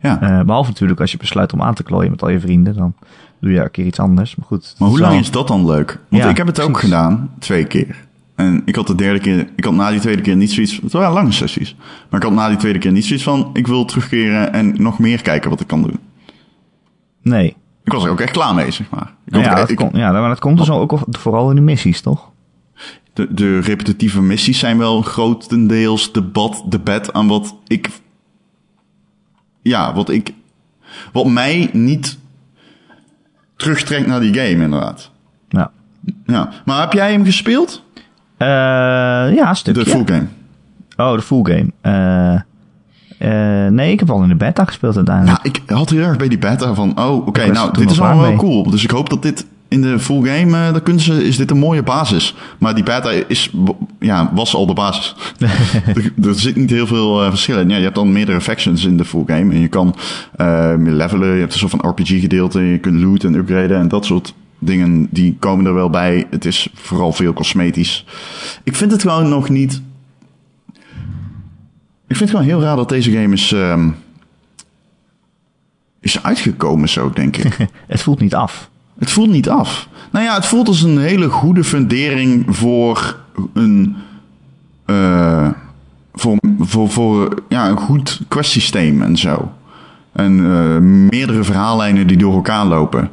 Ja. 0.00 0.20
Eh, 0.20 0.44
behalve 0.44 0.70
natuurlijk 0.70 1.00
als 1.00 1.12
je 1.12 1.16
besluit 1.18 1.52
om 1.52 1.62
aan 1.62 1.74
te 1.74 1.82
klooien 1.82 2.10
met 2.10 2.22
al 2.22 2.28
je 2.28 2.40
vrienden, 2.40 2.74
dan 2.74 2.94
doe 3.40 3.50
je 3.50 3.58
elke 3.58 3.70
keer 3.70 3.86
iets 3.86 3.98
anders. 3.98 4.34
Maar 4.36 4.46
goed. 4.46 4.74
Maar 4.78 4.88
hoe 4.88 5.00
lang 5.00 5.20
is 5.20 5.30
dat 5.30 5.48
dan 5.48 5.66
leuk? 5.66 5.98
Want 6.08 6.22
Ja, 6.22 6.28
ik 6.28 6.36
heb 6.36 6.46
het 6.46 6.60
ook 6.60 6.70
precies. 6.72 6.88
gedaan, 6.90 7.30
twee 7.38 7.64
keer. 7.64 8.03
En 8.34 8.62
ik 8.64 8.74
had 8.74 8.86
de 8.86 8.94
derde 8.94 9.20
keer, 9.20 9.48
ik 9.56 9.64
had 9.64 9.74
na 9.74 9.90
die 9.90 10.00
tweede 10.00 10.22
keer 10.22 10.36
niet 10.36 10.52
zoiets, 10.52 10.80
het 10.82 10.92
waren 10.92 11.12
lange 11.12 11.32
sessies. 11.32 11.76
Maar 12.10 12.20
ik 12.20 12.26
had 12.26 12.34
na 12.36 12.48
die 12.48 12.56
tweede 12.56 12.78
keer 12.78 12.92
niet 12.92 13.04
zoiets 13.04 13.24
van, 13.24 13.50
ik 13.52 13.66
wil 13.66 13.84
terugkeren 13.84 14.52
en 14.52 14.82
nog 14.82 14.98
meer 14.98 15.22
kijken 15.22 15.50
wat 15.50 15.60
ik 15.60 15.66
kan 15.66 15.82
doen. 15.82 15.98
Nee. 17.22 17.56
Ik 17.84 17.92
was 17.92 18.04
er 18.04 18.10
ook 18.10 18.20
echt 18.20 18.32
klaar 18.32 18.54
mee, 18.54 18.70
zeg 18.70 18.90
maar. 18.90 19.14
Ik 19.26 19.32
Nou 19.32 19.44
ja, 19.44 19.54
dat 19.54 19.70
ik- 19.70 19.76
komt, 19.76 19.96
ja, 19.96 20.12
maar 20.12 20.28
dat 20.28 20.38
komt 20.38 20.58
dus 20.58 20.70
ook 20.70 21.00
vooral 21.10 21.50
in 21.50 21.56
de 21.56 21.62
missies, 21.62 22.00
toch? 22.00 22.32
de, 23.12 23.34
de 23.34 23.58
repetitieve 23.60 24.22
missies 24.22 24.58
zijn 24.58 24.78
wel 24.78 25.02
grotendeels 25.02 26.12
debat, 26.12 26.64
debat 26.68 27.12
aan 27.12 27.28
wat 27.28 27.56
ik, 27.66 27.88
ja, 29.62 29.94
wat 29.94 30.08
ik, 30.08 30.32
wat 31.12 31.26
mij 31.26 31.70
niet 31.72 32.18
terugtrekt 33.56 34.06
naar 34.06 34.20
die 34.20 34.34
game, 34.34 34.62
inderdaad. 34.64 35.10
Ja. 35.48 35.70
Ja, 36.26 36.52
maar 36.64 36.80
heb 36.80 36.92
jij 36.92 37.12
hem 37.12 37.24
gespeeld? 37.24 37.83
Eh, 38.44 39.34
ja, 39.34 39.48
een 39.48 39.56
stukje. 39.56 39.84
De 39.84 39.90
full 39.90 40.04
game. 40.04 40.26
Oh, 40.96 41.16
de 41.16 41.22
full 41.22 41.42
game. 41.42 41.70
Eh, 41.80 42.34
eh, 43.18 43.72
nee, 43.72 43.92
ik 43.92 43.98
heb 43.98 44.10
al 44.10 44.22
in 44.22 44.28
de 44.28 44.34
beta 44.34 44.64
gespeeld 44.64 44.96
uiteindelijk. 44.96 45.44
Ja, 45.44 45.52
ik 45.52 45.62
had 45.66 45.90
heel 45.90 46.02
erg 46.02 46.16
bij 46.16 46.28
die 46.28 46.38
beta 46.38 46.74
van, 46.74 46.98
oh, 46.98 47.26
oké, 47.26 47.46
nou, 47.46 47.72
dit 47.72 47.90
is 47.90 48.00
al 48.00 48.06
allemaal 48.06 48.22
wel 48.22 48.30
mee. 48.30 48.40
cool. 48.40 48.70
Dus 48.70 48.84
ik 48.84 48.90
hoop 48.90 49.10
dat 49.10 49.22
dit 49.22 49.46
in 49.68 49.82
de 49.82 49.98
full 49.98 50.22
game, 50.28 50.56
eh 50.56 50.72
dan 50.72 50.82
kunnen 50.82 51.02
ze, 51.02 51.24
is 51.24 51.36
dit 51.36 51.50
een 51.50 51.58
mooie 51.58 51.82
basis. 51.82 52.34
Maar 52.58 52.74
die 52.74 52.84
beta 52.84 53.10
is, 53.10 53.50
ja, 54.00 54.30
was 54.34 54.54
al 54.54 54.66
de 54.66 54.72
basis. 54.72 55.14
er, 55.94 56.12
er 56.22 56.34
zit 56.34 56.56
niet 56.56 56.70
heel 56.70 56.86
veel 56.86 57.22
eh, 57.22 57.28
verschil 57.28 57.58
in. 57.58 57.68
Ja, 57.68 57.76
je 57.76 57.82
hebt 57.82 57.94
dan 57.94 58.12
meerdere 58.12 58.40
factions 58.40 58.84
in 58.84 58.96
de 58.96 59.04
full 59.04 59.24
game. 59.26 59.54
En 59.54 59.60
je 59.60 59.68
kan 59.68 59.94
levelen, 60.78 61.28
je 61.28 61.40
hebt 61.40 61.52
een 61.52 61.58
soort 61.58 61.70
van 61.70 61.90
RPG 61.90 62.20
gedeelte. 62.20 62.60
Je 62.60 62.78
kunt 62.78 63.00
looten 63.00 63.34
en 63.34 63.40
upgraden 63.40 63.78
en 63.78 63.88
dat 63.88 64.04
soort 64.04 64.34
dingen, 64.64 65.08
die 65.10 65.36
komen 65.38 65.66
er 65.66 65.74
wel 65.74 65.90
bij. 65.90 66.26
Het 66.30 66.44
is 66.44 66.68
vooral 66.74 67.12
veel 67.12 67.32
cosmetisch. 67.32 68.04
Ik 68.62 68.76
vind 68.76 68.90
het 68.90 69.00
gewoon 69.00 69.28
nog 69.28 69.48
niet... 69.48 69.82
Ik 72.06 72.16
vind 72.16 72.30
het 72.30 72.30
gewoon 72.30 72.44
heel 72.44 72.60
raar 72.62 72.76
dat 72.76 72.88
deze 72.88 73.10
game 73.10 73.34
is... 73.34 73.52
ehm, 73.52 73.90
is 76.00 76.22
uitgekomen 76.22 76.88
zo, 76.88 77.10
denk 77.10 77.36
ik. 77.36 77.56
Het 77.86 78.02
voelt 78.02 78.20
niet 78.20 78.34
af. 78.34 78.70
het 78.98 79.10
voelt 79.10 79.30
niet 79.30 79.48
af. 79.48 79.88
Nou 80.10 80.24
ja, 80.24 80.34
het 80.34 80.46
voelt 80.46 80.68
als 80.68 80.82
een 80.82 80.98
hele 80.98 81.28
goede 81.28 81.64
fundering 81.64 82.56
voor 82.56 83.18
een... 83.52 83.96
eh, 84.84 85.50
voor, 86.14 86.36
voor, 86.58 86.90
voor 86.90 87.42
ja, 87.48 87.68
een 87.68 87.76
goed 87.76 88.20
questsysteem 88.28 89.02
en 89.02 89.16
zo. 89.16 89.52
En 90.12 90.38
eh, 90.38 90.78
meerdere 91.10 91.44
verhaallijnen 91.44 92.06
die 92.06 92.16
door 92.16 92.34
elkaar 92.34 92.66
lopen. 92.66 93.10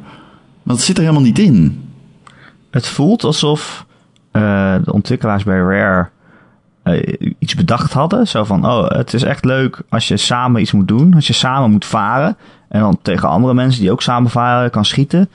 Maar 0.62 0.74
dat 0.74 0.84
zit 0.84 0.96
er 0.96 1.02
helemaal 1.02 1.24
niet 1.24 1.38
in. 1.38 1.88
Het 2.70 2.86
voelt 2.86 3.24
alsof 3.24 3.86
eh, 4.30 4.74
de 4.84 4.92
ontwikkelaars 4.92 5.44
bij 5.44 5.58
Rare 5.58 6.08
eh, 6.82 7.30
iets 7.38 7.54
bedacht 7.54 7.92
hadden. 7.92 8.28
Zo 8.28 8.44
van, 8.44 8.66
oh, 8.66 8.88
het 8.88 9.14
is 9.14 9.22
echt 9.22 9.44
leuk 9.44 9.82
als 9.88 10.08
je 10.08 10.16
samen 10.16 10.60
iets 10.60 10.72
moet 10.72 10.88
doen. 10.88 11.14
Als 11.14 11.26
je 11.26 11.32
samen 11.32 11.70
moet 11.70 11.84
varen. 11.84 12.36
En 12.68 12.80
dan 12.80 12.98
tegen 13.02 13.28
andere 13.28 13.54
mensen 13.54 13.80
die 13.80 13.90
ook 13.90 14.02
samen 14.02 14.30
varen 14.30 14.70
kan 14.70 14.84
schieten. 14.84 15.28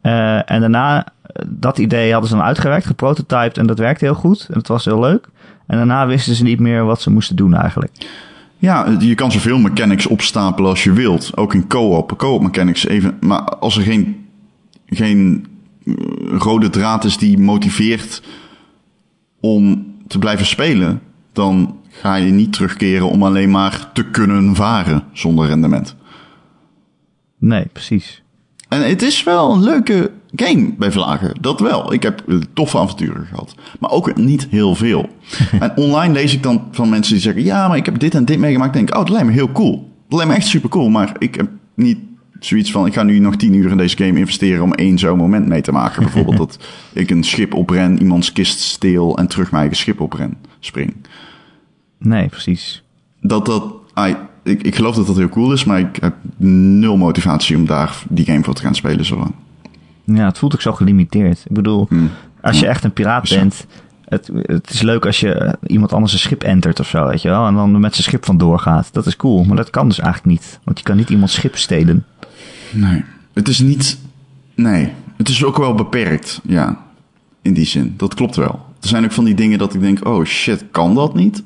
Eh, 0.00 0.50
en 0.50 0.60
daarna, 0.60 1.06
dat 1.46 1.78
idee 1.78 2.12
hadden 2.12 2.30
ze 2.30 2.36
dan 2.36 2.44
uitgewerkt, 2.44 2.86
geprototyped. 2.86 3.58
En 3.58 3.66
dat 3.66 3.78
werkte 3.78 4.04
heel 4.04 4.14
goed. 4.14 4.46
En 4.48 4.54
dat 4.54 4.66
was 4.66 4.84
heel 4.84 5.00
leuk. 5.00 5.28
En 5.66 5.76
daarna 5.76 6.06
wisten 6.06 6.34
ze 6.34 6.42
niet 6.42 6.60
meer 6.60 6.84
wat 6.84 7.00
ze 7.00 7.10
moesten 7.10 7.36
doen 7.36 7.54
eigenlijk. 7.54 7.92
Ja, 8.58 8.86
je 8.98 9.14
kan 9.14 9.32
zoveel 9.32 9.58
mechanics 9.58 10.06
opstapelen 10.06 10.70
als 10.70 10.84
je 10.84 10.92
wilt. 10.92 11.36
Ook 11.36 11.54
in 11.54 11.66
co-op. 11.66 12.16
Co-op 12.16 12.42
mechanics 12.42 12.86
even. 12.86 13.16
Maar 13.20 13.40
als 13.40 13.76
er 13.76 13.82
geen, 13.82 14.23
geen 14.86 15.46
eh, 15.86 15.94
rode 16.38 16.70
draad 16.70 17.04
is 17.04 17.16
die 17.16 17.38
motiveert 17.38 18.22
om 19.40 19.86
te 20.06 20.18
blijven 20.18 20.46
spelen, 20.46 21.00
dan 21.32 21.76
ga 21.88 22.14
je 22.14 22.32
niet 22.32 22.52
terugkeren 22.52 23.08
om 23.08 23.22
alleen 23.22 23.50
maar 23.50 23.90
te 23.92 24.10
kunnen 24.10 24.54
varen 24.54 25.02
zonder 25.12 25.46
rendement. 25.46 25.96
Nee, 27.38 27.66
precies. 27.72 28.22
En 28.68 28.88
het 28.88 29.02
is 29.02 29.22
wel 29.22 29.52
een 29.52 29.62
leuke 29.62 30.10
game 30.34 30.74
bij 30.78 30.92
Vlagen. 30.92 31.34
Dat 31.40 31.60
wel. 31.60 31.92
Ik 31.92 32.02
heb 32.02 32.24
toffe 32.52 32.78
avonturen 32.78 33.26
gehad. 33.26 33.54
Maar 33.80 33.90
ook 33.90 34.16
niet 34.16 34.46
heel 34.50 34.74
veel. 34.74 35.08
en 35.60 35.76
online 35.76 36.12
lees 36.12 36.34
ik 36.34 36.42
dan 36.42 36.68
van 36.70 36.88
mensen 36.88 37.12
die 37.12 37.22
zeggen... 37.22 37.42
Ja, 37.42 37.68
maar 37.68 37.76
ik 37.76 37.84
heb 37.84 37.98
dit 37.98 38.14
en 38.14 38.24
dit 38.24 38.38
meegemaakt. 38.38 38.76
Ik 38.76 38.86
denk, 38.86 38.90
oh, 38.90 39.04
dat 39.04 39.08
lijkt 39.08 39.26
me 39.26 39.32
heel 39.32 39.52
cool. 39.52 39.92
Dat 40.08 40.18
lijkt 40.18 40.32
me 40.32 40.38
echt 40.38 40.46
super 40.46 40.70
cool. 40.70 40.88
Maar 40.88 41.12
ik 41.18 41.34
heb 41.34 41.48
niet 41.74 41.98
zoiets 42.44 42.70
van... 42.70 42.86
Ik 42.86 42.94
ga 42.94 43.02
nu 43.02 43.18
nog 43.18 43.36
tien 43.36 43.54
uur 43.54 43.70
in 43.70 43.76
deze 43.76 43.96
game 43.96 44.18
investeren... 44.18 44.62
om 44.62 44.72
één 44.72 44.98
zo'n 44.98 45.18
moment 45.18 45.46
mee 45.46 45.60
te 45.60 45.72
maken. 45.72 46.02
Bijvoorbeeld 46.04 46.36
dat 46.36 46.58
ik 46.92 47.10
een 47.10 47.24
schip 47.24 47.54
opren... 47.54 47.98
iemands 47.98 48.32
kist 48.32 48.58
steel... 48.58 49.18
en 49.18 49.26
terug 49.26 49.50
mijn 49.50 49.60
eigen 49.60 49.78
schip 49.78 50.00
opren. 50.00 50.36
Spring. 50.60 50.94
Nee, 51.98 52.28
precies. 52.28 52.82
Dat 53.20 53.46
dat... 53.46 53.74
ik, 54.42 54.62
ik 54.62 54.74
geloof 54.74 54.94
dat 54.94 55.06
dat 55.06 55.16
heel 55.16 55.28
cool 55.28 55.52
is... 55.52 55.64
maar 55.64 55.78
ik 55.78 55.96
heb 56.00 56.14
nul 56.36 56.96
motivatie 56.96 57.56
om 57.56 57.66
daar 57.66 58.02
die 58.08 58.24
game 58.24 58.44
voor 58.44 58.54
te 58.54 58.62
gaan 58.62 58.74
spelen 58.74 59.04
zo 59.04 59.16
lang. 59.16 59.34
Ja, 60.04 60.26
het 60.26 60.38
voelt 60.38 60.54
ook 60.54 60.60
zo 60.60 60.72
gelimiteerd. 60.72 61.44
Ik 61.48 61.54
bedoel, 61.54 61.86
Hmm. 61.88 62.10
als 62.40 62.60
je 62.60 62.66
echt 62.66 62.84
een 62.84 62.92
piraat 62.92 63.28
bent 63.28 63.66
Het, 64.04 64.30
het 64.42 64.70
is 64.70 64.82
leuk 64.82 65.06
als 65.06 65.20
je 65.20 65.56
iemand 65.66 65.92
anders 65.92 66.12
een 66.12 66.18
schip 66.18 66.42
entert 66.42 66.80
of 66.80 66.88
zo, 66.88 67.06
weet 67.06 67.22
je 67.22 67.28
wel. 67.28 67.46
En 67.46 67.54
dan 67.54 67.80
met 67.80 67.92
zijn 67.94 68.04
schip 68.06 68.24
vandoor 68.24 68.58
gaat. 68.58 68.92
Dat 68.92 69.06
is 69.06 69.16
cool, 69.16 69.44
maar 69.44 69.56
dat 69.56 69.70
kan 69.70 69.88
dus 69.88 69.98
eigenlijk 69.98 70.30
niet. 70.30 70.60
Want 70.64 70.78
je 70.78 70.84
kan 70.84 70.96
niet 70.96 71.10
iemands 71.10 71.34
schip 71.34 71.56
stelen. 71.56 72.04
Nee. 72.74 73.04
Het 73.32 73.48
is 73.48 73.58
niet. 73.58 73.98
Nee. 74.54 74.92
Het 75.16 75.28
is 75.28 75.44
ook 75.44 75.56
wel 75.56 75.74
beperkt. 75.74 76.40
Ja. 76.44 76.84
In 77.42 77.54
die 77.54 77.66
zin. 77.66 77.94
Dat 77.96 78.14
klopt 78.14 78.36
wel. 78.36 78.64
Er 78.80 78.88
zijn 78.88 79.04
ook 79.04 79.12
van 79.12 79.24
die 79.24 79.34
dingen 79.34 79.58
dat 79.58 79.74
ik 79.74 79.80
denk: 79.80 80.06
oh 80.06 80.24
shit, 80.24 80.64
kan 80.70 80.94
dat 80.94 81.14
niet? 81.14 81.42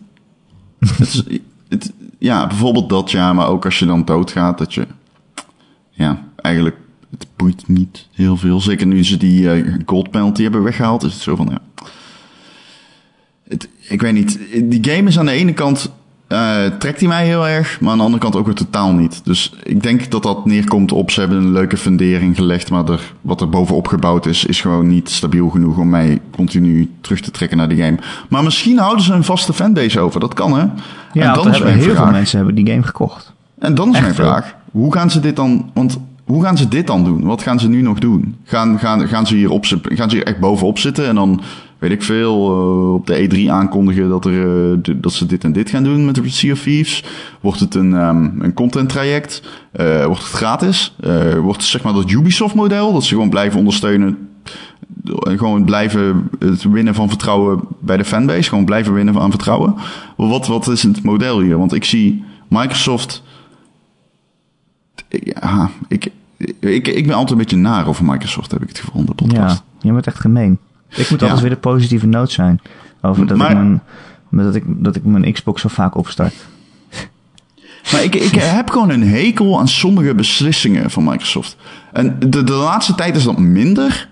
het 0.79 1.01
is, 1.01 1.23
het, 1.69 1.93
ja, 2.19 2.47
bijvoorbeeld 2.47 2.89
dat 2.89 3.11
ja, 3.11 3.33
maar 3.33 3.49
ook 3.49 3.65
als 3.65 3.79
je 3.79 3.87
dan 3.87 4.05
doodgaat, 4.05 4.59
dat 4.59 4.75
je. 4.75 4.87
Ja, 5.91 6.25
eigenlijk. 6.37 6.77
Het 7.11 7.27
boeit 7.37 7.69
niet 7.69 8.07
heel 8.13 8.37
veel. 8.37 8.61
Zeker 8.61 8.87
nu 8.87 9.05
ze 9.05 9.17
die 9.17 9.51
eh, 9.53 9.75
gold 9.87 10.11
penalty 10.11 10.43
hebben 10.43 10.63
weggehaald. 10.63 11.03
Is 11.03 11.13
het 11.13 11.23
zo 11.23 11.37
van 11.37 11.49
ja. 11.51 11.87
Het, 13.49 13.69
ik 13.89 14.01
weet 14.01 14.13
niet. 14.13 14.39
Die 14.65 14.93
game 14.95 15.09
is 15.09 15.19
aan 15.19 15.27
de 15.27 15.33
ene 15.33 15.53
kant. 15.53 15.93
Eh, 16.29 16.65
trekt 16.79 17.01
hij 17.01 17.09
mij 17.09 17.27
heel 17.27 17.49
erg, 17.49 17.81
maar 17.81 17.91
aan 17.91 17.97
de 17.97 18.05
andere 18.05 18.23
kant 18.23 18.37
ook 18.37 18.47
weer 18.47 18.55
totaal 18.55 18.93
niet. 18.93 19.21
Dus 19.25 19.55
ik 19.63 19.83
denk 19.83 20.11
dat 20.11 20.23
dat 20.23 20.47
neerkomt 20.47 20.93
op 20.93 21.11
ze 21.11 21.21
hebben 21.21 21.39
een 21.39 21.53
leuke 21.53 21.77
fundering 21.77 22.37
gelegd, 22.37 22.71
maar 22.71 22.89
er, 22.89 23.13
wat 23.21 23.41
er 23.41 23.49
bovenop 23.49 23.87
gebouwd 23.87 24.27
is, 24.27 24.45
is 24.45 24.61
gewoon 24.61 24.87
niet 24.87 25.11
stabiel 25.11 25.49
genoeg 25.49 25.79
om 25.79 25.89
mij 25.89 26.21
continu 26.31 26.91
terug 27.01 27.21
te 27.21 27.31
trekken 27.31 27.57
naar 27.57 27.69
die 27.69 27.83
game. 27.83 27.99
Maar 28.29 28.45
misschien 28.45 28.79
houden 28.79 29.05
ze 29.05 29.13
een 29.13 29.25
vaste 29.25 29.53
fanbase 29.53 30.01
over. 30.01 30.21
Dat 30.21 30.35
kan 30.35 30.59
hè. 30.59 30.67
Ja, 31.13 31.29
en 31.29 31.35
dan 31.35 31.37
is 31.37 31.45
hebben 31.45 31.63
mijn 31.63 31.79
heel 31.79 31.95
veel 31.95 32.11
mensen 32.11 32.37
hebben 32.37 32.55
die 32.55 32.67
game 32.67 32.83
gekocht. 32.83 33.33
En 33.59 33.75
dan 33.75 33.89
is 33.89 33.95
Echt 33.95 34.03
mijn 34.03 34.15
veel. 34.15 34.25
vraag: 34.25 34.55
hoe 34.71 34.93
gaan 34.93 35.11
ze 35.11 35.21
dit 35.21 35.37
dan? 35.37 35.71
Want 35.75 35.99
hoe 36.25 36.43
gaan 36.43 36.57
ze 36.57 36.69
dit 36.69 36.87
dan 36.87 37.05
doen? 37.05 37.25
Wat 37.25 37.43
gaan 37.43 37.61
ze 37.61 37.69
nu 37.69 37.83
nog 37.83 37.99
doen? 37.99 38.37
Gaan, 38.45 38.79
gaan, 38.79 39.09
gaan, 39.09 39.27
ze, 39.27 39.35
hier 39.35 39.51
op, 39.51 39.65
gaan 39.83 40.11
ze 40.11 40.17
hier 40.17 40.27
echt 40.27 40.39
bovenop 40.39 40.79
zitten 40.79 41.07
en 41.07 41.15
dan, 41.15 41.41
weet 41.79 41.91
ik 41.91 42.03
veel, 42.03 42.51
eh, 42.51 42.95
op 42.95 43.07
de 43.07 43.15
E3 43.15 43.51
aankondigen 43.51 44.09
dat, 44.09 44.25
er, 44.25 44.73
eh, 44.73 44.95
dat 44.97 45.13
ze 45.13 45.27
dit 45.27 45.45
en 45.45 45.53
dit 45.53 45.71
gaan 45.71 45.85
doen 45.85 46.05
met 46.05 46.15
de 46.15 46.31
Sea 46.31 46.53
of 46.53 46.63
Thieves? 46.63 47.05
Wordt 47.41 47.61
het 47.61 47.75
een, 47.75 47.95
ehm, 47.95 48.41
een 48.41 48.55
content 48.55 48.89
traject? 48.89 49.43
Eh, 49.73 50.05
wordt 50.05 50.23
het 50.23 50.33
gratis? 50.33 50.97
Wordt 51.41 51.61
het 51.61 51.71
zeg 51.71 51.83
maar 51.83 51.93
dat 51.93 52.11
Ubisoft 52.11 52.55
model? 52.55 52.93
Dat 52.93 53.05
ze 53.05 53.15
gewoon 53.15 53.31
blijven 53.31 53.59
ondersteunen 53.59 54.29
en 55.23 55.39
gewoon 55.39 55.65
blijven 55.65 56.31
het 56.39 56.63
winnen 56.63 56.95
van 56.95 57.09
vertrouwen 57.09 57.61
bij 57.81 57.97
de 57.97 58.05
fanbase. 58.05 58.49
Gewoon 58.49 58.65
blijven 58.65 58.95
winnen 58.95 59.15
van 59.15 59.31
vertrouwen. 59.31 59.75
Wat, 60.17 60.47
wat 60.47 60.69
is 60.69 60.83
het 60.83 61.03
model 61.03 61.41
hier? 61.41 61.59
Want 61.59 61.75
ik 61.75 61.85
zie 61.85 62.25
Microsoft. 62.49 63.23
Ja, 65.09 65.71
ik, 65.89 66.11
ik, 66.59 66.89
ik 66.89 67.07
ben 67.07 67.15
altijd 67.15 67.31
een 67.31 67.39
beetje 67.39 67.57
naar 67.57 67.87
over 67.87 68.05
Microsoft, 68.05 68.51
heb 68.51 68.63
ik 68.63 68.69
het 68.69 68.79
gevoel 68.79 69.01
in 69.01 69.07
de 69.07 69.15
podcast. 69.15 69.63
Ja, 69.79 69.89
je 69.89 69.93
bent 69.93 70.07
echt 70.07 70.21
gemeen. 70.21 70.59
Ik 70.89 71.11
moet 71.11 71.23
altijd 71.23 71.41
weer 71.41 71.51
de 71.51 71.57
positieve 71.57 72.07
noot 72.07 72.31
zijn. 72.31 72.61
Over 73.03 73.27
dat, 73.27 73.37
Maar- 73.37 73.51
ik 73.51 73.57
mijn, 73.57 74.47
dat, 74.47 74.55
ik, 74.55 74.65
dat 74.67 74.97
ik 74.97 75.05
mijn 75.05 75.33
Xbox 75.33 75.61
zo 75.61 75.69
vaak 75.69 75.97
opstart. 75.97 76.35
Maar 77.93 78.03
ik, 78.03 78.15
ik 78.15 78.35
heb 78.35 78.71
gewoon 78.71 78.91
een 78.91 79.09
hekel 79.09 79.59
aan 79.59 79.69
sommige 79.69 80.15
beslissingen 80.15 80.91
van 80.91 81.05
Microsoft. 81.05 81.57
En 81.93 82.17
de, 82.19 82.45
de 82.45 82.53
laatste 82.53 82.95
tijd 82.95 83.17
is 83.17 83.25
dat 83.25 83.39
minder. 83.39 84.09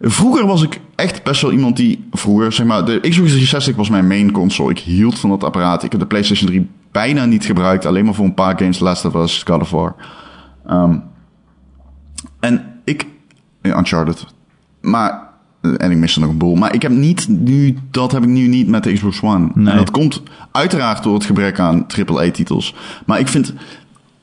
Vroeger 0.00 0.46
was 0.46 0.62
ik 0.62 0.80
echt 0.94 1.22
best 1.22 1.42
wel 1.42 1.52
iemand 1.52 1.76
die... 1.76 2.08
Vroeger, 2.10 2.52
zeg 2.52 2.66
maar, 2.66 2.84
de 2.84 3.00
Xbox 3.00 3.14
360 3.14 3.76
was 3.76 3.88
mijn 3.88 4.06
main 4.06 4.32
console. 4.32 4.70
Ik 4.70 4.78
hield 4.78 5.18
van 5.18 5.30
dat 5.30 5.44
apparaat. 5.44 5.82
Ik 5.82 5.90
heb 5.90 6.00
de 6.00 6.06
PlayStation 6.06 6.48
3 6.48 6.68
bijna 6.92 7.24
niet 7.24 7.44
gebruikt. 7.44 7.86
Alleen 7.86 8.04
maar 8.04 8.14
voor 8.14 8.24
een 8.24 8.34
paar 8.34 8.58
games. 8.58 8.78
De 8.78 8.84
laatste 8.84 9.10
was 9.10 9.42
God 9.42 9.60
of 9.60 9.70
War. 9.70 9.94
Ehm, 10.66 10.98
en 12.40 12.80
ik... 12.84 13.06
Uncharted. 13.62 14.26
Maar... 14.80 15.30
En 15.62 15.90
ik 15.90 15.96
mis 15.96 16.14
er 16.14 16.20
nog 16.20 16.30
een 16.30 16.38
boel. 16.38 16.54
Maar 16.54 16.74
ik 16.74 16.82
heb 16.82 16.92
niet 16.92 17.28
nu... 17.28 17.78
Dat 17.90 18.12
heb 18.12 18.22
ik 18.22 18.28
nu 18.28 18.46
niet 18.46 18.68
met 18.68 18.84
de 18.84 18.92
Xbox 18.92 19.22
One. 19.22 19.48
Nee. 19.54 19.72
En 19.72 19.76
dat 19.76 19.90
komt 19.90 20.22
uiteraard 20.52 21.02
door 21.02 21.14
het 21.14 21.24
gebrek 21.24 21.58
aan 21.58 21.86
AAA-titels. 22.06 22.74
Maar 23.06 23.18
ik 23.18 23.28
vind... 23.28 23.52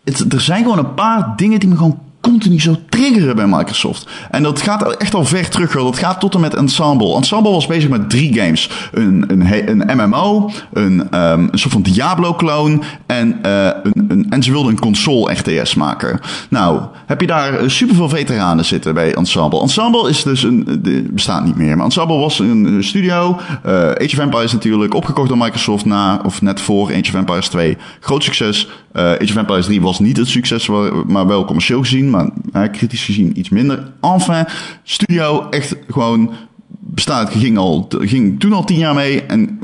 Het, 0.03 0.33
er 0.33 0.41
zijn 0.41 0.63
gewoon 0.63 0.77
een 0.77 0.93
paar 0.93 1.33
dingen 1.35 1.59
die 1.59 1.69
me 1.69 1.75
gewoon 1.75 1.99
continu 2.21 2.59
zo 2.59 2.75
triggeren 2.99 3.35
bij 3.35 3.47
Microsoft. 3.47 4.09
En 4.31 4.43
dat 4.43 4.61
gaat 4.61 4.95
echt 4.97 5.13
al 5.13 5.25
ver 5.25 5.49
terug. 5.49 5.71
Dat 5.73 5.97
gaat 5.97 6.19
tot 6.19 6.33
en 6.33 6.39
met 6.39 6.53
Ensemble. 6.55 7.15
Ensemble 7.15 7.51
was 7.51 7.67
bezig 7.67 7.89
met 7.89 8.09
drie 8.09 8.33
games. 8.39 8.69
Een, 8.91 9.23
een, 9.27 9.69
een 9.87 9.97
MMO, 10.09 10.49
een, 10.73 11.09
ehm, 11.11 11.47
een 11.51 11.59
soort 11.59 11.73
van 11.73 11.81
Diablo-clone 11.81 12.79
en, 13.05 13.39
eh, 13.43 13.65
een, 13.83 14.05
een, 14.07 14.25
en 14.29 14.43
ze 14.43 14.51
wilden 14.51 14.71
een 14.71 14.79
console-RTS 14.79 15.75
maken. 15.75 16.19
Nou, 16.49 16.81
heb 17.05 17.21
je 17.21 17.27
daar 17.27 17.53
eh, 17.53 17.69
superveel 17.69 18.09
veteranen 18.09 18.65
zitten 18.65 18.93
bij 18.93 19.13
Ensemble. 19.13 19.61
Ensemble 19.61 20.09
is 20.09 20.23
dus 20.23 20.43
een... 20.43 20.79
de- 20.81 21.07
bestaat 21.11 21.45
niet 21.45 21.55
meer. 21.55 21.75
Maar 21.75 21.85
Ensemble 21.85 22.17
was 22.17 22.39
een 22.39 22.65
eh, 22.77 22.83
studio. 22.83 23.39
eh, 23.63 23.73
Age 23.73 24.11
of 24.11 24.17
Empires 24.17 24.51
natuurlijk. 24.53 24.93
Opgekocht 24.93 25.27
door 25.27 25.37
Microsoft 25.37 25.85
na 25.85 26.21
of 26.25 26.41
net 26.41 26.61
voor 26.61 26.87
Age 26.87 26.99
of 27.09 27.13
Empires 27.13 27.47
2. 27.47 27.77
Groot 27.99 28.23
succes. 28.23 28.67
Eh, 28.91 29.03
Age 29.03 29.23
of 29.23 29.35
Empires 29.35 29.65
3 29.65 29.81
was 29.81 29.99
niet 29.99 30.17
het 30.17 30.27
succes, 30.27 30.69
maar 31.07 31.27
wel 31.27 31.45
commercieel 31.45 31.79
gezien. 31.79 32.09
Maar 32.09 32.29
eh, 32.53 32.63
kritisch 32.89 33.05
gezien 33.05 33.39
iets 33.39 33.49
minder. 33.49 33.91
Enfin, 34.01 34.45
studio 34.83 35.49
echt 35.49 35.75
gewoon 35.89 36.33
bestaat. 36.69 37.29
Ging, 37.29 37.57
al, 37.57 37.87
ging 37.99 38.39
toen 38.39 38.53
al 38.53 38.63
tien 38.63 38.77
jaar 38.77 38.95
mee. 38.95 39.23
En 39.23 39.59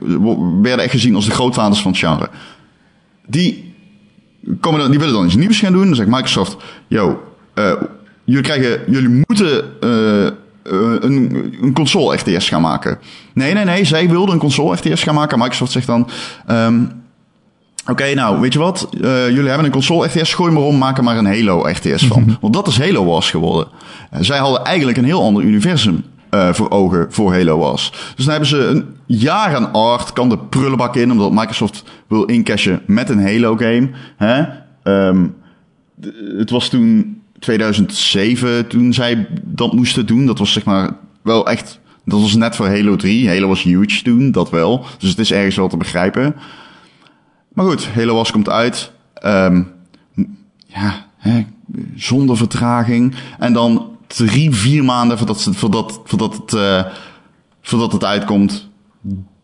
werden 0.61 0.84
echt 0.84 0.91
gezien 0.91 1.15
als 1.15 1.26
de 1.26 1.32
grootvaders 1.32 1.82
van 1.82 1.91
het 1.91 1.99
genre. 1.99 2.30
Die 3.28 3.73
komen 4.59 4.80
dan, 4.80 4.89
die 4.89 4.99
willen 4.99 5.13
dan 5.13 5.26
iets 5.26 5.36
nieuws 5.36 5.59
gaan 5.59 5.73
doen. 5.73 5.86
Dan 5.86 5.95
zegt 5.95 6.09
Microsoft, 6.09 6.57
yo, 6.88 7.23
eh, 7.53 7.73
jullie 8.23 8.43
krijgen, 8.43 8.82
jullie 8.88 9.23
moeten 9.28 9.82
eh, 9.82 10.26
eh, 10.28 10.34
een, 10.99 11.55
een 11.61 11.73
console 11.73 12.15
RTS 12.15 12.49
gaan 12.49 12.61
maken. 12.61 12.99
Nee, 13.34 13.53
nee, 13.53 13.65
nee, 13.65 13.86
zij 13.86 14.09
wilden 14.09 14.34
een 14.34 14.39
console 14.39 14.76
RTS 14.76 15.03
gaan 15.03 15.15
maken. 15.15 15.39
Microsoft 15.39 15.71
zegt 15.71 15.88
dan, 15.88 16.09
ehm, 16.47 16.84
oké, 17.88 18.13
nou, 18.13 18.39
weet 18.39 18.53
je 18.53 18.59
wat? 18.59 18.89
Eh, 19.01 19.29
jullie 19.29 19.47
hebben 19.47 19.65
een 19.65 19.71
console 19.71 20.07
RTS, 20.07 20.33
gooi 20.33 20.51
maar 20.51 20.63
om, 20.63 20.77
maak 20.77 20.97
er 20.97 21.03
maar 21.03 21.17
een 21.17 21.25
Halo 21.25 21.67
RTS 21.67 22.05
van. 22.05 22.38
Want 22.41 22.53
dat 22.53 22.67
is 22.67 22.79
Halo 22.79 23.05
Wars 23.05 23.29
geworden. 23.29 23.67
Eh, 24.11 24.19
zij 24.21 24.38
hadden 24.38 24.63
eigenlijk 24.63 24.97
een 24.97 25.03
heel 25.03 25.21
ander 25.21 25.43
universum 25.43 26.03
eh, 26.29 26.53
voor 26.53 26.69
ogen 26.69 27.07
voor 27.09 27.33
Halo 27.33 27.57
Wars. 27.57 27.91
Dus 28.15 28.25
dan 28.25 28.29
hebben 28.29 28.49
ze 28.49 28.57
een 28.57 28.86
jaar 29.05 29.55
aan 29.55 29.73
art, 29.73 30.13
kan 30.13 30.29
de 30.29 30.38
prullenbak 30.38 30.95
in, 30.95 31.11
omdat 31.11 31.31
Microsoft 31.31 31.83
wil 32.07 32.23
incashen 32.23 32.81
met 32.86 33.09
een 33.09 33.21
Halo 33.21 33.55
game. 33.55 33.89
Hè? 34.17 34.43
Ehm, 34.83 35.27
het 36.38 36.49
was 36.49 36.69
toen 36.69 37.21
2007 37.39 38.67
toen 38.67 38.93
zij 38.93 39.27
dat 39.43 39.73
moesten 39.73 40.05
doen. 40.05 40.25
Dat 40.25 40.39
was 40.39 40.53
zeg 40.53 40.63
maar 40.63 40.89
wel 41.21 41.47
echt, 41.47 41.79
dat 42.05 42.21
was 42.21 42.36
net 42.36 42.55
voor 42.55 42.67
Halo 42.67 42.95
3. 42.95 43.29
Halo 43.29 43.47
was 43.47 43.63
huge 43.63 44.01
toen, 44.01 44.31
dat 44.31 44.49
wel. 44.49 44.86
Dus 44.97 45.09
het 45.09 45.19
is 45.19 45.31
ergens 45.31 45.55
wel 45.55 45.67
te 45.67 45.77
begrijpen. 45.77 46.36
Maar 47.56 47.66
goed, 47.66 47.88
Halo 47.93 48.16
Wars 48.16 48.32
komt 48.32 48.49
uit. 48.49 48.91
Ehm, 49.14 49.64
ja, 50.68 51.06
hè, 51.18 51.45
zonder 51.95 52.38
vertraging. 52.38 53.16
En 53.39 53.53
dan 53.53 53.97
drie, 54.08 54.51
vier 54.51 54.84
maanden 54.84 55.18
voordat, 55.18 55.41
ze, 55.41 55.53
voordat, 55.53 56.01
voordat, 56.03 56.34
het, 56.34 56.53
eh, 56.53 56.86
voordat 57.62 57.91
het 57.91 58.03
uitkomt, 58.03 58.70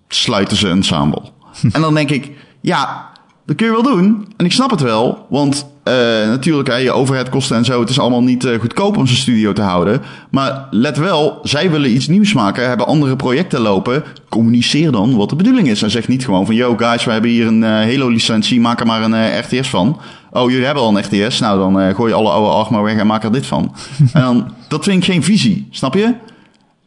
sluiten 0.07 0.57
ze 0.57 0.67
een 0.67 0.77
ensemble. 0.77 1.21
en 1.71 1.81
dan 1.81 1.93
denk 1.93 2.09
ik, 2.09 2.31
ja, 2.61 3.11
dat 3.45 3.55
kun 3.55 3.65
je 3.65 3.71
wel 3.71 3.95
doen. 3.95 4.33
En 4.37 4.45
ik 4.45 4.51
snap 4.51 4.69
het 4.69 4.81
wel, 4.81 5.25
want 5.29 5.70
eh, 5.83 5.93
natuurlijk, 6.27 6.67
hè, 6.67 6.75
je 6.75 6.91
overheadkosten 6.91 7.57
en 7.57 7.65
zo, 7.65 7.79
het 7.79 7.89
is 7.89 7.99
allemaal 7.99 8.23
niet 8.23 8.45
eh, 8.45 8.59
goedkoop 8.59 8.97
om 8.97 9.07
zo'n 9.07 9.15
studio 9.15 9.53
te 9.53 9.61
houden. 9.61 10.01
Maar 10.31 10.67
let 10.71 10.97
wel, 10.97 11.39
zij 11.43 11.71
willen 11.71 11.93
iets 11.95 12.07
nieuws 12.07 12.33
maken, 12.33 12.67
hebben 12.67 12.87
andere 12.87 13.15
projecten 13.15 13.61
lopen. 13.61 14.03
Communiceer 14.29 14.91
dan 14.91 15.15
wat 15.15 15.29
de 15.29 15.35
bedoeling 15.35 15.67
is. 15.67 15.81
En 15.81 15.91
zeg 15.91 16.07
niet 16.07 16.25
gewoon 16.25 16.45
van, 16.45 16.55
yo 16.55 16.77
guys, 16.77 17.05
we 17.05 17.11
hebben 17.11 17.29
hier 17.29 17.47
een 17.47 17.63
eh, 17.63 17.69
Halo-licentie, 17.69 18.59
maak 18.59 18.79
er 18.79 18.85
maar 18.85 19.01
een 19.01 19.39
RTS 19.39 19.69
van. 19.69 19.99
Oh, 20.31 20.49
jullie 20.49 20.65
hebben 20.65 20.83
al 20.83 20.97
een 20.97 21.03
RTS, 21.03 21.39
nou 21.39 21.73
dan 21.73 21.95
gooi 21.95 22.11
je 22.11 22.17
alle 22.17 22.29
oude 22.29 22.49
arg 22.49 22.69
maar 22.69 22.83
weg 22.83 22.97
en 22.97 23.07
maak 23.07 23.23
er 23.23 23.31
dit 23.31 23.45
van. 23.45 23.75
en 24.13 24.21
dan, 24.21 24.53
dat 24.67 24.83
vind 24.83 24.97
ik 24.97 25.11
geen 25.11 25.23
visie, 25.23 25.67
snap 25.71 25.93
je? 25.93 26.13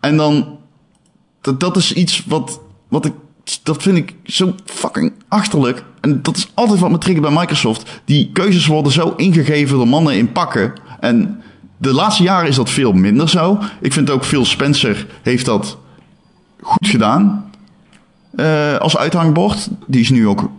En 0.00 0.16
dan, 0.16 0.58
dat, 1.40 1.60
dat 1.60 1.76
is 1.76 1.92
iets 1.92 2.24
wat, 2.26 2.60
wat 2.88 3.04
ik, 3.04 3.12
dat 3.62 3.82
vind 3.82 3.96
ik 3.96 4.14
zo 4.24 4.54
fucking 4.64 5.12
achterlijk. 5.28 5.84
En 6.04 6.22
dat 6.22 6.36
is 6.36 6.48
altijd 6.54 6.80
wat 6.80 6.90
me 6.90 6.98
triggert 6.98 7.26
bij 7.26 7.36
Microsoft. 7.38 8.00
Die 8.04 8.30
keuzes 8.32 8.66
worden 8.66 8.92
zo 8.92 9.14
ingegeven 9.16 9.76
door 9.76 9.88
mannen 9.88 10.16
in 10.16 10.32
pakken. 10.32 10.72
En 11.00 11.42
de 11.76 11.92
laatste 11.92 12.22
jaren 12.22 12.48
is 12.48 12.56
dat 12.56 12.70
veel 12.70 12.92
minder 12.92 13.28
zo. 13.28 13.58
Ik 13.80 13.92
vind 13.92 14.10
ook 14.10 14.24
Phil 14.24 14.44
Spencer 14.44 15.06
heeft 15.22 15.44
dat 15.44 15.78
goed 16.60 16.88
gedaan. 16.88 17.50
eh, 18.36 18.76
als 18.76 18.96
uithangbord. 18.96 19.68
Die 19.86 20.00
is 20.00 20.10
nu 20.10 20.28
ook, 20.28 20.50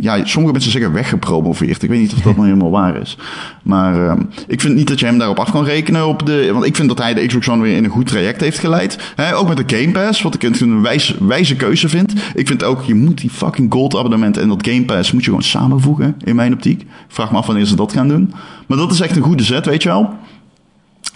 ja, 0.00 0.24
sommige 0.24 0.52
mensen 0.52 0.72
zeggen 0.72 0.92
weggepromoveerd. 0.92 1.82
Ik 1.82 1.88
weet 1.88 2.00
niet 2.00 2.12
of 2.12 2.20
dat 2.20 2.36
nou 2.36 2.46
helemaal 2.46 2.70
waar 2.70 2.96
is. 2.96 3.18
Maar 3.62 4.08
ehm, 4.08 4.20
ik 4.46 4.60
vind 4.60 4.74
niet 4.74 4.88
dat 4.88 5.00
je 5.00 5.06
hem 5.06 5.18
daarop 5.18 5.38
af 5.38 5.50
kan 5.50 5.64
rekenen. 5.64 6.06
Op 6.06 6.26
de, 6.26 6.50
want 6.52 6.64
ik 6.64 6.76
vind 6.76 6.88
dat 6.88 6.98
hij 6.98 7.14
de 7.14 7.26
Xbox 7.26 7.48
One 7.48 7.62
weer 7.62 7.76
in 7.76 7.84
een 7.84 7.90
goed 7.90 8.06
traject 8.06 8.40
heeft 8.40 8.58
geleid. 8.58 9.14
Ook 9.34 9.48
met 9.48 9.68
de 9.68 9.76
Game 9.76 9.92
Pass, 9.92 10.22
wat 10.22 10.34
ik 10.34 10.42
een, 10.42 10.82
wijs, 10.82 11.16
wijze 11.20 11.56
keuze 11.56 11.88
vind. 11.88 12.12
Ik 12.34 12.46
vind 12.46 12.64
ook, 12.64 12.82
je 12.82 12.94
moet 12.94 13.20
die 13.20 13.30
fucking 13.30 13.72
gold 13.72 13.96
abonnement 13.96 14.36
en 14.36 14.48
dat 14.48 14.66
Game 14.68 14.84
Pass 14.84 15.12
moet 15.12 15.24
je 15.24 15.28
gewoon 15.28 15.44
samenvoegen, 15.44 16.16
in 16.24 16.36
mijn 16.36 16.52
optiek. 16.52 16.86
Vraag 17.08 17.30
me 17.30 17.36
af 17.36 17.46
wanneer 17.46 17.66
ze 17.66 17.76
dat 17.76 17.92
gaan 17.92 18.08
doen. 18.08 18.32
Maar 18.66 18.78
dat 18.78 18.92
is 18.92 19.00
echt 19.00 19.16
een 19.16 19.22
goede 19.22 19.42
zet, 19.42 19.66
weet 19.66 19.82
je 19.82 19.88
wel. 19.88 20.14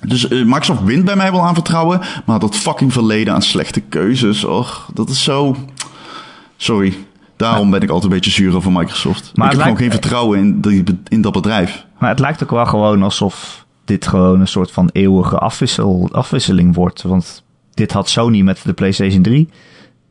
Dus 0.06 0.28
eh, 0.28 0.44
Microsoft 0.44 0.84
wint 0.84 1.04
bij 1.04 1.16
mij 1.16 1.32
wel 1.32 1.46
aan 1.46 1.54
vertrouwen, 1.54 2.00
maar 2.24 2.38
dat 2.38 2.56
fucking 2.56 2.92
verleden 2.92 3.34
aan 3.34 3.42
slechte 3.42 3.80
keuzes, 3.80 4.44
och, 4.44 4.88
dat 4.94 5.08
is 5.08 5.22
zo... 5.22 5.56
Sorry, 6.56 6.94
daarom 7.40 7.70
ben 7.70 7.80
ik 7.80 7.88
altijd 7.88 8.04
een 8.12 8.18
beetje 8.18 8.30
zuur 8.30 8.56
over 8.56 8.72
Microsoft. 8.72 9.30
Maar 9.34 9.46
ik 9.46 9.52
heb 9.52 9.62
gewoon 9.62 9.76
geen 9.76 9.90
vertrouwen 9.90 10.38
in, 10.38 10.60
die, 10.60 10.84
in 11.08 11.20
dat 11.20 11.32
bedrijf. 11.32 11.84
Maar 11.98 12.08
het 12.08 12.18
lijkt 12.18 12.42
ook 12.42 12.50
wel 12.50 12.66
gewoon 12.66 13.02
alsof 13.02 13.66
dit 13.84 14.06
gewoon 14.06 14.40
een 14.40 14.48
soort 14.48 14.70
van 14.70 14.88
eeuwige 14.92 15.38
afwissel, 15.38 16.08
afwisseling 16.12 16.74
wordt. 16.74 17.02
Want 17.02 17.44
dit 17.74 17.92
had 17.92 18.08
Sony 18.08 18.40
met 18.40 18.60
de 18.64 18.72
PlayStation 18.72 19.22
3. 19.22 19.48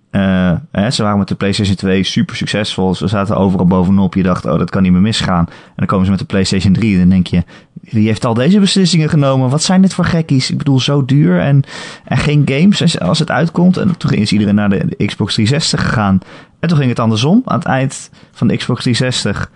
Eh, 0.09 0.51
hè, 0.71 0.91
ze 0.91 1.03
waren 1.03 1.17
met 1.17 1.27
de 1.27 1.35
PlayStation 1.35 1.75
2 1.75 2.03
super 2.03 2.35
succesvol. 2.35 2.95
Ze 2.95 3.07
zaten 3.07 3.37
overal 3.37 3.65
bovenop. 3.65 4.13
Je 4.13 4.23
dacht, 4.23 4.45
oh, 4.45 4.57
dat 4.57 4.69
kan 4.69 4.81
niet 4.83 4.91
meer 4.91 5.01
misgaan. 5.01 5.45
En 5.47 5.73
dan 5.75 5.85
komen 5.85 6.05
ze 6.05 6.11
met 6.11 6.19
de 6.19 6.25
PlayStation 6.25 6.73
3. 6.73 6.93
En 6.93 6.99
dan 6.99 7.09
denk 7.09 7.27
je, 7.27 7.43
wie 7.81 8.07
heeft 8.07 8.25
al 8.25 8.33
deze 8.33 8.59
beslissingen 8.59 9.09
genomen? 9.09 9.49
Wat 9.49 9.63
zijn 9.63 9.81
dit 9.81 9.93
voor 9.93 10.05
gekkies? 10.05 10.51
Ik 10.51 10.57
bedoel, 10.57 10.79
zo 10.79 11.05
duur 11.05 11.39
en, 11.39 11.63
en 12.05 12.17
geen 12.17 12.41
games 12.45 12.81
als- 12.81 12.99
als 12.99 13.19
het 13.19 13.31
uitkomt. 13.31 13.77
En 13.77 13.97
toen 13.97 14.11
is 14.11 14.31
iedereen 14.31 14.55
naar 14.55 14.69
de 14.69 15.05
Xbox 15.05 15.33
360 15.33 15.81
gegaan. 15.83 16.19
En 16.59 16.67
toen 16.67 16.77
ging 16.77 16.89
het 16.89 16.99
andersom. 16.99 17.41
Aan 17.45 17.57
het 17.57 17.67
eind 17.67 18.09
van 18.31 18.47
de 18.47 18.57
Xbox 18.57 18.81
360 18.81 19.51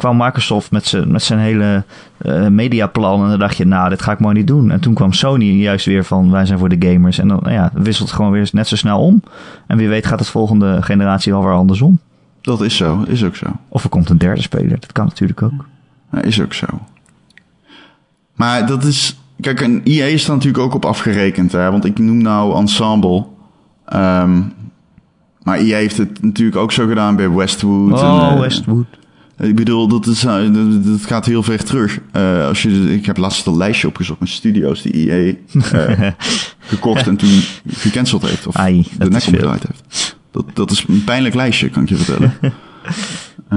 kwam 0.00 0.16
Microsoft 0.16 0.70
met 0.70 0.86
zijn, 0.86 1.12
met 1.12 1.22
zijn 1.22 1.38
hele 1.38 1.84
eh, 2.18 2.46
mediaplan. 2.46 3.22
En 3.22 3.28
dan 3.28 3.38
dacht 3.38 3.56
je, 3.56 3.66
nou, 3.66 3.88
dit 3.88 4.02
ga 4.02 4.12
ik 4.12 4.18
maar 4.18 4.34
niet 4.34 4.46
doen. 4.46 4.70
En 4.70 4.80
toen 4.80 4.94
kwam 4.94 5.12
Sony 5.12 5.44
juist 5.44 5.86
weer 5.86 6.04
van, 6.04 6.30
wij 6.30 6.46
zijn 6.46 6.58
voor 6.58 6.68
de 6.68 6.88
gamers. 6.88 7.18
En 7.18 7.28
dan 7.28 7.38
nou 7.42 7.52
ja, 7.52 7.70
wisselt 7.74 8.08
het 8.08 8.16
gewoon 8.16 8.32
weer 8.32 8.48
net 8.52 8.68
zo 8.68 8.76
snel 8.76 9.00
om. 9.00 9.22
En 9.66 9.76
wie 9.76 9.88
weet 9.88 10.06
gaat 10.06 10.18
het 10.18 10.28
volgende 10.28 10.82
generatie 10.82 11.32
wel 11.32 11.42
weer 11.42 11.52
andersom. 11.52 11.98
Dat 12.40 12.60
is 12.60 12.76
zo, 12.76 13.04
is 13.06 13.24
ook 13.24 13.36
zo. 13.36 13.46
Of 13.68 13.82
er 13.82 13.88
komt 13.88 14.08
een 14.08 14.18
derde 14.18 14.42
speler. 14.42 14.80
Dat 14.80 14.92
kan 14.92 15.04
natuurlijk 15.04 15.42
ook. 15.42 15.66
Ja, 16.12 16.22
is 16.22 16.40
ook 16.40 16.54
zo. 16.54 16.66
Maar 18.34 18.66
dat 18.66 18.84
is... 18.84 19.18
Kijk, 19.40 19.60
een 19.60 19.80
EA 19.84 20.04
is 20.04 20.24
er 20.24 20.34
natuurlijk 20.34 20.64
ook 20.64 20.74
op 20.74 20.84
afgerekend. 20.84 21.52
Hè? 21.52 21.70
Want 21.70 21.84
ik 21.84 21.98
noem 21.98 22.22
nou 22.22 22.56
Ensemble. 22.56 23.24
Ehm, 23.84 24.40
maar 25.42 25.58
EA 25.58 25.76
heeft 25.76 25.96
het 25.96 26.22
natuurlijk 26.22 26.56
ook 26.56 26.72
zo 26.72 26.86
gedaan 26.86 27.16
bij 27.16 27.30
Westwood. 27.30 27.92
Oh, 27.92 28.28
en, 28.28 28.34
eh, 28.34 28.40
Westwood. 28.40 28.86
Ik 29.38 29.54
bedoel, 29.54 29.88
dat, 29.88 30.06
is, 30.06 30.24
eh, 30.24 30.52
dat, 30.82 31.00
gaat 31.00 31.26
heel 31.26 31.42
ver 31.42 31.64
terug. 31.64 32.00
Eh, 32.12 32.46
als 32.46 32.62
je, 32.62 32.94
ik 32.94 33.06
heb 33.06 33.16
laatst 33.16 33.46
een 33.46 33.56
lijstje 33.56 33.88
opgezocht 33.88 34.20
met 34.20 34.28
studio's 34.28 34.82
die 34.82 35.10
EA 35.10 35.34
gekocht 36.58 37.06
en 37.06 37.16
toen 37.16 37.40
gecanceld 37.68 38.22
heeft. 38.22 38.46
Of 38.46 38.56
Ai, 38.56 38.82
de 38.82 38.98
dat 38.98 39.10
nek 39.10 39.26
omgedraaid 39.26 39.64
heeft. 39.66 40.16
Dat, 40.30 40.44
dat 40.52 40.70
is 40.70 40.84
een 40.88 41.04
pijnlijk 41.04 41.34
lijstje, 41.34 41.68
kan 41.68 41.82
ik 41.82 41.88
je 41.88 41.96
vertellen. 41.96 42.32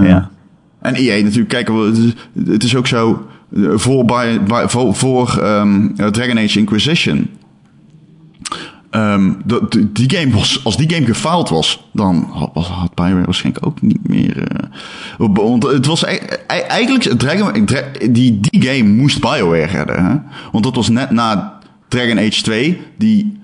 Ja. 0.01 0.29
En 0.81 0.95
EA 0.95 1.23
natuurlijk, 1.23 1.49
kijk, 1.49 1.69
het 2.45 2.63
is, 2.63 2.75
ook 2.75 2.88
zo. 2.88 3.27
Voor, 3.73 4.05
voor, 4.65 4.95
voor 4.95 5.38
ehm, 5.41 5.88
eh, 5.95 6.07
Dragon 6.07 6.38
Age 6.38 6.59
Inquisition. 6.59 7.29
Ehm, 8.93 9.31
die, 9.91 10.17
game 10.17 10.31
was, 10.33 10.61
als 10.63 10.77
die 10.77 10.89
game 10.93 11.05
gefaald 11.05 11.49
was, 11.49 11.87
dan 11.93 12.27
had, 12.31 12.49
had 12.67 12.93
BioWare 12.95 13.25
waarschijnlijk 13.25 13.65
ook 13.65 13.81
niet 13.81 14.07
meer. 14.07 14.47
eh, 14.47 14.67
want 15.17 15.63
het 15.63 15.85
was 15.85 16.03
e- 16.03 16.19
e- 16.47 16.55
eigenlijk. 16.55 17.03
Dragon, 17.19 17.65
Dra- 17.65 17.91
die, 18.11 18.39
die 18.39 18.61
game 18.61 18.89
moest 18.89 19.19
BioWare 19.19 19.63
redden. 19.65 20.05
Hè? 20.05 20.15
Want 20.51 20.63
dat 20.63 20.75
was 20.75 20.89
net 20.89 21.11
na 21.11 21.59
Dragon 21.87 22.17
Age 22.19 22.41
2, 22.41 22.81
die 22.97 23.41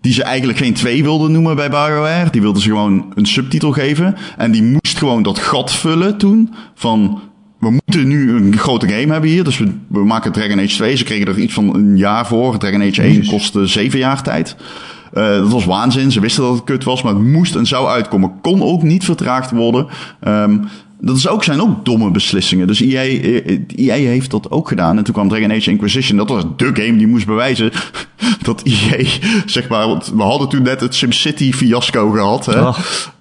die 0.00 0.12
ze 0.12 0.22
eigenlijk 0.22 0.58
geen 0.58 0.74
2 0.74 1.02
wilden 1.02 1.32
noemen 1.32 1.56
bij 1.56 1.68
BioWare. 1.70 2.30
Die 2.30 2.40
wilden 2.40 2.62
ze 2.62 2.68
gewoon 2.68 3.12
een 3.14 3.26
subtitel 3.26 3.72
geven. 3.72 4.16
En 4.36 4.50
die 4.50 4.62
moest 4.62 4.98
gewoon 4.98 5.22
dat 5.22 5.38
gat 5.38 5.72
vullen 5.72 6.18
toen. 6.18 6.54
Van, 6.74 7.20
we 7.58 7.70
moeten 7.70 8.08
nu 8.08 8.32
een 8.32 8.58
grote 8.58 8.88
game 8.88 9.12
hebben 9.12 9.30
hier. 9.30 9.44
Dus 9.44 9.58
we, 9.58 9.72
we 9.86 10.04
maken 10.04 10.32
Dragon 10.32 10.58
Age 10.58 10.76
2. 10.76 10.96
Ze 10.96 11.04
kregen 11.04 11.26
er 11.26 11.38
iets 11.38 11.54
van 11.54 11.74
een 11.74 11.96
jaar 11.96 12.26
voor. 12.26 12.58
Dragon 12.58 12.82
Age 12.82 13.02
1 13.02 13.12
Jezus. 13.12 13.28
kostte 13.28 13.66
7 13.66 13.98
jaar 13.98 14.22
tijd. 14.22 14.56
Eh, 15.12 15.24
dat 15.24 15.50
was 15.50 15.64
waanzin. 15.64 16.12
Ze 16.12 16.20
wisten 16.20 16.42
dat 16.42 16.54
het 16.54 16.64
kut 16.64 16.84
was, 16.84 17.02
maar 17.02 17.14
het 17.14 17.22
moest 17.22 17.54
en 17.54 17.66
zou 17.66 17.88
uitkomen. 17.88 18.32
Kon 18.42 18.62
ook 18.62 18.82
niet 18.82 19.04
vertraagd 19.04 19.50
worden. 19.50 19.86
Ehm, 20.20 20.58
dat 21.00 21.16
is 21.16 21.28
ook, 21.28 21.44
zijn 21.44 21.60
ook 21.60 21.84
domme 21.84 22.10
beslissingen. 22.10 22.66
Dus 22.66 22.80
EA, 22.80 23.02
eh, 23.02 23.58
EA 23.76 23.94
heeft 23.94 24.30
dat 24.30 24.50
ook 24.50 24.68
gedaan. 24.68 24.96
En 24.96 25.04
toen 25.04 25.14
kwam 25.14 25.28
Dragon 25.28 25.52
Age 25.52 25.70
Inquisition. 25.70 26.18
Dat 26.18 26.28
was 26.28 26.44
de 26.56 26.70
game 26.74 26.96
die 26.96 27.06
moest 27.06 27.26
bewijzen 27.26 27.70
dat 28.42 28.62
EA, 28.64 29.04
zeg 29.46 29.68
maar... 29.68 29.86
Want 29.86 30.12
we 30.14 30.22
hadden 30.22 30.48
toen 30.48 30.62
net 30.62 30.80
het 30.80 30.94
SimCity 30.94 31.52
fiasco 31.52 32.10
gehad. 32.10 32.46
Hè? 32.46 32.60
Oh. 32.60 32.78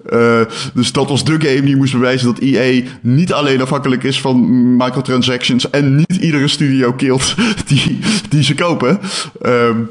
Eh, 0.08 0.42
dus 0.74 0.92
dat 0.92 1.10
was 1.10 1.24
de 1.24 1.32
game 1.32 1.62
die 1.62 1.76
moest 1.76 1.94
bewijzen 1.94 2.28
dat 2.28 2.40
EA 2.40 2.84
niet 3.02 3.34
alleen 3.34 3.62
afhankelijk 3.62 4.04
is 4.04 4.22
van 4.22 4.76
microtransactions... 4.76 5.70
en 5.70 5.96
niet 5.96 6.16
iedere 6.16 6.48
studio 6.48 6.94
kilt 6.94 7.36
die, 7.68 8.00
die 8.30 8.44
ze 8.44 8.56
kopen. 8.56 9.00
Ehm, 9.42 9.82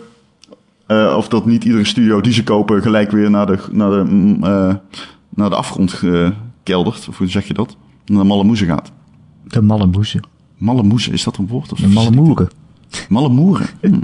eh, 0.87 1.15
of 1.17 1.29
dat 1.29 1.47
niet 1.47 1.65
iedere 1.65 1.85
studio 1.85 2.21
die 2.21 2.33
ze 2.33 2.45
kopen 2.45 2.83
gelijk 2.83 3.11
weer 3.11 3.31
naar 3.31 3.47
de, 3.47 3.59
naar 3.71 3.91
de, 3.91 4.05
mm, 4.11 4.45
eh, 4.45 4.75
naar 5.29 5.51
de 5.51 5.57
afgrond 5.57 6.03
keldert. 6.63 7.09
Of 7.09 7.19
hoe 7.19 7.29
zeg 7.29 7.47
je 7.47 7.55
dat? 7.55 7.77
Naar 8.05 8.23
de 8.23 8.29
malle 8.29 8.45
moezen 8.45 8.67
gaat. 8.67 8.93
De 9.45 9.63
malle 9.63 9.87
moezen. 9.87 10.21
Malle 10.57 10.83
moezen, 10.83 11.13
is 11.13 11.25
dat 11.25 11.37
een 11.37 11.47
woord? 11.47 11.73
Of 11.73 11.79
De 11.79 11.89
malle 11.89 12.11
moeren. 12.11 12.49
Malle 13.09 13.29
moeren. 13.29 13.67
Hmm. 13.81 14.03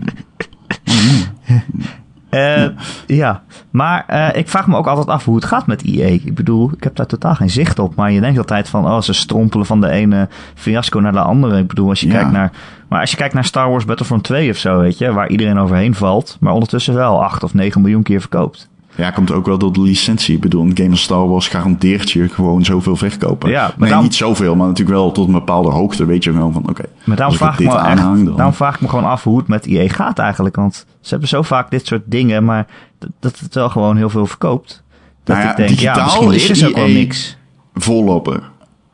Eh, 2.33 2.65
ja, 3.07 3.43
maar 3.71 4.05
eh, 4.07 4.29
ik 4.39 4.49
vraag 4.49 4.67
me 4.67 4.77
ook 4.77 4.87
altijd 4.87 5.07
af 5.07 5.25
hoe 5.25 5.35
het 5.35 5.45
gaat 5.45 5.67
met 5.67 5.85
EA. 5.85 6.07
Ik 6.07 6.35
bedoel, 6.35 6.71
ik 6.77 6.85
heb 6.85 6.97
daar 6.97 7.07
totaal 7.07 7.35
geen 7.35 7.51
zicht 7.51 7.79
op. 7.79 7.95
Maar 7.95 8.11
je 8.13 8.21
denkt 8.21 8.39
altijd 8.39 8.69
van, 8.69 8.87
oh, 8.87 9.01
ze 9.01 9.13
strompelen 9.13 9.67
van 9.67 9.81
de 9.81 9.89
ene 9.89 10.29
fiasco 10.55 11.01
naar 11.01 11.13
de 11.13 11.21
andere. 11.21 11.59
Ik 11.59 11.67
bedoel, 11.67 11.89
als 11.89 12.01
je 12.01 12.07
Ja. 12.07 12.13
kijkt 12.13 12.33
naar... 12.33 12.53
Maar 12.89 13.01
als 13.01 13.11
je 13.11 13.17
kijkt 13.17 13.35
naar 13.35 13.45
Star 13.45 13.71
Wars 13.71 13.85
Battlefront 13.85 14.25
2 14.25 14.51
of 14.51 14.57
zo, 14.57 14.79
weet 14.79 14.99
je... 14.99 15.13
waar 15.13 15.29
iedereen 15.29 15.59
overheen 15.59 15.95
valt... 15.95 16.37
maar 16.41 16.53
ondertussen 16.53 16.95
wel 16.95 17.23
8 17.23 17.43
of 17.43 17.55
9 17.55 17.81
miljoen 17.81 18.03
keer 18.03 18.21
verkoopt. 18.21 18.71
Ja, 18.97 19.11
komt 19.11 19.33
ook 19.33 19.47
wel 19.47 19.59
door 19.59 19.73
de 19.73 19.81
licentie. 19.81 20.35
Ik 20.35 20.41
bedoel, 20.41 20.63
een 20.63 20.77
game 20.77 20.91
als 20.91 21.03
Star 21.03 21.29
Wars 21.29 21.49
garandeert 21.49 22.11
je 22.11 22.29
gewoon 22.29 22.65
zoveel 22.65 22.97
verkopen. 22.97 23.51
Ja, 23.51 23.63
maar 23.63 23.75
nee, 23.79 23.89
daarom- 23.89 24.05
niet 24.05 24.15
zoveel, 24.15 24.57
maar 24.57 24.67
natuurlijk 24.67 24.97
wel 24.99 25.13
tot 25.13 25.27
een 25.27 25.33
bepaalde 25.33 25.71
hoogte. 25.71 26.05
Weet 26.05 26.25
je 26.25 26.33
gewoon 26.33 26.53
van, 26.53 26.69
oké. 26.69 26.85
Maar 27.05 27.17
daarom 27.17 27.37
vraag, 27.37 27.59
ik 27.59 27.67
me 27.67 27.73
echt, 27.75 27.85
aanhang, 27.85 28.25
dan... 28.25 28.37
daarom 28.37 28.55
vraag 28.55 28.75
ik 28.75 28.81
me 28.81 28.89
gewoon 28.89 29.05
af 29.05 29.25
hoe 29.25 29.39
het 29.39 29.49
met 29.49 29.67
EA 29.67 29.89
gaat 29.89 30.19
eigenlijk. 30.19 30.57
Want 30.57 30.87
ze 31.01 31.11
hebben 31.11 31.29
zo 31.29 31.43
vaak 31.43 31.71
dit 31.71 31.87
soort 31.87 32.03
dingen... 32.05 32.45
maar 32.45 32.67
dat, 33.19 33.39
het 33.39 33.55
wel 33.55 33.69
gewoon 33.71 33.97
heel 33.97 34.11
veel 34.11 34.27
verkoopt. 34.27 34.83
Dat 35.25 35.37
Nou 35.37 35.49
ja, 35.49 35.51
ik 35.51 35.57
denk, 35.57 35.69
ja, 35.69 35.75
digitaal 35.75 36.33
is 36.33 36.65
ook 36.65 36.75
wel 36.75 36.85
EA 36.85 36.93
niks. 36.93 37.37
Voorloper. 37.75 38.51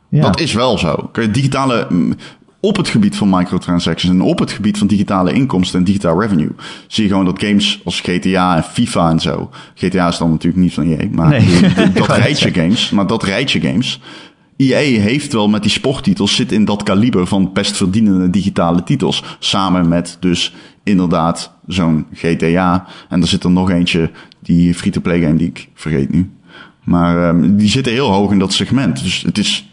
Ja. 0.09 0.21
Dat 0.21 0.39
is 0.39 0.53
wel 0.53 0.77
zo. 0.77 1.09
Digitale, 1.31 1.87
mm, 1.89 2.15
op 2.59 2.77
het 2.77 2.87
gebied 2.87 3.15
van 3.15 3.29
microtransactions 3.29 4.15
en 4.15 4.21
op 4.21 4.39
het 4.39 4.51
gebied 4.51 4.77
van 4.77 4.87
digitale 4.87 5.33
inkomsten 5.33 5.79
en 5.79 5.85
digitaal 5.85 6.21
revenue, 6.21 6.51
zie 6.87 7.03
je 7.03 7.09
gewoon 7.09 7.25
dat 7.25 7.43
games 7.43 7.81
als 7.83 7.99
GTA 7.99 8.55
en 8.55 8.63
FIFA 8.63 9.09
en 9.09 9.19
zo. 9.19 9.49
GTA 9.75 10.07
is 10.07 10.17
dan 10.17 10.29
natuurlijk 10.29 10.63
niet 10.63 10.73
van 10.73 10.91
EA, 10.91 11.07
maar 11.11 11.29
Nee. 11.29 11.61
dat 11.93 12.17
rijtje 12.25 12.53
games. 12.53 12.89
Maar 12.89 13.07
dat 13.07 13.23
rijtje 13.23 13.59
games. 13.59 13.99
EA 14.57 15.01
heeft 15.01 15.33
wel 15.33 15.49
met 15.49 15.61
die 15.61 15.71
sporttitels 15.71 16.35
zit 16.35 16.51
in 16.51 16.65
dat 16.65 16.83
kaliber 16.83 17.27
van 17.27 17.53
best 17.53 17.77
verdienende 17.77 18.29
digitale 18.29 18.83
titels. 18.83 19.23
Samen 19.39 19.87
met 19.87 20.17
dus 20.19 20.53
inderdaad 20.83 21.53
zo'n 21.67 22.05
GTA. 22.13 22.87
En 23.09 23.21
er 23.21 23.27
zit 23.27 23.43
er 23.43 23.51
nog 23.51 23.69
eentje, 23.69 24.11
die 24.39 24.73
free-to-play 24.73 25.21
game 25.21 25.35
die 25.35 25.47
ik 25.47 25.69
vergeet 25.73 26.11
nu. 26.11 26.29
Maar 26.83 27.29
ehm, 27.29 27.55
die 27.55 27.69
zitten 27.69 27.93
heel 27.93 28.11
hoog 28.11 28.31
in 28.31 28.39
dat 28.39 28.53
segment. 28.53 29.03
Dus 29.03 29.21
het 29.21 29.37
is 29.37 29.69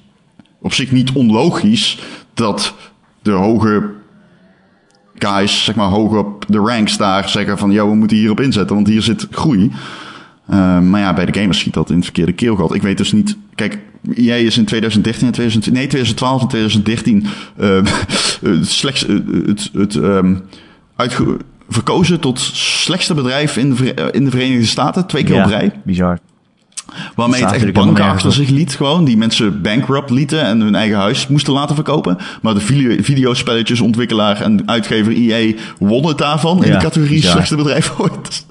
op 0.61 0.73
zich 0.73 0.93
niet 0.93 1.13
onlogisch 1.13 1.99
dat 2.37 2.75
de 3.23 3.31
hoge 3.31 3.91
guys, 5.19 5.65
zeg 5.65 5.75
maar 5.75 5.89
hoog 5.89 6.17
op 6.17 6.45
de 6.49 6.59
ranks 6.59 6.97
daar 6.97 7.29
zeggen 7.29 7.59
van... 7.59 7.71
...joh, 7.71 7.91
we 7.91 7.97
moeten 7.97 8.17
hierop 8.17 8.41
inzetten, 8.41 8.77
want 8.77 8.89
hier 8.89 9.03
zit 9.03 9.27
groei. 9.31 9.73
Uh, 10.51 10.81
maar 10.81 11.01
ja, 11.01 11.15
bij 11.15 11.27
de 11.27 11.41
gamers 11.41 11.59
schiet 11.59 11.75
dat 11.75 11.89
in 11.89 11.95
het 11.95 12.05
verkeerde 12.05 12.33
keelgat. 12.33 12.75
Ik 12.75 12.83
weet 12.83 12.99
dus 12.99 13.13
niet... 13.13 13.37
Kijk, 13.55 13.79
jij 14.15 14.45
is 14.45 14.59
in 14.59 14.65
2013 14.65 15.27
en 15.27 15.33
2000, 15.33 15.75
nee, 15.75 15.87
2012 15.87 16.43
en 16.43 16.49
2013 16.49 17.27
uh, 17.61 17.83
het, 18.41 18.69
slechts, 18.69 19.07
uh, 19.07 19.47
het, 19.47 19.71
het 19.73 19.95
um, 19.95 20.43
uitge, 20.97 21.37
verkozen 21.69 22.21
tot 22.21 22.41
slechtste 22.41 23.15
bedrijf 23.15 23.57
in 23.57 23.75
de, 23.75 24.11
in 24.11 24.25
de 24.25 24.31
Verenigde 24.31 24.67
Staten. 24.67 25.07
Twee 25.07 25.25
keer 25.25 25.35
ja, 25.35 25.45
op 25.45 25.51
rij. 25.51 25.81
bizar. 25.85 26.19
Waarmee 27.15 27.45
het 27.45 27.53
echt 27.53 27.73
banken 27.73 28.05
achter 28.05 28.33
zich 28.33 28.49
liet 28.49 28.75
gewoon. 28.75 29.05
Die 29.05 29.17
mensen 29.17 29.63
bankrupt 29.63 30.11
lieten 30.11 30.43
en 30.43 30.61
hun 30.61 30.75
eigen 30.75 30.97
huis 30.97 31.27
moesten 31.27 31.53
laten 31.53 31.75
verkopen. 31.75 32.19
Maar 32.43 32.55
de 32.55 32.61
video, 32.61 33.03
videospelletjesontwikkelaar 33.03 34.41
en 34.41 34.69
uitgever 34.69 35.13
EA 35.13 35.55
won 35.79 36.07
het 36.07 36.19
daarvan. 36.19 36.65
In 36.65 36.71
ja, 36.71 36.79
de 36.79 36.85
categorie 36.85 37.15
bizar. 37.15 37.31
slechtste 37.31 37.57
bedrijf 37.57 37.93
ooit 38.01 38.47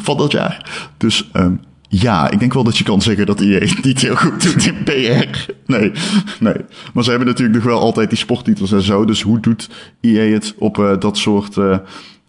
van 0.00 0.16
dat 0.16 0.32
jaar. 0.32 0.70
Dus 0.96 1.28
um, 1.32 1.60
ja, 1.88 2.30
ik 2.30 2.38
denk 2.38 2.52
wel 2.52 2.64
dat 2.64 2.78
je 2.78 2.84
kan 2.84 3.02
zeggen 3.02 3.26
dat 3.26 3.40
EA 3.40 3.58
het 3.58 3.84
niet 3.84 4.00
heel 4.00 4.16
goed 4.16 4.42
doet 4.42 4.66
in 4.66 4.82
PR. 4.84 5.52
Nee, 5.66 5.92
nee. 6.40 6.56
Maar 6.92 7.04
ze 7.04 7.10
hebben 7.10 7.28
natuurlijk 7.28 7.56
nog 7.56 7.64
wel 7.64 7.80
altijd 7.80 8.08
die 8.08 8.18
sporttitels 8.18 8.72
en 8.72 8.82
zo. 8.82 9.04
Dus 9.04 9.22
hoe 9.22 9.40
doet 9.40 9.70
EA 10.00 10.32
het 10.32 10.54
op 10.58 10.78
uh, 10.78 10.98
dat 10.98 11.18
soort... 11.18 11.56
Uh, 11.56 11.76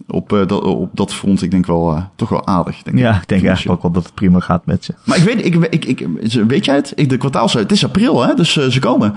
op, 0.07 0.33
uh, 0.33 0.47
dat, 0.47 0.63
op 0.63 0.89
dat 0.93 1.13
front, 1.13 1.41
ik 1.41 1.51
denk 1.51 1.65
wel, 1.65 1.95
uh, 1.95 2.03
toch 2.15 2.29
wel 2.29 2.47
aardig. 2.47 2.83
Denk 2.83 2.97
ja, 2.97 3.15
ik, 3.15 3.27
denk 3.27 3.43
eigenlijk 3.43 3.75
ook 3.77 3.81
wel 3.81 3.91
dat 3.91 4.03
het 4.03 4.13
prima 4.13 4.39
gaat 4.39 4.65
met 4.65 4.85
ze. 4.85 4.93
Maar 5.03 5.17
ik 5.17 5.23
weet, 5.23 5.45
ik, 5.45 5.55
ik, 5.55 5.85
ik, 5.85 6.07
weet 6.47 6.65
jij 6.65 6.75
het? 6.75 6.91
Ik, 6.95 7.09
de 7.09 7.17
kwartaal, 7.17 7.49
het 7.51 7.71
is 7.71 7.83
april, 7.83 8.21
hè? 8.21 8.33
Dus 8.33 8.55
uh, 8.55 8.65
ze 8.65 8.79
komen. 8.79 9.13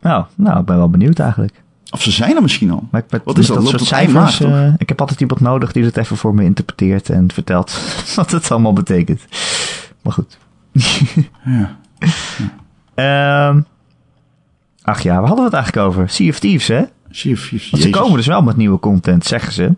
Nou, 0.00 0.24
nou, 0.34 0.60
ik 0.60 0.64
ben 0.64 0.76
wel 0.76 0.90
benieuwd 0.90 1.18
eigenlijk. 1.18 1.62
Of 1.90 2.02
ze 2.02 2.10
zijn 2.10 2.36
er 2.36 2.42
misschien 2.42 2.70
al. 2.70 2.88
Maar 2.90 3.02
ik, 3.04 3.10
met, 3.10 3.24
Wat 3.24 3.38
is 3.38 3.46
dat? 3.46 3.56
Loopt 3.56 3.68
soort 3.68 3.84
cijfers? 3.84 4.38
maart, 4.38 4.40
eh, 4.40 4.74
ik 4.76 4.88
heb 4.88 5.00
altijd 5.00 5.20
iemand 5.20 5.40
nodig 5.40 5.72
die 5.72 5.84
het 5.84 5.96
even 5.96 6.16
voor 6.16 6.34
me 6.34 6.44
interpreteert 6.44 7.10
en 7.10 7.32
vertelt 7.32 7.78
wat 8.16 8.30
het 8.30 8.50
allemaal 8.50 8.72
betekent. 8.72 9.24
Maar 10.02 10.12
goed. 10.12 10.38
Ja. 11.44 11.76
Ehm, 12.94 13.60
ach 14.82 15.02
ja, 15.02 15.14
waar 15.14 15.26
hadden 15.26 15.44
we 15.44 15.44
het 15.44 15.52
eigenlijk 15.52 15.86
over? 15.86 16.08
Sea 16.08 16.28
of 16.28 16.38
Thieves, 16.38 16.68
hè? 16.68 16.82
Want 17.70 17.82
ze 17.82 17.90
komen 17.90 18.16
dus 18.16 18.26
wel 18.26 18.42
met 18.42 18.56
nieuwe 18.56 18.78
content, 18.78 19.24
zeggen 19.24 19.52
ze. 19.52 19.74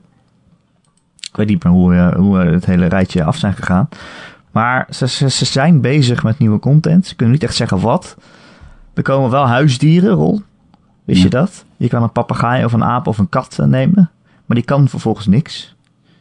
Ik 1.36 1.42
weet 1.42 1.50
niet 1.50 1.64
meer 1.64 1.72
hoe, 1.72 1.94
eh, 1.94 2.14
hoe 2.14 2.40
eh, 2.40 2.50
het 2.50 2.66
hele 2.66 2.86
rijtje 2.86 3.24
af 3.24 3.36
zijn 3.36 3.52
gegaan. 3.52 3.88
Maar 4.50 4.86
ze, 4.90 5.08
ze, 5.08 5.30
ze 5.30 5.44
zijn 5.44 5.80
bezig 5.80 6.22
met 6.22 6.38
nieuwe 6.38 6.58
content. 6.58 7.06
Ze 7.06 7.14
kunnen 7.14 7.34
niet 7.34 7.44
echt 7.44 7.54
zeggen 7.54 7.80
wat. 7.80 8.16
Er 8.94 9.02
komen 9.02 9.30
wel 9.30 9.46
huisdieren, 9.46 10.10
Rol. 10.10 10.42
Wist 11.04 11.22
je 11.22 11.28
dat? 11.28 11.64
Je 11.76 11.88
kan 11.88 12.02
een 12.02 12.12
papegaai 12.12 12.64
of 12.64 12.72
een 12.72 12.84
aap 12.84 13.06
of 13.06 13.18
een 13.18 13.28
kat 13.28 13.58
eh, 13.58 13.66
nemen. 13.66 14.10
Maar 14.46 14.56
die 14.56 14.64
kan 14.64 14.88
vervolgens 14.88 15.26
niks. 15.26 15.74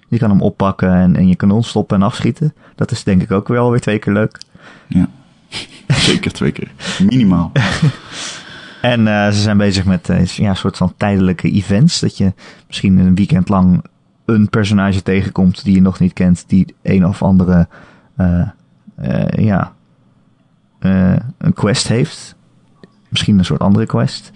Je 0.08 0.18
kan 0.18 0.30
hem 0.30 0.42
oppakken 0.42 0.94
en 0.94 1.16
in 1.16 1.28
je 1.28 1.36
kanon 1.36 1.64
stoppen 1.64 1.98
en 1.98 2.04
afschieten. 2.04 2.54
Dat 2.76 2.92
is 2.92 3.04
denk 3.04 3.22
ik 3.22 3.32
ook 3.32 3.48
wel 3.48 3.72
weer 3.72 3.82
twee 3.82 4.00
keer 4.00 4.14
leuk. 4.14 4.42
Ja. 4.88 5.08
Zeker 5.88 6.32
twee 6.32 6.52
keer. 6.52 6.72
Minimaal. 7.00 7.52
En 8.82 9.06
ze 9.34 9.42
zijn 9.42 9.58
bezig 9.58 9.86
met 9.86 10.08
ja, 10.36 10.50
een 10.50 10.56
soort 10.56 10.78
van 10.78 10.94
tijdelijke 10.98 11.52
events. 11.52 12.00
Dat 12.00 12.18
je 12.18 12.34
misschien 12.68 12.98
een 12.98 13.16
weekend 13.16 13.50
lang 13.50 13.84
een 14.26 14.50
personage 14.50 15.04
tegenkomt 15.04 15.64
die 15.64 15.74
je 15.76 15.82
nog 15.82 16.00
niet 16.00 16.14
kent. 16.14 16.44
Die 16.48 16.76
een 16.82 17.06
of 17.06 17.24
andere 17.24 17.68
eh, 18.16 18.42
eh, 18.96 19.46
ja, 19.46 19.74
eh, 20.80 21.16
een 21.38 21.54
quest 21.54 21.88
heeft. 21.88 22.36
Misschien 23.10 23.38
een 23.38 23.46
soort 23.46 23.62
andere 23.62 23.86
quest. 23.86 24.32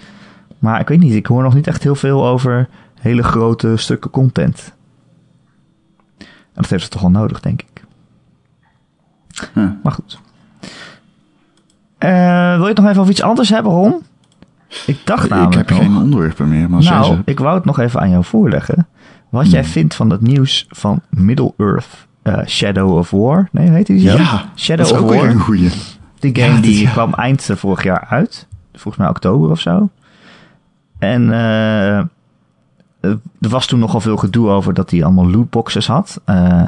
Maar 0.59 0.79
ik 0.79 0.87
weet 0.87 0.99
niet, 0.99 1.13
ik 1.13 1.25
hoor 1.25 1.43
nog 1.43 1.53
niet 1.53 1.67
echt 1.67 1.83
heel 1.83 1.95
veel 1.95 2.27
over 2.27 2.69
hele 2.99 3.23
grote 3.23 3.77
stukken 3.77 4.11
content. 4.11 4.73
En 6.19 6.65
dat 6.65 6.69
heeft 6.69 6.83
ze 6.83 6.89
toch 6.89 7.01
wel 7.01 7.09
nodig, 7.11 7.39
denk 7.39 7.61
ik. 7.61 7.83
Maar 9.83 9.91
goed. 9.91 10.19
Wil 11.99 12.09
je 12.61 12.67
het 12.67 12.77
nog 12.77 12.87
even 12.87 12.99
over 12.99 13.11
iets 13.11 13.21
anders 13.21 13.49
hebben, 13.49 13.71
Ron? 13.71 14.01
Ik 14.85 15.05
dacht 15.05 15.23
Ik 15.23 15.29
namelijk 15.29 15.55
heb 15.55 15.69
nog- 15.69 15.79
geen 15.79 15.95
onderwerpen 15.95 16.49
meer, 16.49 16.69
maar 16.69 16.83
nou, 16.83 17.05
ze... 17.05 17.21
ik 17.25 17.39
wou 17.39 17.55
het 17.55 17.65
nog 17.65 17.79
even 17.79 17.99
aan 17.99 18.09
jou 18.09 18.23
voorleggen. 18.23 18.87
Wat 19.29 19.51
jij 19.51 19.63
vindt 19.63 19.95
van 19.95 20.09
het 20.09 20.21
nieuws 20.21 20.65
van 20.69 21.01
Middle-earth 21.09 22.07
eh, 22.21 22.45
Shadow 22.45 22.97
of 22.97 23.11
War. 23.11 23.49
Nee, 23.51 23.69
heet 23.69 23.85
die 23.87 24.09
zo? 24.09 24.17
Ja, 24.17 24.43
Shadow 24.55 24.77
dat 24.85 24.85
is 24.85 24.91
of 24.91 24.99
ook 25.03 25.09
weer 25.09 25.19
War. 25.21 25.29
een 25.29 25.39
goeie. 25.39 25.69
Die 26.19 26.35
game 26.35 26.55
Ja, 26.55 26.61
die 26.61 26.89
kwam 26.89 27.13
eind 27.13 27.49
vorig 27.55 27.83
jaar 27.83 28.05
uit. 28.09 28.47
Volgens 28.73 28.97
mij 28.97 29.07
oktober 29.09 29.49
of 29.49 29.59
zo. 29.59 29.89
En 30.99 31.31
eh, 31.31 31.97
er 33.01 33.49
was 33.49 33.65
toen 33.65 33.79
nogal 33.79 33.99
veel 34.01 34.17
gedoe 34.17 34.49
over 34.49 34.73
dat 34.73 34.91
hij 34.91 35.03
allemaal 35.03 35.29
lootboxes 35.29 35.87
had. 35.87 36.21
eh, 36.25 36.61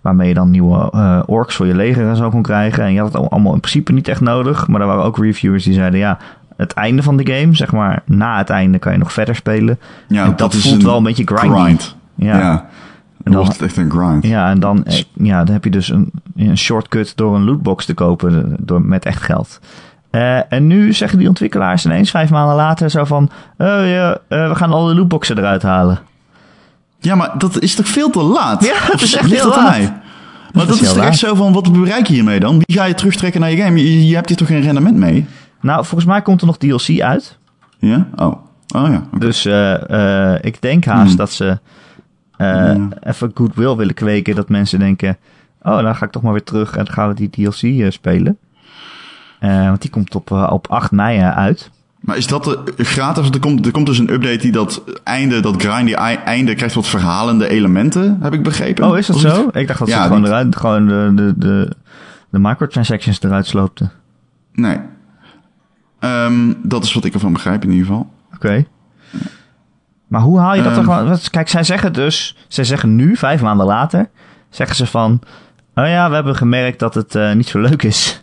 waarmee 0.00 0.28
je 0.28 0.34
dan 0.34 0.50
nieuwe 0.50 0.90
eh, 0.92 1.22
orks 1.26 1.54
voor 1.54 1.66
je 1.66 1.74
leger 1.74 2.08
en 2.08 2.16
zo 2.16 2.30
kon 2.30 2.42
krijgen. 2.42 2.84
En 2.84 2.92
je 2.92 3.00
had 3.00 3.12
het 3.12 3.30
allemaal 3.30 3.54
in 3.54 3.60
principe 3.60 3.92
niet 3.92 4.08
echt 4.08 4.20
nodig. 4.20 4.68
Maar 4.68 4.80
er 4.80 4.86
waren 4.86 5.04
ook 5.04 5.18
reviewers 5.18 5.64
die 5.64 5.74
zeiden 5.74 5.98
ja... 6.00 6.18
Het 6.56 6.72
einde 6.72 7.02
van 7.02 7.16
de 7.16 7.32
game, 7.32 7.54
zeg 7.54 7.72
maar, 7.72 8.02
na 8.04 8.38
het 8.38 8.50
einde 8.50 8.78
kan 8.78 8.92
je 8.92 8.98
nog 8.98 9.12
verder 9.12 9.34
spelen. 9.34 9.78
Ja, 10.08 10.24
En 10.24 10.32
dat 10.36 10.54
voelt 10.56 10.82
wel 10.82 10.96
een 10.96 11.02
beetje 11.02 11.26
grindy. 11.26 11.60
grind. 11.60 11.96
Ja. 12.14 12.38
Ja. 12.38 12.50
En 13.24 13.32
Dan 13.32 13.34
wordt 13.34 13.52
het 13.52 13.62
echt 13.62 13.76
een 13.76 13.90
grind. 13.90 14.26
Ja, 14.26 14.50
en 14.50 14.60
dan, 14.60 14.84
eh, 14.84 15.02
ja, 15.12 15.44
dan 15.44 15.52
heb 15.54 15.64
je 15.64 15.70
dus 15.70 15.88
een, 15.88 16.10
een 16.36 16.58
shortcut 16.58 17.12
door 17.16 17.34
een 17.34 17.44
lootbox 17.44 17.84
te 17.84 17.94
kopen 17.94 18.44
eh, 18.44 18.54
door, 18.58 18.82
met 18.82 19.04
echt 19.04 19.22
geld. 19.22 19.60
Eh, 20.10 20.52
en 20.52 20.66
nu 20.66 20.92
zeggen 20.92 21.18
die 21.18 21.28
ontwikkelaars 21.28 21.84
ineens 21.84 22.10
vijf 22.10 22.30
maanden 22.30 22.56
later 22.56 22.90
zo 22.90 23.04
van... 23.04 23.30
Oh 23.58 23.86
ja, 23.88 24.18
we 24.28 24.50
gaan 24.54 24.72
alle 24.72 24.94
lootboxen 24.94 25.38
eruit 25.38 25.62
halen. 25.62 25.98
Ja, 27.00 27.14
maar 27.14 27.30
dat 27.38 27.60
is 27.62 27.74
toch 27.74 27.88
veel 27.88 28.10
te 28.10 28.22
laat? 28.22 28.64
Ja, 28.64 28.72
Of 28.92 29.02
is 29.02 29.14
echt 29.16 29.30
heel 29.30 29.44
dat 29.44 29.56
laat. 29.56 29.70
mij? 29.70 29.92
Maar 30.52 30.66
dat, 30.66 30.74
is 30.74 30.80
is 30.80 30.96
echt 30.96 31.18
zo 31.18 31.34
van, 31.34 31.52
wat 31.52 31.72
bereik 31.72 32.06
je 32.06 32.14
hiermee 32.14 32.40
dan? 32.40 32.62
Wie 32.64 32.76
ga 32.76 32.84
je 32.84 32.94
terugtrekken 32.94 33.40
naar 33.40 33.50
je 33.50 33.56
game? 33.56 33.82
Je, 33.82 34.06
je 34.06 34.14
hebt 34.14 34.28
hier 34.28 34.36
toch 34.38 34.46
geen 34.48 34.60
rendement 34.60 34.96
mee? 34.96 35.26
Nou, 35.66 35.84
volgens 35.84 36.04
mij 36.10 36.22
komt 36.22 36.40
er 36.40 36.46
nog 36.46 36.56
DLC 36.58 37.00
uit. 37.00 37.38
Ja? 37.78 38.06
Oh. 38.16 38.44
Oh 38.74 38.88
ja. 38.88 39.02
Dus 39.18 39.44
eh, 39.44 40.32
eh, 40.34 40.38
ik 40.44 40.62
denk 40.62 40.84
haast 40.84 41.06
Hmm. 41.08 41.16
dat 41.16 41.30
ze 41.32 41.58
eh, 42.36 42.46
Ja. 42.46 42.88
even 43.00 43.30
goodwill 43.34 43.76
willen 43.76 43.94
kweken. 43.94 44.34
Dat 44.34 44.48
mensen 44.48 44.78
denken... 44.78 45.16
Oh, 45.62 45.80
dan 45.82 45.96
ga 45.96 46.04
ik 46.04 46.10
toch 46.10 46.22
maar 46.22 46.32
weer 46.32 46.42
terug 46.44 46.76
en 46.76 46.84
dan 46.84 46.94
gaan 46.94 47.08
we 47.08 47.14
die 47.14 47.30
DLC 47.30 47.92
spelen. 47.92 48.38
Want 49.40 49.80
die 49.82 49.90
komt 49.90 50.14
op, 50.14 50.30
op 50.30 50.66
8 50.70 50.90
mei 50.90 51.20
uit. 51.20 51.70
Maar 52.00 52.16
is 52.16 52.26
dat 52.26 52.44
de, 52.44 52.62
gratis? 52.76 53.30
Er 53.30 53.40
komt, 53.40 53.66
er 53.66 53.72
komt 53.72 53.86
dus 53.86 53.98
een 53.98 54.12
update 54.12 54.36
die 54.38 54.52
dat 54.52 54.82
einde, 55.04 55.40
dat 55.40 55.62
grindy 55.62 55.92
ei- 55.92 56.18
einde 56.24 56.54
krijgt 56.54 56.74
wat 56.74 56.86
verhalende 56.86 57.48
elementen, 57.48 58.18
heb 58.22 58.32
ik 58.34 58.42
begrepen. 58.42 58.88
Oh, 58.90 58.98
is 58.98 59.06
dat 59.06 59.18
zo? 59.18 59.48
Ik 59.52 59.66
dacht 59.66 59.78
dat 59.78 59.88
ze 59.88 59.94
gewoon, 59.96 60.18
niet- 60.20 60.28
eruit, 60.28 60.56
gewoon 60.56 60.86
de, 60.86 61.12
de, 61.14 61.32
de, 61.36 61.70
de 62.30 62.38
microtransactions 62.38 63.22
eruit 63.22 63.46
sloopten. 63.46 63.90
Nee. 64.52 64.78
Ehm, 66.06 66.52
dat 66.62 66.84
is 66.84 66.92
wat 66.94 67.04
ik 67.04 67.14
ervan 67.14 67.32
begrijp 67.32 67.62
in 67.64 67.70
ieder 67.70 67.86
geval. 67.86 68.10
Oké. 68.34 68.64
Maar 70.06 70.20
hoe 70.20 70.38
haal 70.38 70.54
je 70.54 70.62
dat 70.62 70.76
Ehm. 70.76 70.84
wat- 70.86 71.30
Kijk, 71.30 71.48
zij 71.48 71.62
zeggen 71.64 71.92
dus... 71.92 72.36
Zij 72.48 72.64
zeggen 72.64 72.96
nu, 72.96 73.16
vijf 73.16 73.40
maanden 73.42 73.66
later... 73.66 74.08
Zeggen 74.50 74.76
ze 74.76 74.86
van... 74.86 75.20
Oh 75.74 75.86
ja, 75.86 76.08
we 76.08 76.14
hebben 76.14 76.36
gemerkt 76.36 76.78
dat 76.78 76.94
het 76.94 77.14
eh, 77.14 77.32
niet 77.32 77.46
zo 77.46 77.58
leuk 77.60 77.82
is 77.82 78.22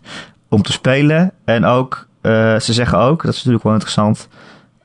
om 0.50 0.62
te 0.62 0.72
spelen. 0.72 1.32
En 1.46 1.66
ook... 1.66 2.08
eh, 2.22 2.60
ze 2.60 2.74
zeggen 2.74 2.98
ook, 2.98 3.22
dat 3.22 3.32
is 3.32 3.38
natuurlijk 3.38 3.64
wel 3.64 3.74
interessant... 3.74 4.28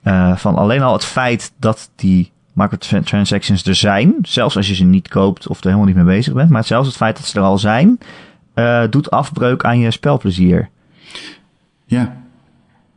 eh, 0.03 0.37
van 0.37 0.55
alleen 0.57 0.83
al 0.83 0.93
het 0.93 1.05
feit 1.05 1.53
dat 1.59 1.91
die 1.97 2.33
microtransactions 2.53 3.65
er 3.65 3.75
zijn... 3.75 4.15
Zelfs 4.23 4.57
als 4.57 4.69
je 4.69 4.75
ze 4.75 4.85
niet 4.85 5.09
koopt 5.09 5.47
of 5.49 5.59
er 5.59 5.65
helemaal 5.65 5.87
niet 5.87 5.95
mee 5.97 6.05
bezig 6.05 6.33
bent... 6.33 6.51
Maar 6.51 6.65
zelfs 6.65 6.87
het 6.89 6.97
feit 6.97 7.17
dat 7.17 7.27
ze 7.27 7.39
er 7.39 7.45
al 7.45 7.59
zijn... 7.59 7.99
doet 8.91 9.11
afbreuk 9.11 9.65
aan 9.65 9.79
je 9.79 9.91
spelplezier. 9.91 10.69
Ja. 11.85 12.17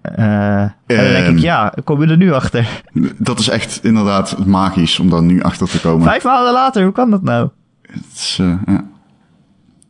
Eh, 0.01 0.61
en 0.61 0.73
dan 0.87 0.97
denk 0.97 1.25
Ehm. 1.25 1.35
ik, 1.35 1.39
ja, 1.41 1.73
kom 1.83 2.01
je 2.03 2.07
er 2.07 2.17
nu 2.17 2.33
achter? 2.33 2.81
Dat 3.17 3.39
is 3.39 3.49
echt 3.49 3.83
inderdaad 3.83 4.45
magisch 4.45 4.99
om 4.99 5.09
daar 5.09 5.21
nu 5.21 5.41
achter 5.41 5.69
te 5.69 5.79
komen. 5.81 6.07
Vijf 6.07 6.23
maanden 6.23 6.53
later, 6.53 6.83
hoe 6.83 6.91
kan 6.91 7.09
dat 7.09 7.21
nou? 7.21 7.49
Het 7.81 8.05
is, 8.13 8.37
eh, 8.41 8.53
ja. 8.65 8.83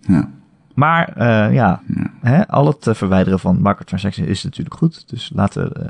Ja. 0.01 0.29
Maar 0.73 1.07
eh, 1.15 1.53
ja, 1.53 1.81
Hè, 2.21 2.47
al 2.47 2.67
het 2.67 2.87
verwijderen 2.97 3.39
van 3.39 3.57
microtransactions 3.61 4.29
is 4.29 4.43
natuurlijk 4.43 4.75
goed. 4.75 5.09
Dus 5.09 5.31
laten 5.35 5.63
we... 5.69 5.87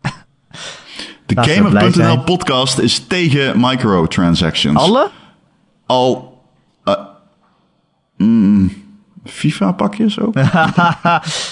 De 1.26 1.42
Gamer.nl 1.42 2.18
podcast 2.22 2.78
is 2.78 3.06
tegen 3.06 3.60
microtransactions. 3.60 4.78
alle? 4.78 5.10
Al... 5.86 6.40
mm, 8.16 8.72
FIFA-pakjes 9.24 10.20
ook? 10.20 10.36
oh 10.36 10.42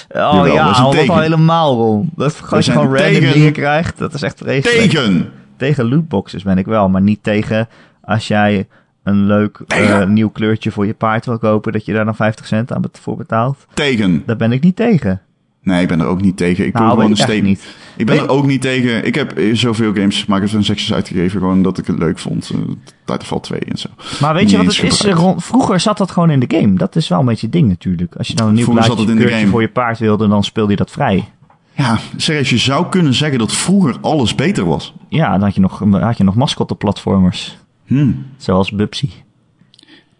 Jawel, 0.09 0.47
ja, 0.47 0.65
dat 0.65 0.71
is 0.73 0.79
een 0.79 0.85
al 0.85 0.91
dat 0.91 1.01
teken. 1.01 1.15
al 1.15 1.21
helemaal 1.21 1.75
rond. 1.77 2.11
Dat 2.17 2.37
je 2.51 2.63
zijn 2.63 2.77
gewoon 2.77 2.97
random 2.97 3.13
tegen- 3.21 3.33
dingen 3.33 3.53
krijgt. 3.53 3.99
Dat 3.99 4.15
is 4.15 4.23
echt 4.23 4.39
vreselijk. 4.39 4.91
Tegen! 4.91 5.31
Tegen 5.57 5.89
lootboxes 5.89 6.43
ben 6.43 6.59
ik 6.59 6.67
wel, 6.67 6.89
maar 6.89 7.01
niet 7.03 7.23
tegen 7.23 7.69
als 8.01 8.29
jij 8.29 8.69
een 9.03 9.27
leuk 9.27 9.61
eh, 9.67 10.05
nieuw 10.05 10.29
kleurtje 10.31 10.71
voor 10.71 10.87
je 10.87 10.95
paard 10.95 11.27
wil 11.27 11.39
kopen, 11.39 11.73
dat 11.73 11.85
je 11.85 11.93
daar 11.93 12.05
dan 12.05 12.15
50 12.17 12.47
cent 12.47 12.73
aan 12.73 12.83
voor 12.93 13.17
betaalt. 13.17 13.67
Tegen. 13.75 14.23
Daar 14.27 14.37
ben 14.37 14.53
ik 14.53 14.63
niet 14.63 14.77
tegen. 14.77 15.21
Nee, 15.63 15.83
ik 15.83 15.89
ben 15.89 16.01
er 16.01 16.07
ook 16.07 16.21
niet 16.21 16.37
tegen. 16.37 16.67
Ik 16.67 16.73
wil 16.73 16.83
Nou, 16.83 16.95
gewoon 16.95 17.09
weet 17.09 17.21
een 17.21 17.27
eigenlijk 17.27 17.59
niet. 17.59 17.77
Ik 17.97 18.07
ben 18.07 18.17
er 18.17 18.29
ook 18.29 18.47
niet 18.47 18.61
tegen. 18.61 19.07
Ik 19.07 19.15
heb 19.15 19.33
eh, 19.33 19.55
zoveel 19.55 19.95
games 19.95 20.27
microtransactions 20.27 20.93
uitgegeven, 20.93 21.41
gewoon 21.41 21.57
omdat 21.57 21.79
ik 21.79 21.87
het 21.87 21.99
leuk 21.99 22.19
vond. 22.19 22.51
Uh, 22.55 22.61
Titanfall 23.05 23.41
2 23.41 23.61
en 23.61 23.79
zo. 23.79 23.89
Maar 24.21 24.35
weet 24.35 24.43
Niet 24.43 24.51
je 24.51 24.57
wat 24.57 24.67
het 24.67 24.83
is? 24.83 25.07
Vroeger 25.37 25.81
zat 25.81 25.99
dat 25.99 26.11
gewoon 26.11 26.31
in 26.31 26.41
de 26.41 26.57
game. 26.57 26.75
Dat 26.75 26.97
is 26.97 27.09
wel 27.09 27.19
een 27.19 27.27
beetje 27.27 27.49
ding 27.49 27.69
natuurlijk. 27.69 28.17
Als 28.17 28.29
je 28.29 28.35
dan 28.35 28.49
een 28.49 28.55
nieuw 28.55 28.65
Vroeger 28.65 28.85
zat 28.85 28.95
plaatje 28.95 29.13
het 29.13 29.19
in 29.19 29.19
de 29.19 29.29
kleurtje 29.29 29.47
game. 29.47 29.53
voor 29.53 29.63
je 29.63 29.73
paard 29.73 29.99
wilde, 29.99 30.29
dan 30.29 30.45
speelde 30.45 30.71
je 30.71 30.77
dat 30.77 30.91
vrij. 30.91 31.29
Ja, 31.75 31.99
serieus, 32.17 32.51
je 32.51 32.59
zou 32.59 32.89
kunnen 32.89 33.15
zeggen 33.15 33.39
dat 33.39 33.53
vroeger 33.53 33.97
alles 34.01 34.35
beter 34.35 34.65
was. 34.65 34.95
Ja, 35.09 35.31
dan 35.31 35.43
had 35.43 35.55
je 35.55 35.61
nog, 35.61 35.79
had 35.91 36.17
je 36.17 36.25
nog 36.25 36.35
mascotte-platformers. 36.35 37.59
Hm. 37.87 38.13
Zoals 38.37 38.71
Bubsy. 38.71 39.09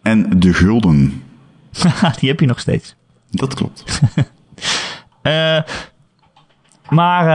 En 0.01 0.39
de 0.39 0.53
gulden. 0.53 1.23
Die 2.19 2.29
heb 2.29 2.39
je 2.39 2.45
nog 2.45 2.59
steeds. 2.59 2.95
Dat 3.29 3.53
klopt. 3.53 3.83
Eh, 5.21 5.57
maar 6.89 7.25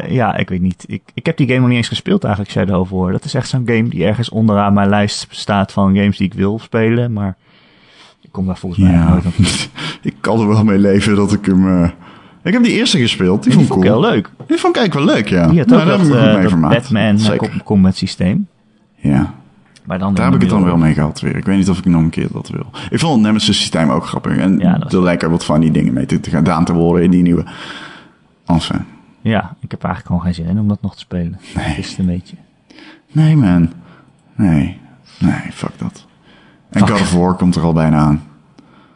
eh, 0.00 0.10
ja, 0.10 0.36
ik 0.36 0.48
weet 0.48 0.60
niet. 0.60 0.84
Ik, 0.86 1.02
ik 1.14 1.26
heb 1.26 1.36
die 1.36 1.46
game 1.46 1.58
nog 1.58 1.68
niet 1.68 1.76
eens 1.76 1.88
gespeeld 1.88 2.24
eigenlijk, 2.24 2.54
Shadow 2.54 2.88
War. 2.90 3.12
Dat 3.12 3.24
is 3.24 3.34
echt 3.34 3.48
zo'n 3.48 3.62
game 3.66 3.88
die 3.88 4.04
ergens 4.04 4.28
onderaan 4.28 4.72
mijn 4.72 4.88
lijst 4.88 5.26
staat 5.30 5.72
van 5.72 5.96
games 5.96 6.16
die 6.16 6.26
ik 6.26 6.34
wil 6.34 6.58
spelen. 6.58 7.12
Maar 7.12 7.36
ik 8.20 8.28
kom 8.32 8.46
daar 8.46 8.56
volgens 8.58 8.82
mij 8.82 8.92
Ja, 8.92 9.08
nooit 9.08 9.24
aan. 9.24 9.32
ik 10.02 10.14
kan 10.20 10.40
er 10.40 10.48
wel 10.48 10.64
mee 10.64 10.78
leven 10.78 11.16
dat 11.16 11.32
ik 11.32 11.46
hem... 11.46 11.82
eh, 11.82 11.90
Ik 12.42 12.52
heb 12.52 12.62
die 12.62 12.72
eerste 12.72 12.98
gespeeld, 12.98 13.42
die, 13.42 13.56
Die 13.56 13.66
vond 13.66 13.84
ik 13.84 13.86
cool. 13.90 14.02
heel 14.02 14.10
leuk. 14.12 14.30
Die 14.46 14.58
vond 14.58 14.76
ik 14.76 14.82
eigenlijk 14.82 14.94
wel 15.06 15.16
leuk, 15.16 15.28
ja. 15.28 15.48
Die 15.48 15.58
had 15.58 15.72
ook 15.72 15.86
dat, 15.86 16.00
eh, 16.00 16.32
dat 16.40 16.48
vermaakt. 16.50 16.74
Batman 16.74 17.18
Zeker. 17.18 17.60
combat 17.64 17.96
systeem. 17.96 18.48
Ja, 18.96 19.34
Maar 19.84 19.98
dan 19.98 20.14
daar 20.14 20.24
heb 20.24 20.34
ik 20.34 20.40
het 20.40 20.50
dan 20.50 20.64
wel 20.64 20.76
mee 20.76 20.94
gehad 20.94 21.20
weer. 21.20 21.36
Ik 21.36 21.44
weet 21.44 21.56
niet 21.56 21.70
of 21.70 21.78
ik 21.78 21.84
nog 21.84 22.02
een 22.02 22.10
keer 22.10 22.28
dat 22.32 22.48
wil. 22.48 22.66
Ik 22.90 22.98
vond 22.98 23.12
het 23.14 23.22
Nemesis 23.22 23.58
systeem 23.58 23.90
ook 23.90 24.06
grappig. 24.06 24.36
En 24.36 24.58
Ja, 24.58 24.78
er 24.80 25.02
lijken 25.02 25.30
wat 25.30 25.44
funny 25.44 25.70
dingen 25.70 25.92
mee 25.92 26.06
te, 26.06 26.20
te 26.20 26.30
gaan 26.30 26.38
gedaan 26.38 26.64
te 26.64 26.72
worden 26.72 27.04
in 27.04 27.10
die 27.10 27.22
nieuwe. 27.22 27.44
Enfin, 28.46 28.84
Ja, 29.20 29.56
ik 29.60 29.70
heb 29.70 29.84
eigenlijk 29.84 30.06
gewoon 30.06 30.22
geen 30.22 30.34
zin 30.44 30.46
in 30.56 30.60
om 30.62 30.68
dat 30.68 30.82
nog 30.82 30.94
te 30.94 31.00
spelen. 31.00 31.38
Nee. 31.54 31.64
Het 31.64 31.78
is 31.78 31.88
het 31.90 31.98
een 31.98 32.06
beetje. 32.06 32.36
Nee, 33.12 33.36
man. 33.36 33.72
Nee. 34.34 34.80
Nee, 35.18 35.52
fuck 35.52 35.78
dat. 35.78 36.06
En 36.70 36.80
Fuck. 36.80 36.88
God 36.90 37.00
of 37.00 37.12
War 37.12 37.34
komt 37.34 37.56
er 37.56 37.62
al 37.62 37.72
bijna 37.72 37.98
aan. 37.98 38.22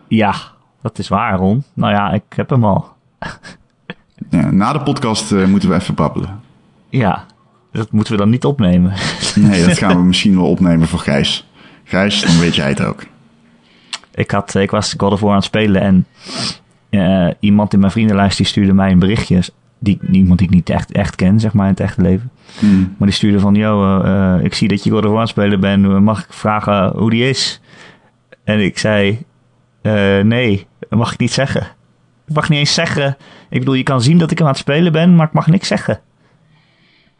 Ja, 0.09 0.34
dat 0.82 0.99
is 0.99 1.09
waar, 1.09 1.39
Ron. 1.39 1.64
Nou 1.74 1.93
ja, 1.93 2.11
ik 2.12 2.22
heb 2.28 2.51
hem 2.51 2.64
al. 2.64 2.89
Ja, 4.30 4.51
na 4.51 4.72
de 4.72 4.80
podcast 4.80 5.32
eh, 5.32 5.45
moeten 5.47 5.68
we 5.68 5.74
even 5.74 5.95
babbelen. 5.95 6.41
Ja, 6.89 7.24
dat 7.73 7.93
moeten 7.93 8.12
we 8.12 8.19
dan 8.19 8.31
niet 8.31 8.45
opnemen. 8.45 8.93
Nee, 9.35 9.64
dat 9.64 9.79
gaan 9.79 9.97
we 9.97 10.03
misschien 10.03 10.37
wel 10.37 10.47
opnemen 10.47 10.89
voor 10.89 10.99
Gijs. 10.99 11.47
Gijs, 11.85 12.23
dan 12.23 12.39
weet 12.39 12.55
jij 12.55 12.69
het 12.69 12.83
ook. 12.83 13.03
ik, 14.14 14.31
had, 14.31 14.55
ik 14.55 14.71
was 14.71 14.95
God 14.97 15.12
of 15.12 15.21
War 15.21 15.31
aan 15.31 15.37
het 15.37 15.45
spelen 15.45 15.81
en 15.81 16.07
eh, 16.91 17.29
iemand 17.41 17.73
in 17.73 17.81
mijn 17.81 17.93
vriendenlijst 17.93 18.37
die 18.37 18.47
stuurde 18.47 18.73
mij 18.73 18.91
een 18.91 18.99
berichtje. 18.99 19.43
Die, 19.79 19.99
iemand 20.12 20.39
die 20.39 20.49
ik 20.49 20.55
niet 20.55 20.71
echt, 20.71 20.93
echt 20.93 21.14
ken, 21.14 21.41
zeg 21.41 21.53
maar, 21.53 21.64
in 21.64 21.71
het 21.71 21.81
echte 21.81 22.03
leven. 22.03 22.31
Hmm. 22.59 22.95
Maar 22.99 23.09
die 23.09 23.16
stuurde 23.16 23.41
van, 23.41 23.55
yo, 23.55 24.01
eh, 24.03 24.35
eh, 24.35 24.45
ik 24.45 24.55
zie 24.55 24.69
dat 24.69 24.85
je 24.85 24.91
God 24.91 25.05
of 25.05 25.11
War 25.11 25.14
aan 25.14 25.21
het 25.21 25.31
spelen 25.31 25.61
bent. 25.61 26.01
Mag 26.01 26.25
ik 26.25 26.33
vragen 26.33 26.93
hoe 26.97 27.11
die 27.11 27.29
is? 27.29 27.61
En 28.45 28.61
ik 28.61 28.79
zei, 28.79 29.25
nee, 30.23 30.66
dat 30.79 30.99
mag 30.99 31.12
ik 31.12 31.19
niet 31.19 31.33
zeggen. 31.33 31.62
Ik 32.27 32.35
mag 32.35 32.49
niet 32.49 32.59
eens 32.59 32.75
zeggen. 32.75 33.16
Ik 33.49 33.59
bedoel, 33.59 33.75
je 33.75 33.83
kan 33.83 34.03
zien 34.03 34.19
dat 34.19 34.31
ik 34.31 34.39
hem 34.39 34.47
aan 34.47 34.53
het 34.53 34.62
spelen 34.62 34.93
ben, 34.93 35.16
maar 35.16 35.27
ik 35.27 35.33
mag 35.33 35.47
niks 35.47 35.69
zeggen. 35.69 36.01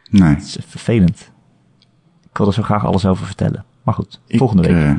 Nee. 0.09 0.29
Het 0.35 0.43
is 0.43 0.57
vervelend. 0.67 1.31
Ik 2.31 2.37
wil 2.37 2.47
er 2.47 2.53
zo 2.53 2.61
graag 2.63 2.85
alles 2.85 3.05
over 3.05 3.25
vertellen. 3.25 3.65
Maar 3.83 3.93
goed, 3.93 4.19
volgende 4.29 4.61
week. 4.63 4.71
eh, 4.85 4.91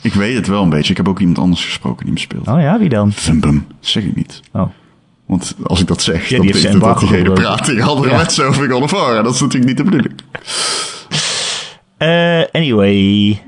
ik 0.00 0.12
weet 0.14 0.36
het 0.36 0.46
wel 0.46 0.62
een 0.62 0.68
beetje. 0.70 0.90
Ik 0.90 0.96
heb 0.96 1.08
ook 1.08 1.18
iemand 1.20 1.38
anders 1.38 1.64
gesproken 1.64 1.98
die 2.04 2.14
hem 2.14 2.22
speelt. 2.22 2.46
oh 2.48 2.60
ja, 2.60 2.78
wie 2.78 2.88
dan? 2.88 3.10
Thumbum, 3.24 3.66
zeg 3.80 4.04
ik 4.04 4.16
niet. 4.16 4.40
Oh, 4.52 4.68
Want 5.26 5.56
als 5.62 5.80
ik 5.80 5.86
dat 5.86 6.02
zeg, 6.02 6.28
die 6.28 6.36
dan 6.36 6.46
betekent 6.46 6.72
dat 6.72 6.82
embargo 6.82 7.06
diegene 7.06 7.32
praat 7.32 7.64
tegen 7.64 7.88
andere 7.88 8.10
Ja. 8.10 8.16
mensen 8.16 8.46
over 8.46 8.70
God 8.70 8.82
of 8.82 8.90
War. 8.90 9.22
Dat 9.22 9.34
is 9.34 9.40
natuurlijk 9.40 9.68
niet 9.68 9.76
de 9.76 9.84
bedoeling. 9.84 10.14
Eh, 11.96 12.42
anyway. 12.52 13.42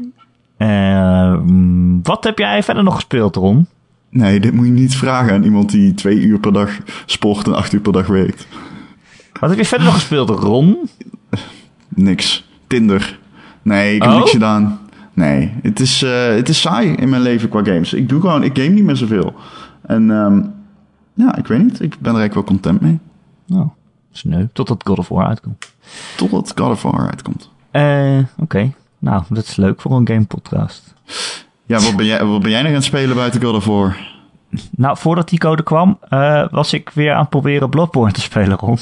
Eh, 0.57 1.33
mm, 1.41 2.01
wat 2.03 2.25
heb 2.25 2.39
jij 2.39 2.63
verder 2.63 2.83
nog 2.85 2.95
gespeeld, 2.95 3.37
Ron? 3.37 3.67
Nee, 4.11 4.41
dit 4.41 4.53
moet 4.53 4.67
je 4.67 4.73
niet 4.73 4.97
vragen 4.97 5.33
aan 5.33 5.43
iemand 5.43 5.71
die 5.71 5.95
twee 5.95 6.17
uur 6.17 6.39
per 6.39 6.53
dag 6.53 6.71
sport 7.07 7.47
en 7.47 7.55
acht 7.55 7.73
uur 7.73 7.81
per 7.81 7.93
dag 7.93 8.07
werkt. 8.07 8.47
Wat 9.41 9.51
heb 9.51 9.59
je 9.59 9.65
verder 9.65 9.87
nog 9.87 9.95
gespeeld, 9.95 10.31
Ron? 10.31 10.89
Niks. 11.89 12.47
Tinder. 12.67 13.19
Nee, 13.63 13.95
ik 13.95 14.03
heb 14.03 14.11
Oh? 14.11 14.17
niks 14.19 14.31
gedaan. 14.31 14.79
Nee, 15.13 15.53
het 15.63 15.81
is, 15.81 16.03
eh, 16.03 16.27
het 16.27 16.49
is 16.49 16.61
saai 16.61 16.93
in 16.93 17.09
mijn 17.09 17.23
leven 17.23 17.49
qua 17.49 17.65
games. 17.65 17.93
Ik 17.93 18.09
doe 18.09 18.21
gewoon, 18.21 18.43
ik 18.43 18.57
game 18.59 18.69
niet 18.69 18.85
meer 18.85 18.97
zoveel. 18.97 19.35
En 19.87 20.11
ehm, 20.11 20.43
ja, 21.15 21.37
ik 21.37 21.47
weet 21.47 21.63
niet. 21.63 21.81
Ik 21.81 21.99
ben 22.01 22.13
er 22.15 22.19
eigenlijk 22.19 22.35
wel 22.35 22.45
content 22.45 22.81
mee. 22.81 22.99
Nou, 23.47 23.69
sneu. 24.13 24.47
Totdat 24.53 24.83
God 24.87 24.99
of 24.99 25.09
War 25.09 25.27
uitkomt. 25.27 25.73
Totdat 26.17 26.53
God 26.57 26.71
of 26.71 26.83
War 26.83 27.09
uitkomt. 27.09 27.51
Eh, 27.71 28.19
oké. 28.39 28.73
Nou, 28.99 29.23
dat 29.29 29.45
is 29.45 29.57
leuk 29.57 29.81
voor 29.81 29.93
een 29.97 30.07
game 30.09 30.25
podcast. 30.25 30.95
Ja, 31.67 31.79
wat 31.81 31.97
ben 31.97 32.07
jij, 32.07 32.25
wat 32.25 32.43
ben 32.43 32.51
jij 32.51 32.61
nog 32.61 32.69
aan 32.69 32.75
het 32.77 32.85
spelen 32.85 33.17
buiten 33.17 33.43
God 33.43 33.55
of 33.55 33.65
War? 33.65 33.97
Nou, 34.71 34.97
voordat 34.99 35.29
die 35.29 35.39
code 35.39 35.63
kwam, 35.63 35.99
eh, 36.09 36.45
was 36.51 36.73
ik 36.73 36.91
weer 36.95 37.13
aan 37.13 37.21
het 37.21 37.29
proberen 37.31 37.71
Bloodborne 37.71 38.13
te 38.13 38.21
spelen, 38.21 38.57
Ron. 38.57 38.79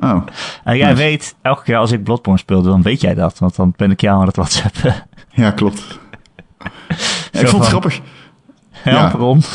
Oh, 0.00 0.22
En 0.64 0.76
jij 0.76 0.88
Nice. 0.88 1.02
weet, 1.02 1.34
elke 1.42 1.62
keer 1.62 1.76
als 1.76 1.92
ik 1.92 2.04
Bloodborne 2.04 2.38
speelde, 2.40 2.68
dan 2.68 2.82
weet 2.82 3.00
jij 3.00 3.14
dat. 3.14 3.38
Want 3.38 3.56
dan 3.56 3.72
ben 3.76 3.90
ik 3.90 4.00
jou 4.00 4.20
aan 4.20 4.26
het 4.26 4.36
whatsappen. 4.36 4.94
ja, 5.30 5.50
klopt. 5.50 5.98
Ja, 7.32 7.40
ik 7.40 7.48
vond 7.48 7.62
het 7.62 7.66
grappig. 7.70 8.00
Help, 8.70 8.96
Ja. 9.12 9.18
Ron. 9.18 9.42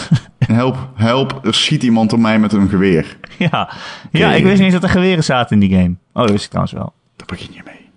Help, 0.47 0.89
help, 0.95 1.39
er 1.45 1.53
schiet 1.53 1.83
iemand 1.83 2.13
op 2.13 2.19
mij 2.19 2.39
met 2.39 2.53
een 2.53 2.69
geweer. 2.69 3.17
ja. 3.37 3.69
ja, 4.11 4.33
ik 4.33 4.43
wist 4.43 4.55
niet 4.55 4.63
eens 4.63 4.73
dat 4.73 4.83
er 4.83 4.89
geweren 4.89 5.23
zaten 5.23 5.61
in 5.61 5.67
die 5.67 5.77
game. 5.77 5.95
Oh, 6.13 6.21
dat 6.21 6.29
wist 6.29 6.43
ik 6.43 6.49
trouwens 6.49 6.75
wel. 6.75 6.93
Daar 7.15 7.27
begin 7.27 7.53
je 7.53 7.61
mee. 7.65 7.89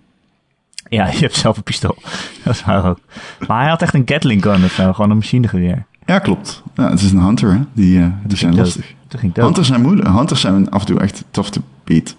Ja, 0.99 1.07
je 1.11 1.17
hebt 1.19 1.35
zelf 1.35 1.57
een 1.57 1.63
pistool. 1.63 1.97
Dat 2.43 2.53
is 2.53 2.63
waar 2.65 2.85
ook. 2.85 2.99
Maar 3.47 3.59
hij 3.59 3.69
had 3.69 3.81
echt 3.81 3.93
een 3.93 4.01
Gatling 4.05 4.43
gun 4.43 4.63
of 4.63 4.71
zo. 4.71 4.93
Gewoon 4.93 5.09
een 5.09 5.17
machinegeweer. 5.17 5.85
Ja, 6.05 6.19
klopt. 6.19 6.63
Ja, 6.75 6.89
het 6.89 7.01
is 7.01 7.11
een 7.11 7.21
hunter, 7.21 7.51
hè. 7.51 7.59
Die, 7.73 7.99
eh, 8.01 8.07
die 8.23 8.37
zijn 8.37 8.55
lastig. 8.55 8.93
Hunters 9.33 9.67
zijn 9.67 9.81
moeilijk. 9.81 10.07
Hunters 10.07 10.41
zijn 10.41 10.69
af 10.69 10.79
en 10.79 10.85
toe 10.87 10.99
echt 10.99 11.23
tough 11.31 11.49
to 11.49 11.61
beat. 11.83 12.15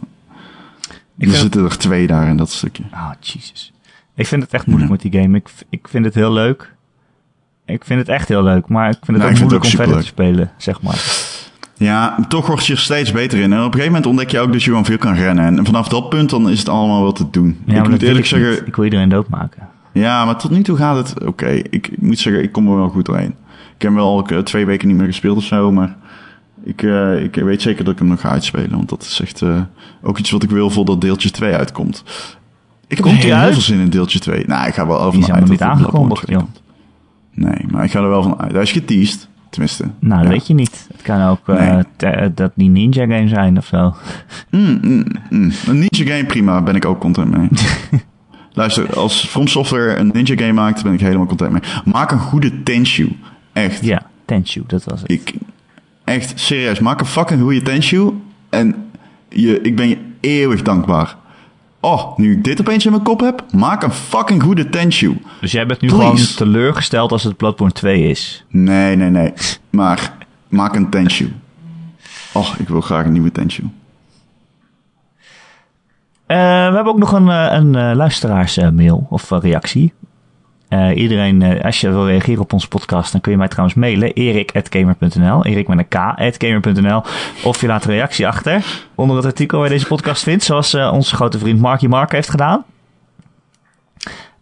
Ik 1.20 1.28
er 1.28 1.34
zitten 1.36 1.64
er 1.64 1.76
twee 1.78 2.06
daar 2.06 2.28
in 2.28 2.36
dat 2.36 2.50
stukje. 2.50 2.82
Oh, 2.92 3.10
Jesus. 3.20 3.72
Ik 4.14 4.26
vind 4.26 4.42
het 4.42 4.52
echt 4.52 4.66
moeilijk 4.66 4.90
Ja. 4.90 4.96
met 5.02 5.12
die 5.12 5.20
game. 5.22 5.36
Ik, 5.36 5.48
ik 5.68 5.88
vind 5.88 6.04
het 6.04 6.14
heel 6.14 6.32
leuk. 6.32 6.74
Ik 7.66 7.84
vind 7.84 7.98
het 8.00 8.08
echt 8.08 8.28
heel 8.28 8.42
leuk. 8.42 8.68
Maar 8.68 8.88
ik 8.90 8.98
vind 9.02 9.06
het 9.06 9.16
Nou, 9.16 9.30
ook 9.32 9.38
moeilijk 9.40 9.64
het 9.64 9.72
om 9.72 9.78
verder 9.80 10.00
te 10.00 10.06
spelen, 10.06 10.50
zeg 10.56 10.82
maar. 10.82 11.28
Ja, 11.76 12.16
toch 12.28 12.46
word 12.46 12.66
je 12.66 12.72
er 12.72 12.78
steeds 12.78 13.12
beter 13.12 13.38
in. 13.38 13.52
En 13.52 13.58
op 13.58 13.64
een 13.64 13.70
gegeven 13.72 13.86
moment 13.86 14.06
ontdek 14.06 14.30
je 14.30 14.38
ook 14.40 14.52
dat 14.52 14.62
je 14.62 14.68
gewoon 14.70 14.84
veel 14.84 14.98
kan 14.98 15.14
rennen. 15.14 15.58
En 15.58 15.64
vanaf 15.66 15.88
dat 15.88 16.08
punt 16.08 16.30
dan 16.30 16.50
is 16.50 16.58
het 16.58 16.68
allemaal 16.68 17.02
wel 17.02 17.12
te 17.12 17.30
doen. 17.30 17.58
Ja, 17.64 17.82
ik 17.82 17.88
moet 17.88 18.02
eerlijk 18.02 18.24
ik 18.26 18.32
niet. 18.32 18.42
zeggen... 18.42 18.66
Ik 18.66 18.76
wil 18.76 18.84
iedereen 18.84 19.08
doodmaken. 19.08 19.68
Ja, 19.92 20.24
maar 20.24 20.36
tot 20.36 20.50
nu 20.50 20.62
toe 20.62 20.76
gaat 20.76 20.96
het 20.96 21.24
oké. 21.24 21.46
Ik, 21.48 21.70
ik 21.70 22.00
moet 22.00 22.18
zeggen, 22.18 22.42
ik 22.42 22.52
kom 22.52 22.68
er 22.68 22.76
wel 22.76 22.88
goed 22.88 23.04
doorheen. 23.04 23.34
Ik 23.76 23.82
heb 23.82 23.92
wel 23.94 24.06
al 24.08 24.26
eh, 24.26 24.38
twee 24.38 24.66
weken 24.66 24.88
niet 24.88 24.96
meer 24.96 25.06
gespeeld 25.06 25.36
of 25.36 25.44
zo, 25.44 25.72
maar 25.72 25.96
ik, 26.64 26.82
eh, 26.82 27.22
ik 27.22 27.34
weet 27.34 27.62
zeker 27.62 27.84
dat 27.84 27.92
ik 27.92 27.98
hem 27.98 28.08
nog 28.08 28.20
ga 28.20 28.28
uitspelen. 28.30 28.70
Want 28.70 28.88
dat 28.88 29.02
is 29.02 29.20
echt 29.20 29.42
eh, 29.42 29.60
ook 30.02 30.18
iets 30.18 30.30
wat 30.30 30.42
ik 30.42 30.50
wil 30.50 30.70
voordat 30.70 31.00
deeltje 31.00 31.30
2 31.30 31.54
uitkomt. 31.54 32.04
Ik 32.86 32.96
heb 32.96 33.06
Komt 33.06 33.22
heel 33.22 33.52
veel 33.52 33.60
zin 33.60 33.80
in 33.80 33.90
deeltje 33.90 34.18
2. 34.18 34.44
Nou, 34.46 34.66
ik 34.68 34.74
ga 34.74 34.86
wel 34.86 35.00
over 35.00 35.20
is 35.20 35.30
uit 35.30 35.48
niet 35.48 35.60
aangekondigd, 35.62 36.24
Bloodborne 36.24 36.24
2 36.24 36.36
komt. 36.36 36.62
Nee, 37.34 37.66
maar 37.72 37.84
ik 37.84 37.90
ga 37.90 38.00
er 38.00 38.08
wel 38.08 38.22
van 38.22 38.40
uit. 38.40 38.52
Hij 38.52 38.62
is 38.62 38.72
geteased, 38.72 39.28
tenminste. 39.50 39.84
Nou, 39.98 40.14
dat 40.16 40.22
Ja. 40.22 40.28
weet 40.28 40.46
je 40.46 40.54
niet. 40.54 40.86
Het 40.92 41.02
kan 41.02 41.22
ook 41.22 41.48
eh, 41.48 41.78
Nee. 41.98 42.34
dat 42.34 42.52
die 42.54 42.68
Ninja 42.68 43.06
game 43.06 43.28
zijn 43.28 43.56
of 43.58 43.66
zo. 43.66 43.94
Mm, 44.50 44.78
mm, 44.82 45.04
mm. 45.30 45.50
Een 45.66 45.78
Ninja 45.78 46.14
game, 46.14 46.24
prima. 46.24 46.62
Ben 46.62 46.74
ik 46.74 46.84
ook 46.84 47.00
content 47.00 47.36
mee. 47.36 47.48
Luister, 48.52 48.96
als 48.96 49.26
From 49.26 49.46
Software 49.46 49.96
een 49.96 50.10
Ninja 50.12 50.34
game 50.36 50.52
maakt, 50.52 50.82
ben 50.82 50.92
ik 50.92 51.00
helemaal 51.00 51.26
content 51.26 51.52
mee. 51.52 51.62
Maak 51.84 52.10
een 52.10 52.18
goede 52.18 52.62
Tenshu. 52.62 53.16
Echt. 53.52 53.84
Ja, 53.84 54.02
Tenshu, 54.24 54.62
dat 54.66 54.84
was 54.84 55.00
het. 55.00 55.10
Ik, 55.10 55.34
echt, 56.10 56.32
serieus. 56.40 56.80
Maak 56.80 57.00
een 57.00 57.06
fucking 57.06 57.40
goede 57.40 57.62
Tenshu. 57.62 58.10
En 58.48 58.90
je, 59.28 59.60
ik 59.60 59.76
ben 59.76 59.88
je 59.88 59.98
eeuwig 60.20 60.62
dankbaar. 60.62 61.16
Oh, 61.80 62.18
nu 62.18 62.32
ik 62.32 62.44
dit 62.44 62.60
opeens 62.60 62.84
in 62.84 62.90
mijn 62.90 63.02
kop 63.02 63.20
heb, 63.20 63.44
maak 63.52 63.82
een 63.82 63.92
fucking 63.92 64.42
goede 64.42 64.68
Tenshu. 64.68 65.22
Dus 65.40 65.52
jij 65.52 65.66
bent 65.66 65.80
nu 65.80 65.88
Please. 65.88 66.06
gewoon 66.06 66.26
teleurgesteld 66.36 67.12
als 67.12 67.24
het 67.24 67.36
Bloodborne 67.36 67.72
2 67.72 68.08
is. 68.08 68.44
Nee, 68.48 68.96
nee, 68.96 69.10
nee. 69.10 69.32
Maar 69.70 70.12
maak 70.48 70.74
een 70.74 70.90
Tenshu. 70.90 71.32
Oh, 72.32 72.54
ik 72.58 72.68
wil 72.68 72.80
graag 72.80 73.04
een 73.04 73.12
nieuwe 73.12 73.32
Tenshu. 73.32 73.62
Eh, 76.26 76.36
we 76.36 76.74
hebben 76.74 76.86
ook 76.86 76.98
nog 76.98 77.12
een, 77.12 77.28
eh, 77.28 77.48
een 77.50 77.74
eh, 77.74 77.96
luisteraarsmail 77.96 79.06
of 79.10 79.30
reactie. 79.30 79.92
Eh, 80.70 80.96
iedereen, 80.96 81.42
eh, 81.42 81.64
als 81.64 81.80
je 81.80 81.90
wil 81.90 82.06
reageren 82.06 82.42
op 82.42 82.52
onze 82.52 82.68
podcast, 82.68 83.12
dan 83.12 83.20
kun 83.20 83.32
je 83.32 83.38
mij 83.38 83.48
trouwens 83.48 83.76
mailen. 83.76 84.12
erik.gamer.nl 84.12 85.44
Erik 85.44 85.68
met 85.68 85.78
een 85.78 85.88
k, 85.88 85.94
at 85.94 86.34
gamer.nl 86.38 87.02
Of 87.44 87.60
je 87.60 87.66
laat 87.66 87.84
een 87.84 87.90
reactie 87.90 88.26
achter 88.26 88.64
onder 88.94 89.16
het 89.16 89.24
artikel 89.24 89.58
waar 89.58 89.68
je 89.68 89.74
deze 89.74 89.86
podcast 89.86 90.22
vindt. 90.22 90.44
Zoals 90.44 90.74
eh, 90.74 90.92
onze 90.92 91.14
grote 91.14 91.38
vriend 91.38 91.60
Marky 91.60 91.86
Mark 91.86 92.12
heeft 92.12 92.30
gedaan. 92.30 92.64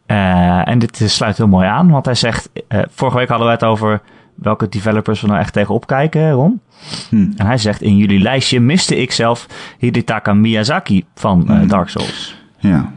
En 0.06 0.78
dit 0.78 1.02
sluit 1.06 1.36
heel 1.36 1.48
mooi 1.48 1.66
aan, 1.66 1.90
want 1.90 2.04
hij 2.04 2.14
zegt... 2.14 2.50
vorige 2.90 3.16
week 3.18 3.28
hadden 3.28 3.46
we 3.46 3.52
het 3.52 3.64
over 3.64 4.00
welke 4.34 4.68
developers 4.68 5.20
we 5.20 5.26
nou 5.26 5.38
echt 5.38 5.52
tegenop 5.52 5.86
kijken, 5.86 6.30
Ron. 6.30 6.60
Hm. 7.08 7.26
En 7.36 7.46
hij 7.46 7.58
zegt, 7.58 7.82
in 7.82 7.96
jullie 7.96 8.20
lijstje 8.20 8.60
miste 8.60 8.96
ik 8.96 9.12
zelf 9.12 9.46
Hidetaka 9.78 10.32
Miyazaki 10.32 11.04
van 11.14 11.38
Mhm. 11.46 11.66
Dark 11.66 11.88
Souls. 11.88 12.36
Ja. 12.58 12.92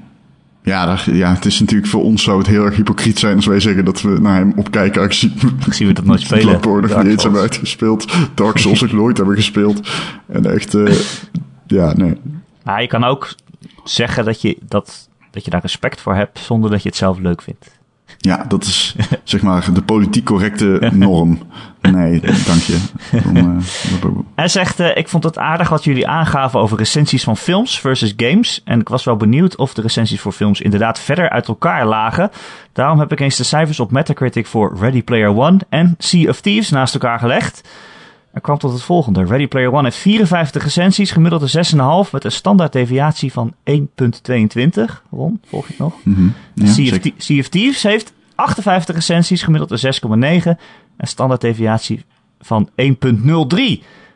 Ja, 0.63 0.97
ja, 1.05 1.33
het 1.33 1.45
is 1.45 1.59
natuurlijk 1.59 1.89
voor 1.89 2.03
ons 2.03 2.23
zou 2.23 2.37
het 2.37 2.47
heel 2.47 2.65
erg 2.65 2.75
hypocriet 2.75 3.19
zijn 3.19 3.35
als 3.35 3.45
wij 3.45 3.59
zeggen 3.59 3.85
dat 3.85 4.01
we 4.01 4.19
naar 4.19 4.35
hem 4.35 4.53
opkijken. 4.55 5.01
Aangezien 5.01 5.33
Gezien 5.59 5.87
we 5.87 5.93
dat 5.93 6.05
nooit 6.05 6.21
spelen. 6.21 6.45
Bloodborne 6.45 6.87
nog 6.87 6.97
niet 6.97 7.11
eens 7.11 7.23
hebben 7.23 7.41
uitgespeeld. 7.41 8.13
Dark 8.35 8.57
Souls 8.57 8.83
ook 8.83 8.91
nooit 8.91 9.17
hebben 9.17 9.35
gespeeld. 9.35 9.89
En 10.27 10.53
echt, 10.53 10.73
eh, 10.73 10.95
ja, 11.67 11.93
nee. 11.93 12.17
Maar 12.63 12.81
je 12.81 12.87
kan 12.87 13.03
ook 13.03 13.35
zeggen 13.83 14.25
dat 14.25 14.41
je, 14.41 14.57
dat, 14.67 15.09
dat 15.31 15.45
je 15.45 15.51
daar 15.51 15.61
respect 15.61 16.01
voor 16.01 16.15
hebt 16.15 16.39
zonder 16.39 16.69
dat 16.69 16.83
je 16.83 16.89
het 16.89 16.97
zelf 16.97 17.19
leuk 17.19 17.41
vindt. 17.41 17.79
Ja, 18.17 18.45
dat 18.47 18.63
is 18.63 18.95
zeg 19.23 19.41
maar 19.41 19.73
de 19.73 19.81
politiek 19.81 20.25
correcte 20.25 20.89
norm. 20.93 21.39
Nee, 21.81 22.19
dank 22.19 22.61
je. 22.61 22.79
Eh, 23.33 23.45
Hij 24.35 24.47
zegt, 24.47 24.79
eh, 24.79 24.97
ik 24.97 25.07
vond 25.09 25.23
het 25.23 25.37
aardig 25.37 25.69
wat 25.69 25.83
jullie 25.83 26.07
aangaven 26.07 26.59
over 26.59 26.77
recensies 26.77 27.23
van 27.23 27.37
films 27.37 27.79
versus 27.79 28.13
games. 28.17 28.61
En 28.65 28.79
ik 28.79 28.89
was 28.89 29.03
wel 29.03 29.15
benieuwd 29.17 29.55
of 29.55 29.73
de 29.73 29.81
recensies 29.81 30.19
voor 30.21 30.31
films 30.31 30.61
inderdaad 30.61 30.99
verder 30.99 31.29
uit 31.29 31.47
elkaar 31.47 31.85
lagen. 31.85 32.31
Daarom 32.73 32.99
heb 32.99 33.11
ik 33.11 33.19
eens 33.19 33.35
de 33.37 33.43
cijfers 33.43 33.79
op 33.79 33.91
Metacritic 33.91 34.47
voor 34.47 34.77
Ready 34.79 35.03
Player 35.03 35.35
One 35.37 35.59
en 35.69 35.95
Sea 35.97 36.29
of 36.29 36.41
Thieves 36.41 36.69
naast 36.69 36.93
elkaar 36.93 37.19
gelegd. 37.19 37.61
Er 38.33 38.41
kwam 38.41 38.57
tot 38.57 38.71
het 38.71 38.81
volgende. 38.81 39.25
Ready 39.25 39.47
Player 39.47 39.73
One 39.73 39.83
heeft 39.83 39.97
54 39.97 40.63
recensies, 40.63 41.11
gemiddeld 41.11 41.55
een 41.55 42.05
6,5 42.05 42.11
met 42.11 42.23
een 42.23 42.31
standaard 42.31 42.73
deviatie 42.73 43.31
van 43.31 43.53
1,22. 43.53 43.77
Ron, 45.11 45.41
volg 45.45 45.67
je 45.67 45.73
het 45.73 45.77
nog? 45.77 45.93
Ja, 46.53 46.65
sea, 47.17 47.39
of 47.39 47.47
Thieves 47.47 47.83
heeft 47.83 48.13
58 48.35 48.95
recensies, 48.95 49.43
gemiddeld 49.43 49.83
een 49.83 49.93
6,9. 50.43 50.59
En 50.97 51.07
standaard 51.07 51.41
deviatie 51.41 52.05
van 52.39 52.69
1,03. 52.69 52.75
Nou, 52.75 53.47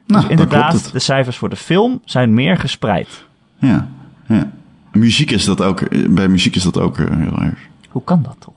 dus 0.06 0.22
dan 0.22 0.30
inderdaad, 0.30 0.92
de 0.92 1.00
cijfers 1.00 1.38
voor 1.38 1.50
de 1.50 1.56
film 1.56 2.02
zijn 2.06 2.34
meer 2.34 2.58
gespreid. 2.58 3.26
Ja, 3.60 3.88
ja. 4.28 4.52
Muziek 4.92 5.32
is 5.32 5.46
dat 5.46 5.62
ook, 5.62 6.10
bij 6.10 6.28
muziek 6.28 6.56
is 6.56 6.64
dat 6.64 6.80
ook 6.80 6.98
eh, 6.98 7.18
heel 7.18 7.38
erg. 7.42 7.60
Hoe 7.90 8.04
kan 8.04 8.24
dat 8.24 8.36
toch? 8.40 8.54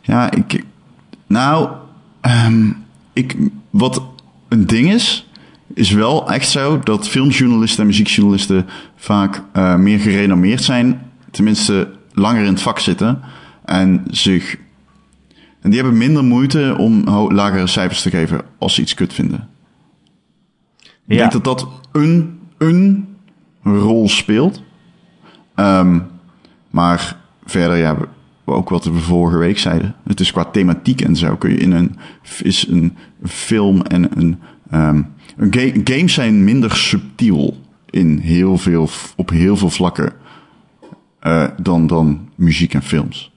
Ja, 0.00 0.30
ik. 0.30 0.64
Nou, 1.26 1.68
ehm, 2.20 2.70
ik, 3.12 3.36
wat 3.70 4.02
een 4.54 4.66
ding 4.66 4.92
is, 4.92 5.28
is 5.74 5.90
wel 5.90 6.30
echt 6.30 6.48
zo 6.48 6.78
dat 6.78 7.08
filmjournalisten 7.08 7.80
en 7.80 7.86
muziekjournalisten 7.86 8.66
vaak 8.96 9.42
eh, 9.52 9.76
meer 9.76 9.98
gerenommeerd 9.98 10.62
zijn, 10.62 11.10
tenminste 11.30 11.90
langer 12.12 12.42
in 12.42 12.52
het 12.52 12.62
vak 12.62 12.78
zitten 12.78 13.20
en 13.64 14.04
zich. 14.10 14.56
En 15.60 15.70
die 15.70 15.80
hebben 15.80 15.98
minder 15.98 16.24
moeite 16.24 16.74
om 16.78 17.04
lagere 17.32 17.66
cijfers 17.66 18.02
te 18.02 18.10
geven 18.10 18.42
als 18.58 18.74
ze 18.74 18.80
iets 18.80 18.94
kut 18.94 19.12
vinden. 19.12 19.48
Ik 20.82 20.90
Ja. 21.06 21.16
denk 21.16 21.32
dat 21.32 21.44
dat 21.44 21.68
een, 21.92 22.38
een 22.58 23.06
rol 23.62 24.08
speelt. 24.08 24.62
Ehm, 25.54 26.00
maar 26.70 27.16
verder, 27.44 27.76
ja, 27.76 27.96
ook 28.44 28.68
wat 28.68 28.84
we 28.84 28.92
vorige 28.92 29.38
week 29.38 29.58
zeiden. 29.58 29.94
Het 30.04 30.20
is 30.20 30.32
qua 30.32 30.44
thematiek 30.44 31.00
en 31.00 31.16
zo 31.16 31.36
kun 31.36 31.50
je 31.50 31.56
in 31.56 31.72
een, 31.72 31.96
is 32.42 32.66
een 32.68 32.96
film 33.24 33.82
en 33.82 34.18
een, 34.20 34.40
ehm, 34.70 35.02
een 35.36 35.52
ga- 35.52 35.80
games 35.84 36.14
zijn 36.14 36.44
minder 36.44 36.76
subtiel 36.76 37.56
in 37.90 38.18
heel 38.18 38.58
veel, 38.58 38.88
op 39.16 39.30
heel 39.30 39.56
veel 39.56 39.70
vlakken 39.70 40.12
eh, 41.20 41.48
dan, 41.62 41.86
dan 41.86 42.28
muziek 42.34 42.74
en 42.74 42.82
films. 42.82 43.32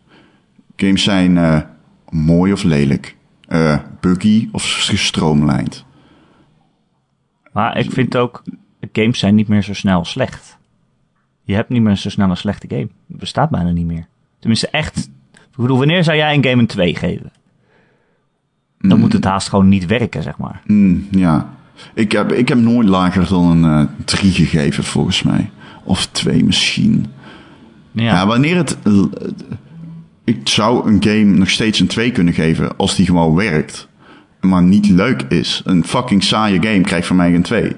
Games 0.76 1.04
zijn 1.04 1.38
eh, 1.38 1.62
mooi 2.10 2.52
of 2.52 2.64
lelijk, 2.64 3.16
eh, 3.48 3.80
buggy 4.00 4.50
of 4.52 4.74
gestroomlijnd. 4.74 5.86
Maar 7.54 7.78
ik 7.78 7.92
vind 7.92 8.18
ook, 8.18 8.44
games 8.92 9.20
zijn 9.20 9.36
niet 9.36 9.48
meer 9.48 9.64
zo 9.64 9.74
snel 9.74 10.06
slecht. 10.06 10.58
Je 11.44 11.54
hebt 11.54 11.70
niet 11.70 11.82
meer 11.82 11.96
zo 11.96 12.10
snel 12.10 12.30
een 12.30 12.38
slechte 12.38 12.68
game. 12.70 12.90
Het 13.08 13.18
bestaat 13.18 13.50
bijna 13.50 13.72
niet 13.72 13.86
meer. 13.86 14.08
Tenminste, 14.40 14.68
echt. 14.70 14.98
Ik 15.34 15.64
bedoel, 15.64 15.78
wanneer 15.78 16.04
zou 16.04 16.18
jij 16.18 16.34
een 16.36 16.44
game 16.44 16.62
een 16.62 16.68
2 16.68 16.96
geven? 16.96 17.32
Dan 18.80 19.00
moet 19.00 19.14
het 19.14 19.24
haast 19.24 19.50
gewoon 19.50 19.68
niet 19.70 19.86
werken, 19.86 20.24
zeg 20.24 20.38
maar. 20.38 20.62
Mm, 20.66 21.08
ja, 21.12 21.50
ik 21.94 22.12
heb, 22.12 22.32
ik 22.32 22.48
heb 22.48 22.58
nooit 22.58 22.88
lager 22.88 23.28
dan 23.28 23.64
een 23.64 23.88
eh 23.88 24.06
3 24.06 24.32
gegeven, 24.32 24.84
volgens 24.84 25.24
mij. 25.24 25.50
Of 25.84 26.06
twee 26.06 26.44
misschien. 26.44 27.06
Ja, 27.92 28.04
Ja, 28.04 28.28
wanneer 28.28 28.56
het. 28.56 28.78
eh, 28.84 29.04
Ik 30.24 30.48
zou 30.48 30.88
een 30.90 31.04
game 31.04 31.24
nog 31.38 31.50
steeds 31.50 31.80
een 31.80 31.88
2 31.88 32.12
kunnen 32.12 32.34
geven 32.34 32.78
als 32.78 32.96
die 32.96 33.06
gewoon 33.06 33.36
werkt. 33.36 33.88
Maar 34.42 34.64
niet 34.64 34.90
leuk 34.90 35.22
is. 35.22 35.62
Een 35.66 35.84
fucking 35.84 36.24
saaie 36.24 36.62
game 36.64 36.82
krijgt 36.82 37.08
van 37.08 37.16
mij 37.16 37.36
een 37.36 37.42
2. 37.42 37.76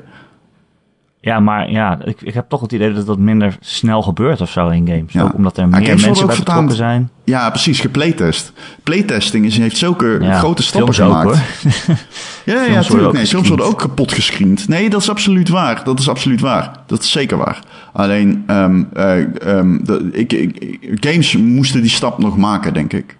Ja 1.30 1.40
maar 1.40 1.72
ja, 1.72 1.98
ik, 2.04 2.22
ik 2.22 2.34
heb 2.34 2.50
toch 2.50 2.62
het 2.62 2.72
idee 2.72 2.94
dat 2.94 3.06
dat 3.06 3.18
minder 3.18 3.58
snel 3.60 4.02
gebeurt 4.02 4.42
of 4.42 4.50
zo 4.52 4.68
in 4.70 4.88
games. 4.88 5.14
Ja. 5.14 5.24
Ook 5.24 5.34
omdat 5.34 5.58
er 5.58 5.68
Maar 5.68 5.82
meer 5.82 6.00
mensen 6.00 6.28
bij 6.28 6.36
betrokken 6.36 6.76
zijn. 6.76 7.10
Ja, 7.24 7.50
precies, 7.50 7.80
geplaytest. 7.80 8.54
Playtesting 8.84 9.46
is, 9.46 9.58
heeft 9.58 9.78
zulke 9.78 10.18
Ja, 10.22 10.38
grote 10.38 10.64
stappen 10.64 10.90
ook, 10.90 10.96
gemaakt. 10.96 11.24
hoor. 11.26 11.36
Ja, 12.46 12.56
ja, 12.56 12.62
Films 12.64 12.88
worden 12.88 12.88
tuurlijk. 12.88 13.08
ook 13.08 13.14
Nee, 13.14 13.26
films 13.26 13.30
gescreend. 13.30 13.48
worden 13.48 13.66
ook 13.66 13.78
kapot 13.78 14.12
gescreend. 14.12 14.68
Nee, 14.68 14.90
dat 14.90 15.02
is 15.02 15.10
absoluut 15.10 15.50
waar. 15.50 15.84
Dat 15.84 16.00
is 16.00 16.10
absoluut 16.10 16.42
waar. 16.42 16.72
Dat 16.86 17.00
is 17.04 17.12
zeker 17.12 17.38
waar. 17.38 17.60
Alleen, 17.94 18.44
ehm, 18.48 18.84
eh, 18.94 19.58
ehm, 19.58 19.84
de, 19.84 20.10
ik, 20.12 20.34
ik, 20.34 20.58
ik- 20.58 21.06
games 21.06 21.38
moesten 21.38 21.82
die 21.82 21.90
stap 21.90 22.18
nog 22.18 22.38
maken, 22.38 22.74
denk 22.74 22.94
ik. 22.94 23.18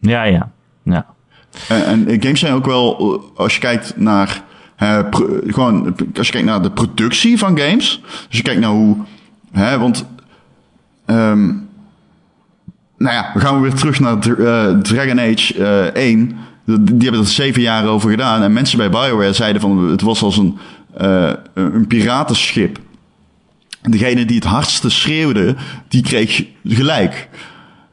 Ja, 0.00 0.22
ja. 0.22 0.50
ja. 0.82 1.06
En, 1.68 2.08
en 2.08 2.22
games 2.22 2.40
zijn 2.40 2.52
ook 2.52 2.66
wel, 2.66 2.98
eh, 3.14 3.38
als 3.40 3.54
je 3.54 3.60
kijkt 3.60 3.96
naar, 3.96 4.42
eh, 4.76 4.98
gewoon, 5.46 5.96
als 6.16 6.26
je 6.26 6.32
kijkt 6.32 6.46
naar 6.46 6.62
de 6.62 6.70
productie 6.70 7.38
van 7.38 7.58
games. 7.58 8.02
Als 8.04 8.36
je 8.36 8.42
kijkt 8.42 8.60
naar 8.60 8.70
hoe, 8.70 8.96
hè, 9.52 9.78
want, 9.78 10.06
ehm, 11.06 11.46
nou 12.98 13.14
ja, 13.14 13.30
we 13.34 13.40
gaan 13.40 13.60
weer 13.60 13.74
terug 13.74 14.00
naar 14.00 14.16
eh, 14.16 14.78
Dragon 14.78 15.20
Age 15.20 15.64
eh 15.92 16.02
1. 16.02 16.36
Die 16.64 16.96
hebben 16.98 17.20
er 17.20 17.26
zeven 17.26 17.62
jaar 17.62 17.86
over 17.86 18.10
gedaan. 18.10 18.42
En 18.42 18.52
mensen 18.52 18.78
bij 18.78 18.90
BioWare 18.90 19.32
zeiden 19.32 19.60
van, 19.60 19.88
het 19.90 20.00
was 20.00 20.22
als 20.22 20.36
een, 20.36 20.58
een 21.54 21.86
piratenschip. 21.86 22.78
Degene 23.82 24.24
die 24.24 24.36
het 24.36 24.44
hardste 24.44 24.90
schreeuwde, 24.90 25.54
die 25.88 26.02
kreeg 26.02 26.44
gelijk. 26.64 27.28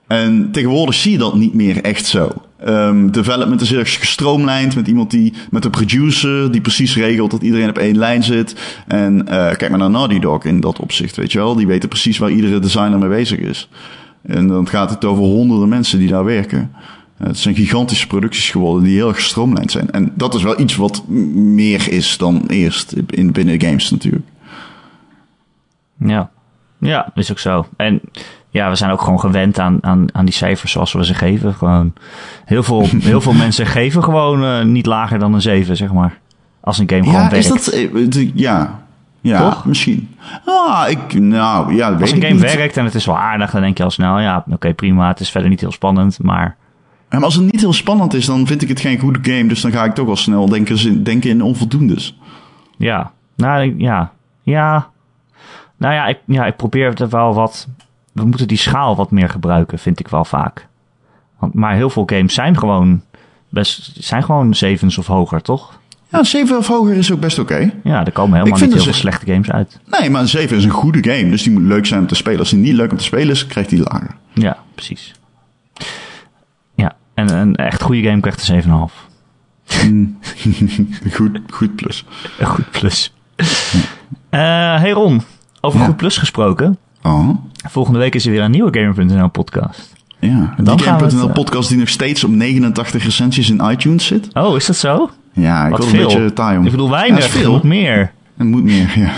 En 0.07 0.51
tegenwoordig 0.51 0.95
zie 0.95 1.11
je 1.11 1.17
dat 1.17 1.35
niet 1.35 1.53
meer 1.53 1.81
echt 1.81 2.05
zo. 2.05 2.42
Ehm, 2.63 3.09
development 3.09 3.61
is 3.61 3.73
erg 3.73 3.99
gestroomlijnd 3.99 4.75
met 4.75 4.87
iemand 4.87 5.11
die, 5.11 5.33
met 5.49 5.65
een 5.65 5.71
producer 5.71 6.51
die 6.51 6.61
precies 6.61 6.95
regelt 6.95 7.31
dat 7.31 7.41
iedereen 7.41 7.69
op 7.69 7.77
één 7.77 7.97
lijn 7.97 8.23
zit. 8.23 8.55
En 8.87 9.27
eh, 9.27 9.55
kijk 9.55 9.69
maar 9.69 9.79
naar 9.79 9.89
Naughty 9.89 10.19
Dog 10.19 10.43
in 10.43 10.59
dat 10.59 10.79
opzicht, 10.79 11.15
weet 11.15 11.31
je 11.31 11.37
wel. 11.37 11.55
Die 11.55 11.67
weten 11.67 11.89
precies 11.89 12.17
waar 12.17 12.31
iedere 12.31 12.59
designer 12.59 12.99
mee 12.99 13.09
bezig 13.09 13.39
is. 13.39 13.69
En 14.21 14.47
dan 14.47 14.67
gaat 14.67 14.89
het 14.89 15.05
over 15.05 15.23
honderden 15.23 15.69
mensen 15.69 15.99
die 15.99 16.09
daar 16.09 16.23
werken. 16.25 16.71
Eh, 17.17 17.27
het 17.27 17.37
zijn 17.37 17.55
gigantische 17.55 18.07
producties 18.07 18.49
geworden 18.49 18.83
die 18.83 18.95
heel 18.95 19.07
erg 19.07 19.17
gestroomlijnd 19.17 19.71
zijn. 19.71 19.91
En 19.91 20.13
dat 20.15 20.33
is 20.33 20.43
wel 20.43 20.59
iets 20.59 20.75
wat 20.75 21.07
meer 21.07 21.91
is 21.91 22.17
dan 22.17 22.43
eerst 22.47 22.91
in, 23.09 23.31
binnen 23.31 23.61
games 23.61 23.91
natuurlijk. 23.91 24.25
Ja. 25.99 26.31
Ja, 26.79 27.11
is 27.15 27.31
ook 27.31 27.39
zo. 27.39 27.65
En 27.75 28.01
ja, 28.53 28.69
we 28.69 28.75
zijn 28.75 28.91
ook 28.91 29.01
gewoon 29.01 29.19
gewend 29.19 29.59
aan, 29.59 29.77
aan, 29.81 30.05
aan 30.11 30.25
die 30.25 30.33
cijfers 30.33 30.71
zoals 30.71 30.93
we 30.93 31.05
ze 31.05 31.13
geven. 31.13 31.53
Gewoon 31.53 31.93
heel 32.45 32.63
veel, 32.63 32.87
heel 33.11 33.21
veel 33.21 33.33
mensen 33.33 33.65
geven 33.65 34.03
gewoon 34.03 34.43
eh, 34.43 34.61
niet 34.63 34.85
lager 34.85 35.19
dan 35.19 35.33
een 35.33 35.41
7, 35.41 35.77
zeg 35.77 35.93
maar. 35.93 36.19
Als 36.61 36.77
een 36.77 36.89
game 36.89 37.03
gewoon 37.03 37.21
Ja, 37.21 37.29
werkt. 37.29 37.45
is 37.45 37.65
dat... 37.65 37.67
eh, 38.15 38.29
Ja, 38.33 38.79
ja 39.21 39.49
Toch? 39.49 39.65
misschien. 39.65 40.15
Ah, 40.45 40.85
ik... 40.89 41.13
Nou, 41.13 41.75
ja, 41.75 41.91
weet 41.91 42.01
Als 42.01 42.11
een 42.11 42.17
ik 42.17 42.23
game 42.23 42.39
niet. 42.41 42.55
werkt 42.55 42.77
en 42.77 42.85
het 42.85 42.95
is 42.95 43.05
wel 43.05 43.17
aardig, 43.17 43.51
dan 43.51 43.61
denk 43.61 43.77
je 43.77 43.83
al 43.83 43.91
snel, 43.91 44.19
ja, 44.19 44.43
oké, 44.49 44.73
prima, 44.73 45.07
het 45.07 45.19
is 45.19 45.29
verder 45.31 45.49
niet 45.49 45.59
heel 45.59 45.71
spannend, 45.71 46.19
maar 46.21 46.55
Ja, 47.09 47.17
maar 47.17 47.23
als 47.23 47.35
het 47.35 47.43
niet 47.51 47.61
heel 47.61 47.73
spannend 47.73 48.13
is, 48.13 48.25
dan 48.25 48.47
vind 48.47 48.61
ik 48.61 48.67
het 48.69 48.79
geen 48.79 48.99
goede 48.99 49.19
game. 49.31 49.47
Dus 49.47 49.61
dan 49.61 49.71
ga 49.71 49.83
ik 49.83 49.93
toch 49.93 50.07
al 50.07 50.15
snel 50.15 50.49
denken, 50.49 51.03
denken 51.03 51.29
in 51.29 51.41
onvoldoendes. 51.41 52.17
ja. 52.77 53.11
Nou, 53.35 53.73
ja. 53.77 54.11
Ja. 54.43 54.87
Nou 55.77 55.93
ja 55.93 56.05
ik, 56.07 56.17
ja, 56.25 56.45
ik 56.45 56.55
probeer 56.55 57.01
er 57.01 57.09
wel 57.09 57.33
wat... 57.33 57.67
We 58.13 58.25
moeten 58.25 58.47
die 58.47 58.57
schaal 58.57 58.95
wat 58.95 59.11
meer 59.11 59.29
gebruiken, 59.29 59.79
vind 59.79 59.99
ik 59.99 60.07
wel 60.07 60.25
vaak. 60.25 60.67
Want, 61.39 61.53
maar 61.53 61.75
heel 61.75 61.89
veel 61.89 62.03
games 62.05 62.33
zijn 62.33 62.57
gewoon 62.57 63.01
best, 63.49 63.91
zijn 64.03 64.23
gewoon 64.23 64.53
zevens 64.55 64.97
of 64.97 65.07
hoger, 65.07 65.41
toch? 65.41 65.79
Ja, 66.09 66.19
een 66.19 66.25
7 66.25 66.57
of 66.57 66.67
hoger 66.67 66.95
is 66.95 67.11
ook 67.11 67.19
best 67.19 67.39
oké. 67.39 67.71
Ja, 67.83 68.05
er 68.05 68.11
komen 68.11 68.37
helemaal 68.37 68.59
niet 68.59 68.73
heel 68.73 68.83
veel 68.83 68.93
slechte 68.93 69.25
games 69.25 69.51
uit. 69.51 69.79
Nee, 69.85 70.09
maar 70.09 70.21
een 70.21 70.27
7 70.27 70.57
is 70.57 70.63
een 70.63 70.69
goede 70.69 71.11
game. 71.11 71.29
Dus 71.29 71.43
die 71.43 71.51
moet 71.53 71.61
leuk 71.61 71.85
zijn 71.85 71.99
om 71.99 72.07
te 72.07 72.15
spelen. 72.15 72.39
Als 72.39 72.49
die 72.49 72.59
niet 72.59 72.73
leuk 72.73 72.91
om 72.91 72.97
te 72.97 73.03
spelen 73.03 73.29
is, 73.29 73.47
krijgt 73.47 73.69
die 73.69 73.83
lager. 73.83 74.15
Ja, 74.33 74.57
precies. 74.75 75.13
Ja, 76.75 76.95
en 77.13 77.33
een 77.33 77.55
echt 77.55 77.81
goede 77.81 78.03
game 78.03 78.19
krijgt 78.19 78.49
een 78.49 78.63
7,5. 78.63 78.67
goed, 81.15 81.39
goed 81.49 81.75
plus. 81.75 82.05
Een 82.39 82.47
goed 82.47 82.71
plus. 82.71 83.13
Eh 84.29 84.39
hey 84.79 84.91
Ron, 84.91 85.21
over 85.61 85.79
Ja. 85.79 85.85
goed 85.85 85.97
plus 85.97 86.17
gesproken. 86.17 86.77
Oh, 87.03 87.29
Volgende 87.69 87.99
week 87.99 88.15
is 88.15 88.25
er 88.25 88.31
weer 88.31 88.41
een 88.41 88.51
nieuwe 88.51 88.79
Gamer.nl 88.79 89.27
podcast. 89.29 89.93
ja. 90.19 90.53
En 90.57 90.63
dan 90.63 90.77
die 90.77 90.85
Game.nl 90.85 91.27
eh, 91.27 91.33
podcast 91.33 91.69
die 91.69 91.77
nog 91.77 91.89
steeds 91.89 92.23
op 92.23 92.31
89 92.31 93.03
recensies 93.03 93.49
in 93.49 93.61
iTunes 93.71 94.05
zit. 94.05 94.27
Oh, 94.33 94.55
is 94.55 94.65
dat 94.65 94.75
zo? 94.75 95.09
Ja, 95.33 95.63
ik 95.65 95.69
Wat 95.71 95.79
word 95.79 95.91
veel. 95.91 96.01
een 96.01 96.07
beetje 96.17 96.33
taai 96.33 96.57
om. 96.57 96.65
Ik 96.65 96.71
bedoel 96.71 96.85
Ja, 96.85 96.91
weinig, 96.91 97.23
er 97.23 97.29
veel. 97.29 97.51
moet 97.51 97.63
meer. 97.63 98.11
Het 98.37 98.47
moet 98.47 98.63
meer, 98.63 98.91
ja. 98.95 99.11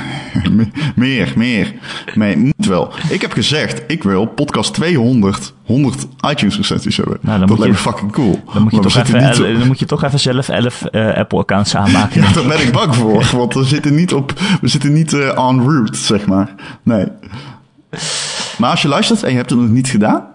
meer, 0.95 1.33
meer. 1.35 1.73
Nee, 2.15 2.37
moet 2.37 2.65
wel. 2.67 2.93
Ik 3.09 3.21
heb 3.21 3.31
gezegd, 3.31 3.81
ik 3.87 4.03
wil 4.03 4.25
podcast 4.25 4.73
200, 4.73 5.53
100 5.65 6.07
iTunes 6.29 6.57
recensies 6.57 6.97
hebben. 6.97 7.17
Nou, 7.21 7.39
dan 7.39 7.47
dat 7.47 7.59
lijkt 7.59 7.73
me 7.73 7.79
fucking 7.79 8.11
cool. 8.11 8.39
Dan 8.53 8.61
moet, 8.63 8.71
je 8.71 8.79
toch 8.79 8.95
even, 8.95 9.19
el- 9.19 9.57
dan 9.57 9.67
moet 9.67 9.79
je 9.79 9.85
toch 9.85 10.03
even 10.03 10.19
zelf 10.19 10.49
11 10.49 10.81
eh, 10.85 11.13
Apple-accounts 11.17 11.75
aanmaken. 11.81 12.21
Ja, 12.21 12.31
daar 12.33 12.45
ben 12.47 12.61
ik 12.61 12.71
bang 12.71 12.95
voor, 12.95 13.29
want 13.35 13.53
we 13.53 13.63
zitten 13.63 13.95
niet 13.95 14.13
op, 14.13 14.33
we 14.61 14.67
zitten 14.67 14.93
niet 14.93 15.13
eh 15.13 15.27
en 15.27 15.61
route, 15.61 15.97
zeg 15.97 16.25
maar. 16.25 16.49
Nee. 16.83 17.05
Maar 18.57 18.69
als 18.69 18.81
je 18.81 18.87
luistert 18.87 19.23
en 19.23 19.29
je 19.29 19.35
hebt 19.35 19.49
het 19.49 19.59
nog 19.59 19.69
niet 19.69 19.87
gedaan, 19.87 20.27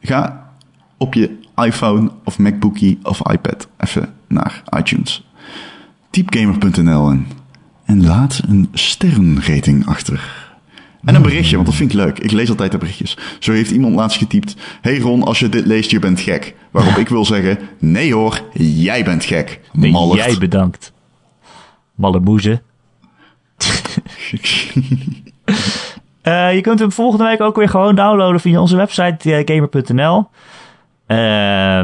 ga 0.00 0.50
op 0.96 1.14
je 1.14 1.38
iPhone 1.56 2.10
of 2.24 2.38
MacBookie 2.38 2.98
of 3.02 3.30
iPad 3.30 3.68
even 3.78 4.14
naar 4.28 4.62
iTunes. 4.78 5.26
Typ 6.10 6.34
gamer.nl 6.34 7.10
in 7.10 7.26
en 7.84 8.06
laat 8.06 8.40
een 8.48 8.68
sterrenrating 8.72 9.86
achter. 9.86 10.50
En 11.04 11.14
een 11.14 11.22
berichtje, 11.22 11.54
want 11.54 11.66
dat 11.66 11.76
vind 11.76 11.92
ik 11.92 11.96
leuk. 11.96 12.18
Ik 12.18 12.30
lees 12.30 12.48
altijd 12.48 12.72
de 12.72 12.78
berichtjes. 12.78 13.18
Zo 13.38 13.52
heeft 13.52 13.70
iemand 13.70 13.94
laatst 13.94 14.18
getypt: 14.18 14.56
Hey 14.80 14.98
Ron, 14.98 15.22
als 15.22 15.38
je 15.38 15.48
dit 15.48 15.66
leest, 15.66 15.90
je 15.90 15.98
bent 15.98 16.20
gek. 16.20 16.54
Waarop 16.70 16.96
ik 16.96 17.08
wil 17.08 17.24
zeggen: 17.24 17.58
Nee 17.78 18.14
hoor, 18.14 18.42
jij 18.52 19.04
bent 19.04 19.24
gek. 19.24 19.60
Nee, 19.72 19.92
jij 20.14 20.38
bedankt. 20.38 20.92
Mallemoeze. 21.94 22.62
Eh, 23.56 25.54
je 26.30 26.58
kunt 26.62 26.78
hem 26.78 26.92
volgende 26.92 27.24
week 27.24 27.40
ook 27.40 27.56
weer 27.56 27.68
gewoon 27.68 27.94
downloaden 27.94 28.40
via 28.40 28.60
onze 28.60 28.76
website 28.76 29.34
eh, 29.34 29.56
gamer.nl. 29.56 30.28
Eh, 31.06 31.18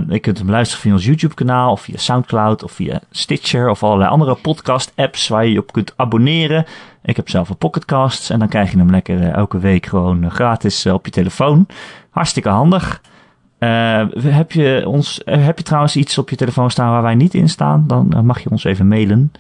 je 0.08 0.18
kunt 0.20 0.38
hem 0.38 0.50
luisteren 0.50 0.82
via 0.82 0.92
ons 0.92 1.04
YouTube-kanaal, 1.04 1.72
of 1.72 1.80
via 1.80 1.96
Soundcloud, 1.96 2.62
of 2.62 2.72
via 2.72 3.00
Stitcher, 3.10 3.68
of 3.68 3.82
allerlei 3.82 4.10
andere 4.10 4.34
podcast-apps 4.34 5.28
waar 5.28 5.44
je 5.44 5.52
je 5.52 5.58
op 5.58 5.72
kunt 5.72 5.92
abonneren. 5.96 6.64
Ik 7.02 7.16
heb 7.16 7.28
zelf 7.28 7.48
een 7.48 7.56
Pocketcast 7.56 8.30
en 8.30 8.38
dan 8.38 8.48
krijg 8.48 8.70
je 8.70 8.78
hem 8.78 8.90
lekker 8.90 9.20
eh, 9.20 9.32
elke 9.32 9.58
week 9.58 9.86
gewoon 9.86 10.24
eh, 10.24 10.30
gratis 10.30 10.84
eh, 10.84 10.92
op 10.92 11.04
je 11.04 11.10
telefoon. 11.10 11.66
Hartstikke 12.10 12.48
handig. 12.48 13.00
Eh, 13.58 14.02
heb, 14.20 14.52
je 14.52 14.82
ons, 14.86 15.24
eh, 15.24 15.44
heb 15.44 15.58
je 15.58 15.64
trouwens 15.64 15.96
iets 15.96 16.18
op 16.18 16.30
je 16.30 16.36
telefoon 16.36 16.70
staan 16.70 16.90
waar 16.90 17.02
wij 17.02 17.14
niet 17.14 17.34
in 17.34 17.48
staan? 17.48 17.84
Dan 17.86 18.12
eh, 18.12 18.20
mag 18.20 18.42
je 18.42 18.50
ons 18.50 18.64
even 18.64 18.88
mailen, 18.88 19.32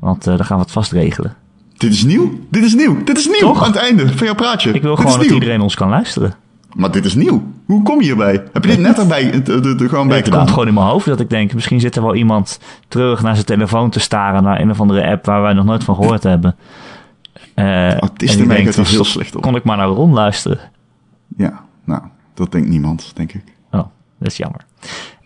want 0.00 0.26
eh, 0.26 0.36
dan 0.36 0.46
gaan 0.46 0.56
we 0.56 0.62
het 0.62 0.72
vast 0.72 0.92
regelen. 0.92 1.34
Dit 1.76 1.92
is 1.92 2.04
nieuw. 2.04 2.38
Dit 2.50 2.62
is 2.64 2.74
nieuw. 2.74 3.04
Dit 3.04 3.18
is 3.18 3.26
nieuw. 3.26 3.38
Toch? 3.38 3.60
Aan 3.62 3.66
het 3.72 3.76
einde 3.76 4.08
van 4.16 4.26
jouw 4.26 4.34
praatje. 4.34 4.72
Ik 4.72 4.82
wil 4.82 4.94
Dit 4.96 5.04
gewoon 5.04 5.18
dat 5.20 5.30
iedereen 5.30 5.60
ons 5.60 5.74
kan 5.74 5.88
luisteren. 5.88 6.34
Maar 6.74 6.90
dit 6.90 7.04
is 7.04 7.14
nieuw. 7.14 7.42
Hoe 7.66 7.82
kom 7.82 7.98
je 7.98 8.04
hierbij? 8.04 8.32
Heb 8.52 8.64
je 8.64 8.70
dit 8.70 8.78
net 8.78 8.98
erbij 8.98 9.30
de, 9.30 9.60
de, 9.60 9.74
de- 9.74 9.88
gewoon 9.88 10.06
bij 10.08 10.16
het 10.16 10.24
gedaan? 10.24 10.40
komt 10.40 10.52
gewoon 10.52 10.68
in 10.68 10.74
mijn 10.74 10.86
hoofd 10.86 11.06
dat 11.06 11.20
ik 11.20 11.30
denk, 11.30 11.54
misschien 11.54 11.80
zit 11.80 11.96
er 11.96 12.02
wel 12.02 12.14
iemand 12.14 12.60
terug 12.88 13.22
naar 13.22 13.34
zijn 13.34 13.46
telefoon 13.46 13.90
te 13.90 14.00
staren 14.00 14.42
naar 14.42 14.60
een 14.60 14.70
of 14.70 14.80
andere 14.80 15.06
app 15.10 15.24
waar 15.26 15.42
wij 15.42 15.52
nog 15.52 15.64
nooit 15.64 15.84
van 15.84 15.94
gehoord 15.94 16.22
hebben. 16.22 16.56
Eh 17.54 17.96
Autisten 17.98 18.46
merken 18.46 18.64
het 18.66 18.74
heel 18.76 18.84
"Stop, 18.84 19.06
slecht 19.06 19.36
op." 19.36 19.42
Kon 19.42 19.56
ik 19.56 19.64
maar 19.64 19.76
naar 19.76 19.86
Ron 19.86 20.12
luisteren? 20.12 20.58
Ja, 21.36 21.60
nou, 21.84 22.02
dat 22.34 22.52
denkt 22.52 22.68
niemand, 22.68 23.10
denk 23.14 23.32
ik. 23.32 23.44
Oh, 23.70 23.84
dat 24.18 24.28
is 24.30 24.36
jammer. 24.36 24.60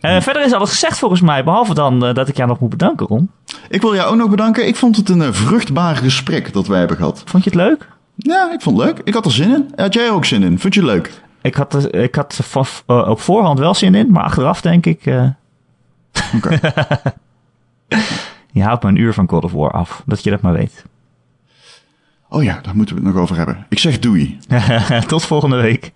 Eh, 0.01 0.21
Verder 0.21 0.45
is 0.45 0.53
alles 0.53 0.71
gezegd 0.71 0.99
volgens 0.99 1.21
mij, 1.21 1.45
behalve 1.45 1.75
dan 1.75 2.05
eh, 2.07 2.15
dat 2.15 2.29
ik 2.29 2.37
jou 2.37 2.49
nog 2.49 2.61
moet 2.61 2.71
bedanken, 2.71 3.07
Ron. 3.07 3.31
Ik 3.69 3.81
wil 3.81 3.95
jou 3.95 4.11
ook 4.11 4.17
nog 4.17 4.31
bedanken. 4.31 4.67
Ik 4.67 4.77
vond 4.77 4.97
het 4.97 5.09
een 5.09 5.23
eh, 5.23 5.33
vruchtbaar 5.33 5.97
gesprek 5.97 6.53
dat 6.53 6.67
wij 6.67 6.79
hebben 6.79 6.97
gehad. 6.97 7.23
Vond 7.25 7.45
je 7.45 7.51
het 7.51 7.59
leuk? 7.59 7.89
Ja, 8.17 8.53
ik 8.53 8.61
vond 8.61 8.77
het 8.79 8.87
leuk. 8.87 9.01
Ik 9.05 9.15
had 9.15 9.25
er 9.25 9.33
zin 9.33 9.51
in. 9.55 9.73
Had 9.77 9.95
jij 9.95 10.07
er 10.07 10.13
ook 10.13 10.25
zin 10.25 10.43
in? 10.43 10.59
Vond 10.59 10.75
je 10.75 10.81
het 10.81 10.89
leuk? 10.91 11.23
Ik 11.43 11.55
had, 11.55 11.75
er- 11.75 11.95
ik 11.95 12.15
had 12.15 12.39
van- 12.43 13.07
op 13.09 13.21
voorhand 13.21 13.59
wel 13.59 13.75
zin 13.75 13.95
in, 13.95 14.11
maar 14.11 14.23
achteraf 14.25 14.61
denk 14.61 14.87
ik... 14.87 15.01
Oké. 16.37 16.61
je 18.53 18.63
houdt 18.63 18.83
me 18.83 18.89
een 18.89 18.97
uur 18.97 19.15
van 19.15 19.29
God 19.29 19.45
of 19.45 19.53
War 19.53 19.71
af, 19.71 20.03
dat 20.07 20.25
je 20.25 20.31
dat 20.31 20.41
maar 20.41 20.53
weet. 20.53 20.85
Oh 22.29 22.43
ja, 22.43 22.59
daar 22.63 22.77
moeten 22.77 22.95
we 22.97 23.03
het 23.05 23.13
nog 23.13 23.23
over 23.23 23.37
hebben. 23.37 23.67
Ik 23.69 23.79
zeg 23.79 23.99
doei. 23.99 24.39
Tot 25.07 25.25
volgende 25.25 25.57
week. 25.57 25.93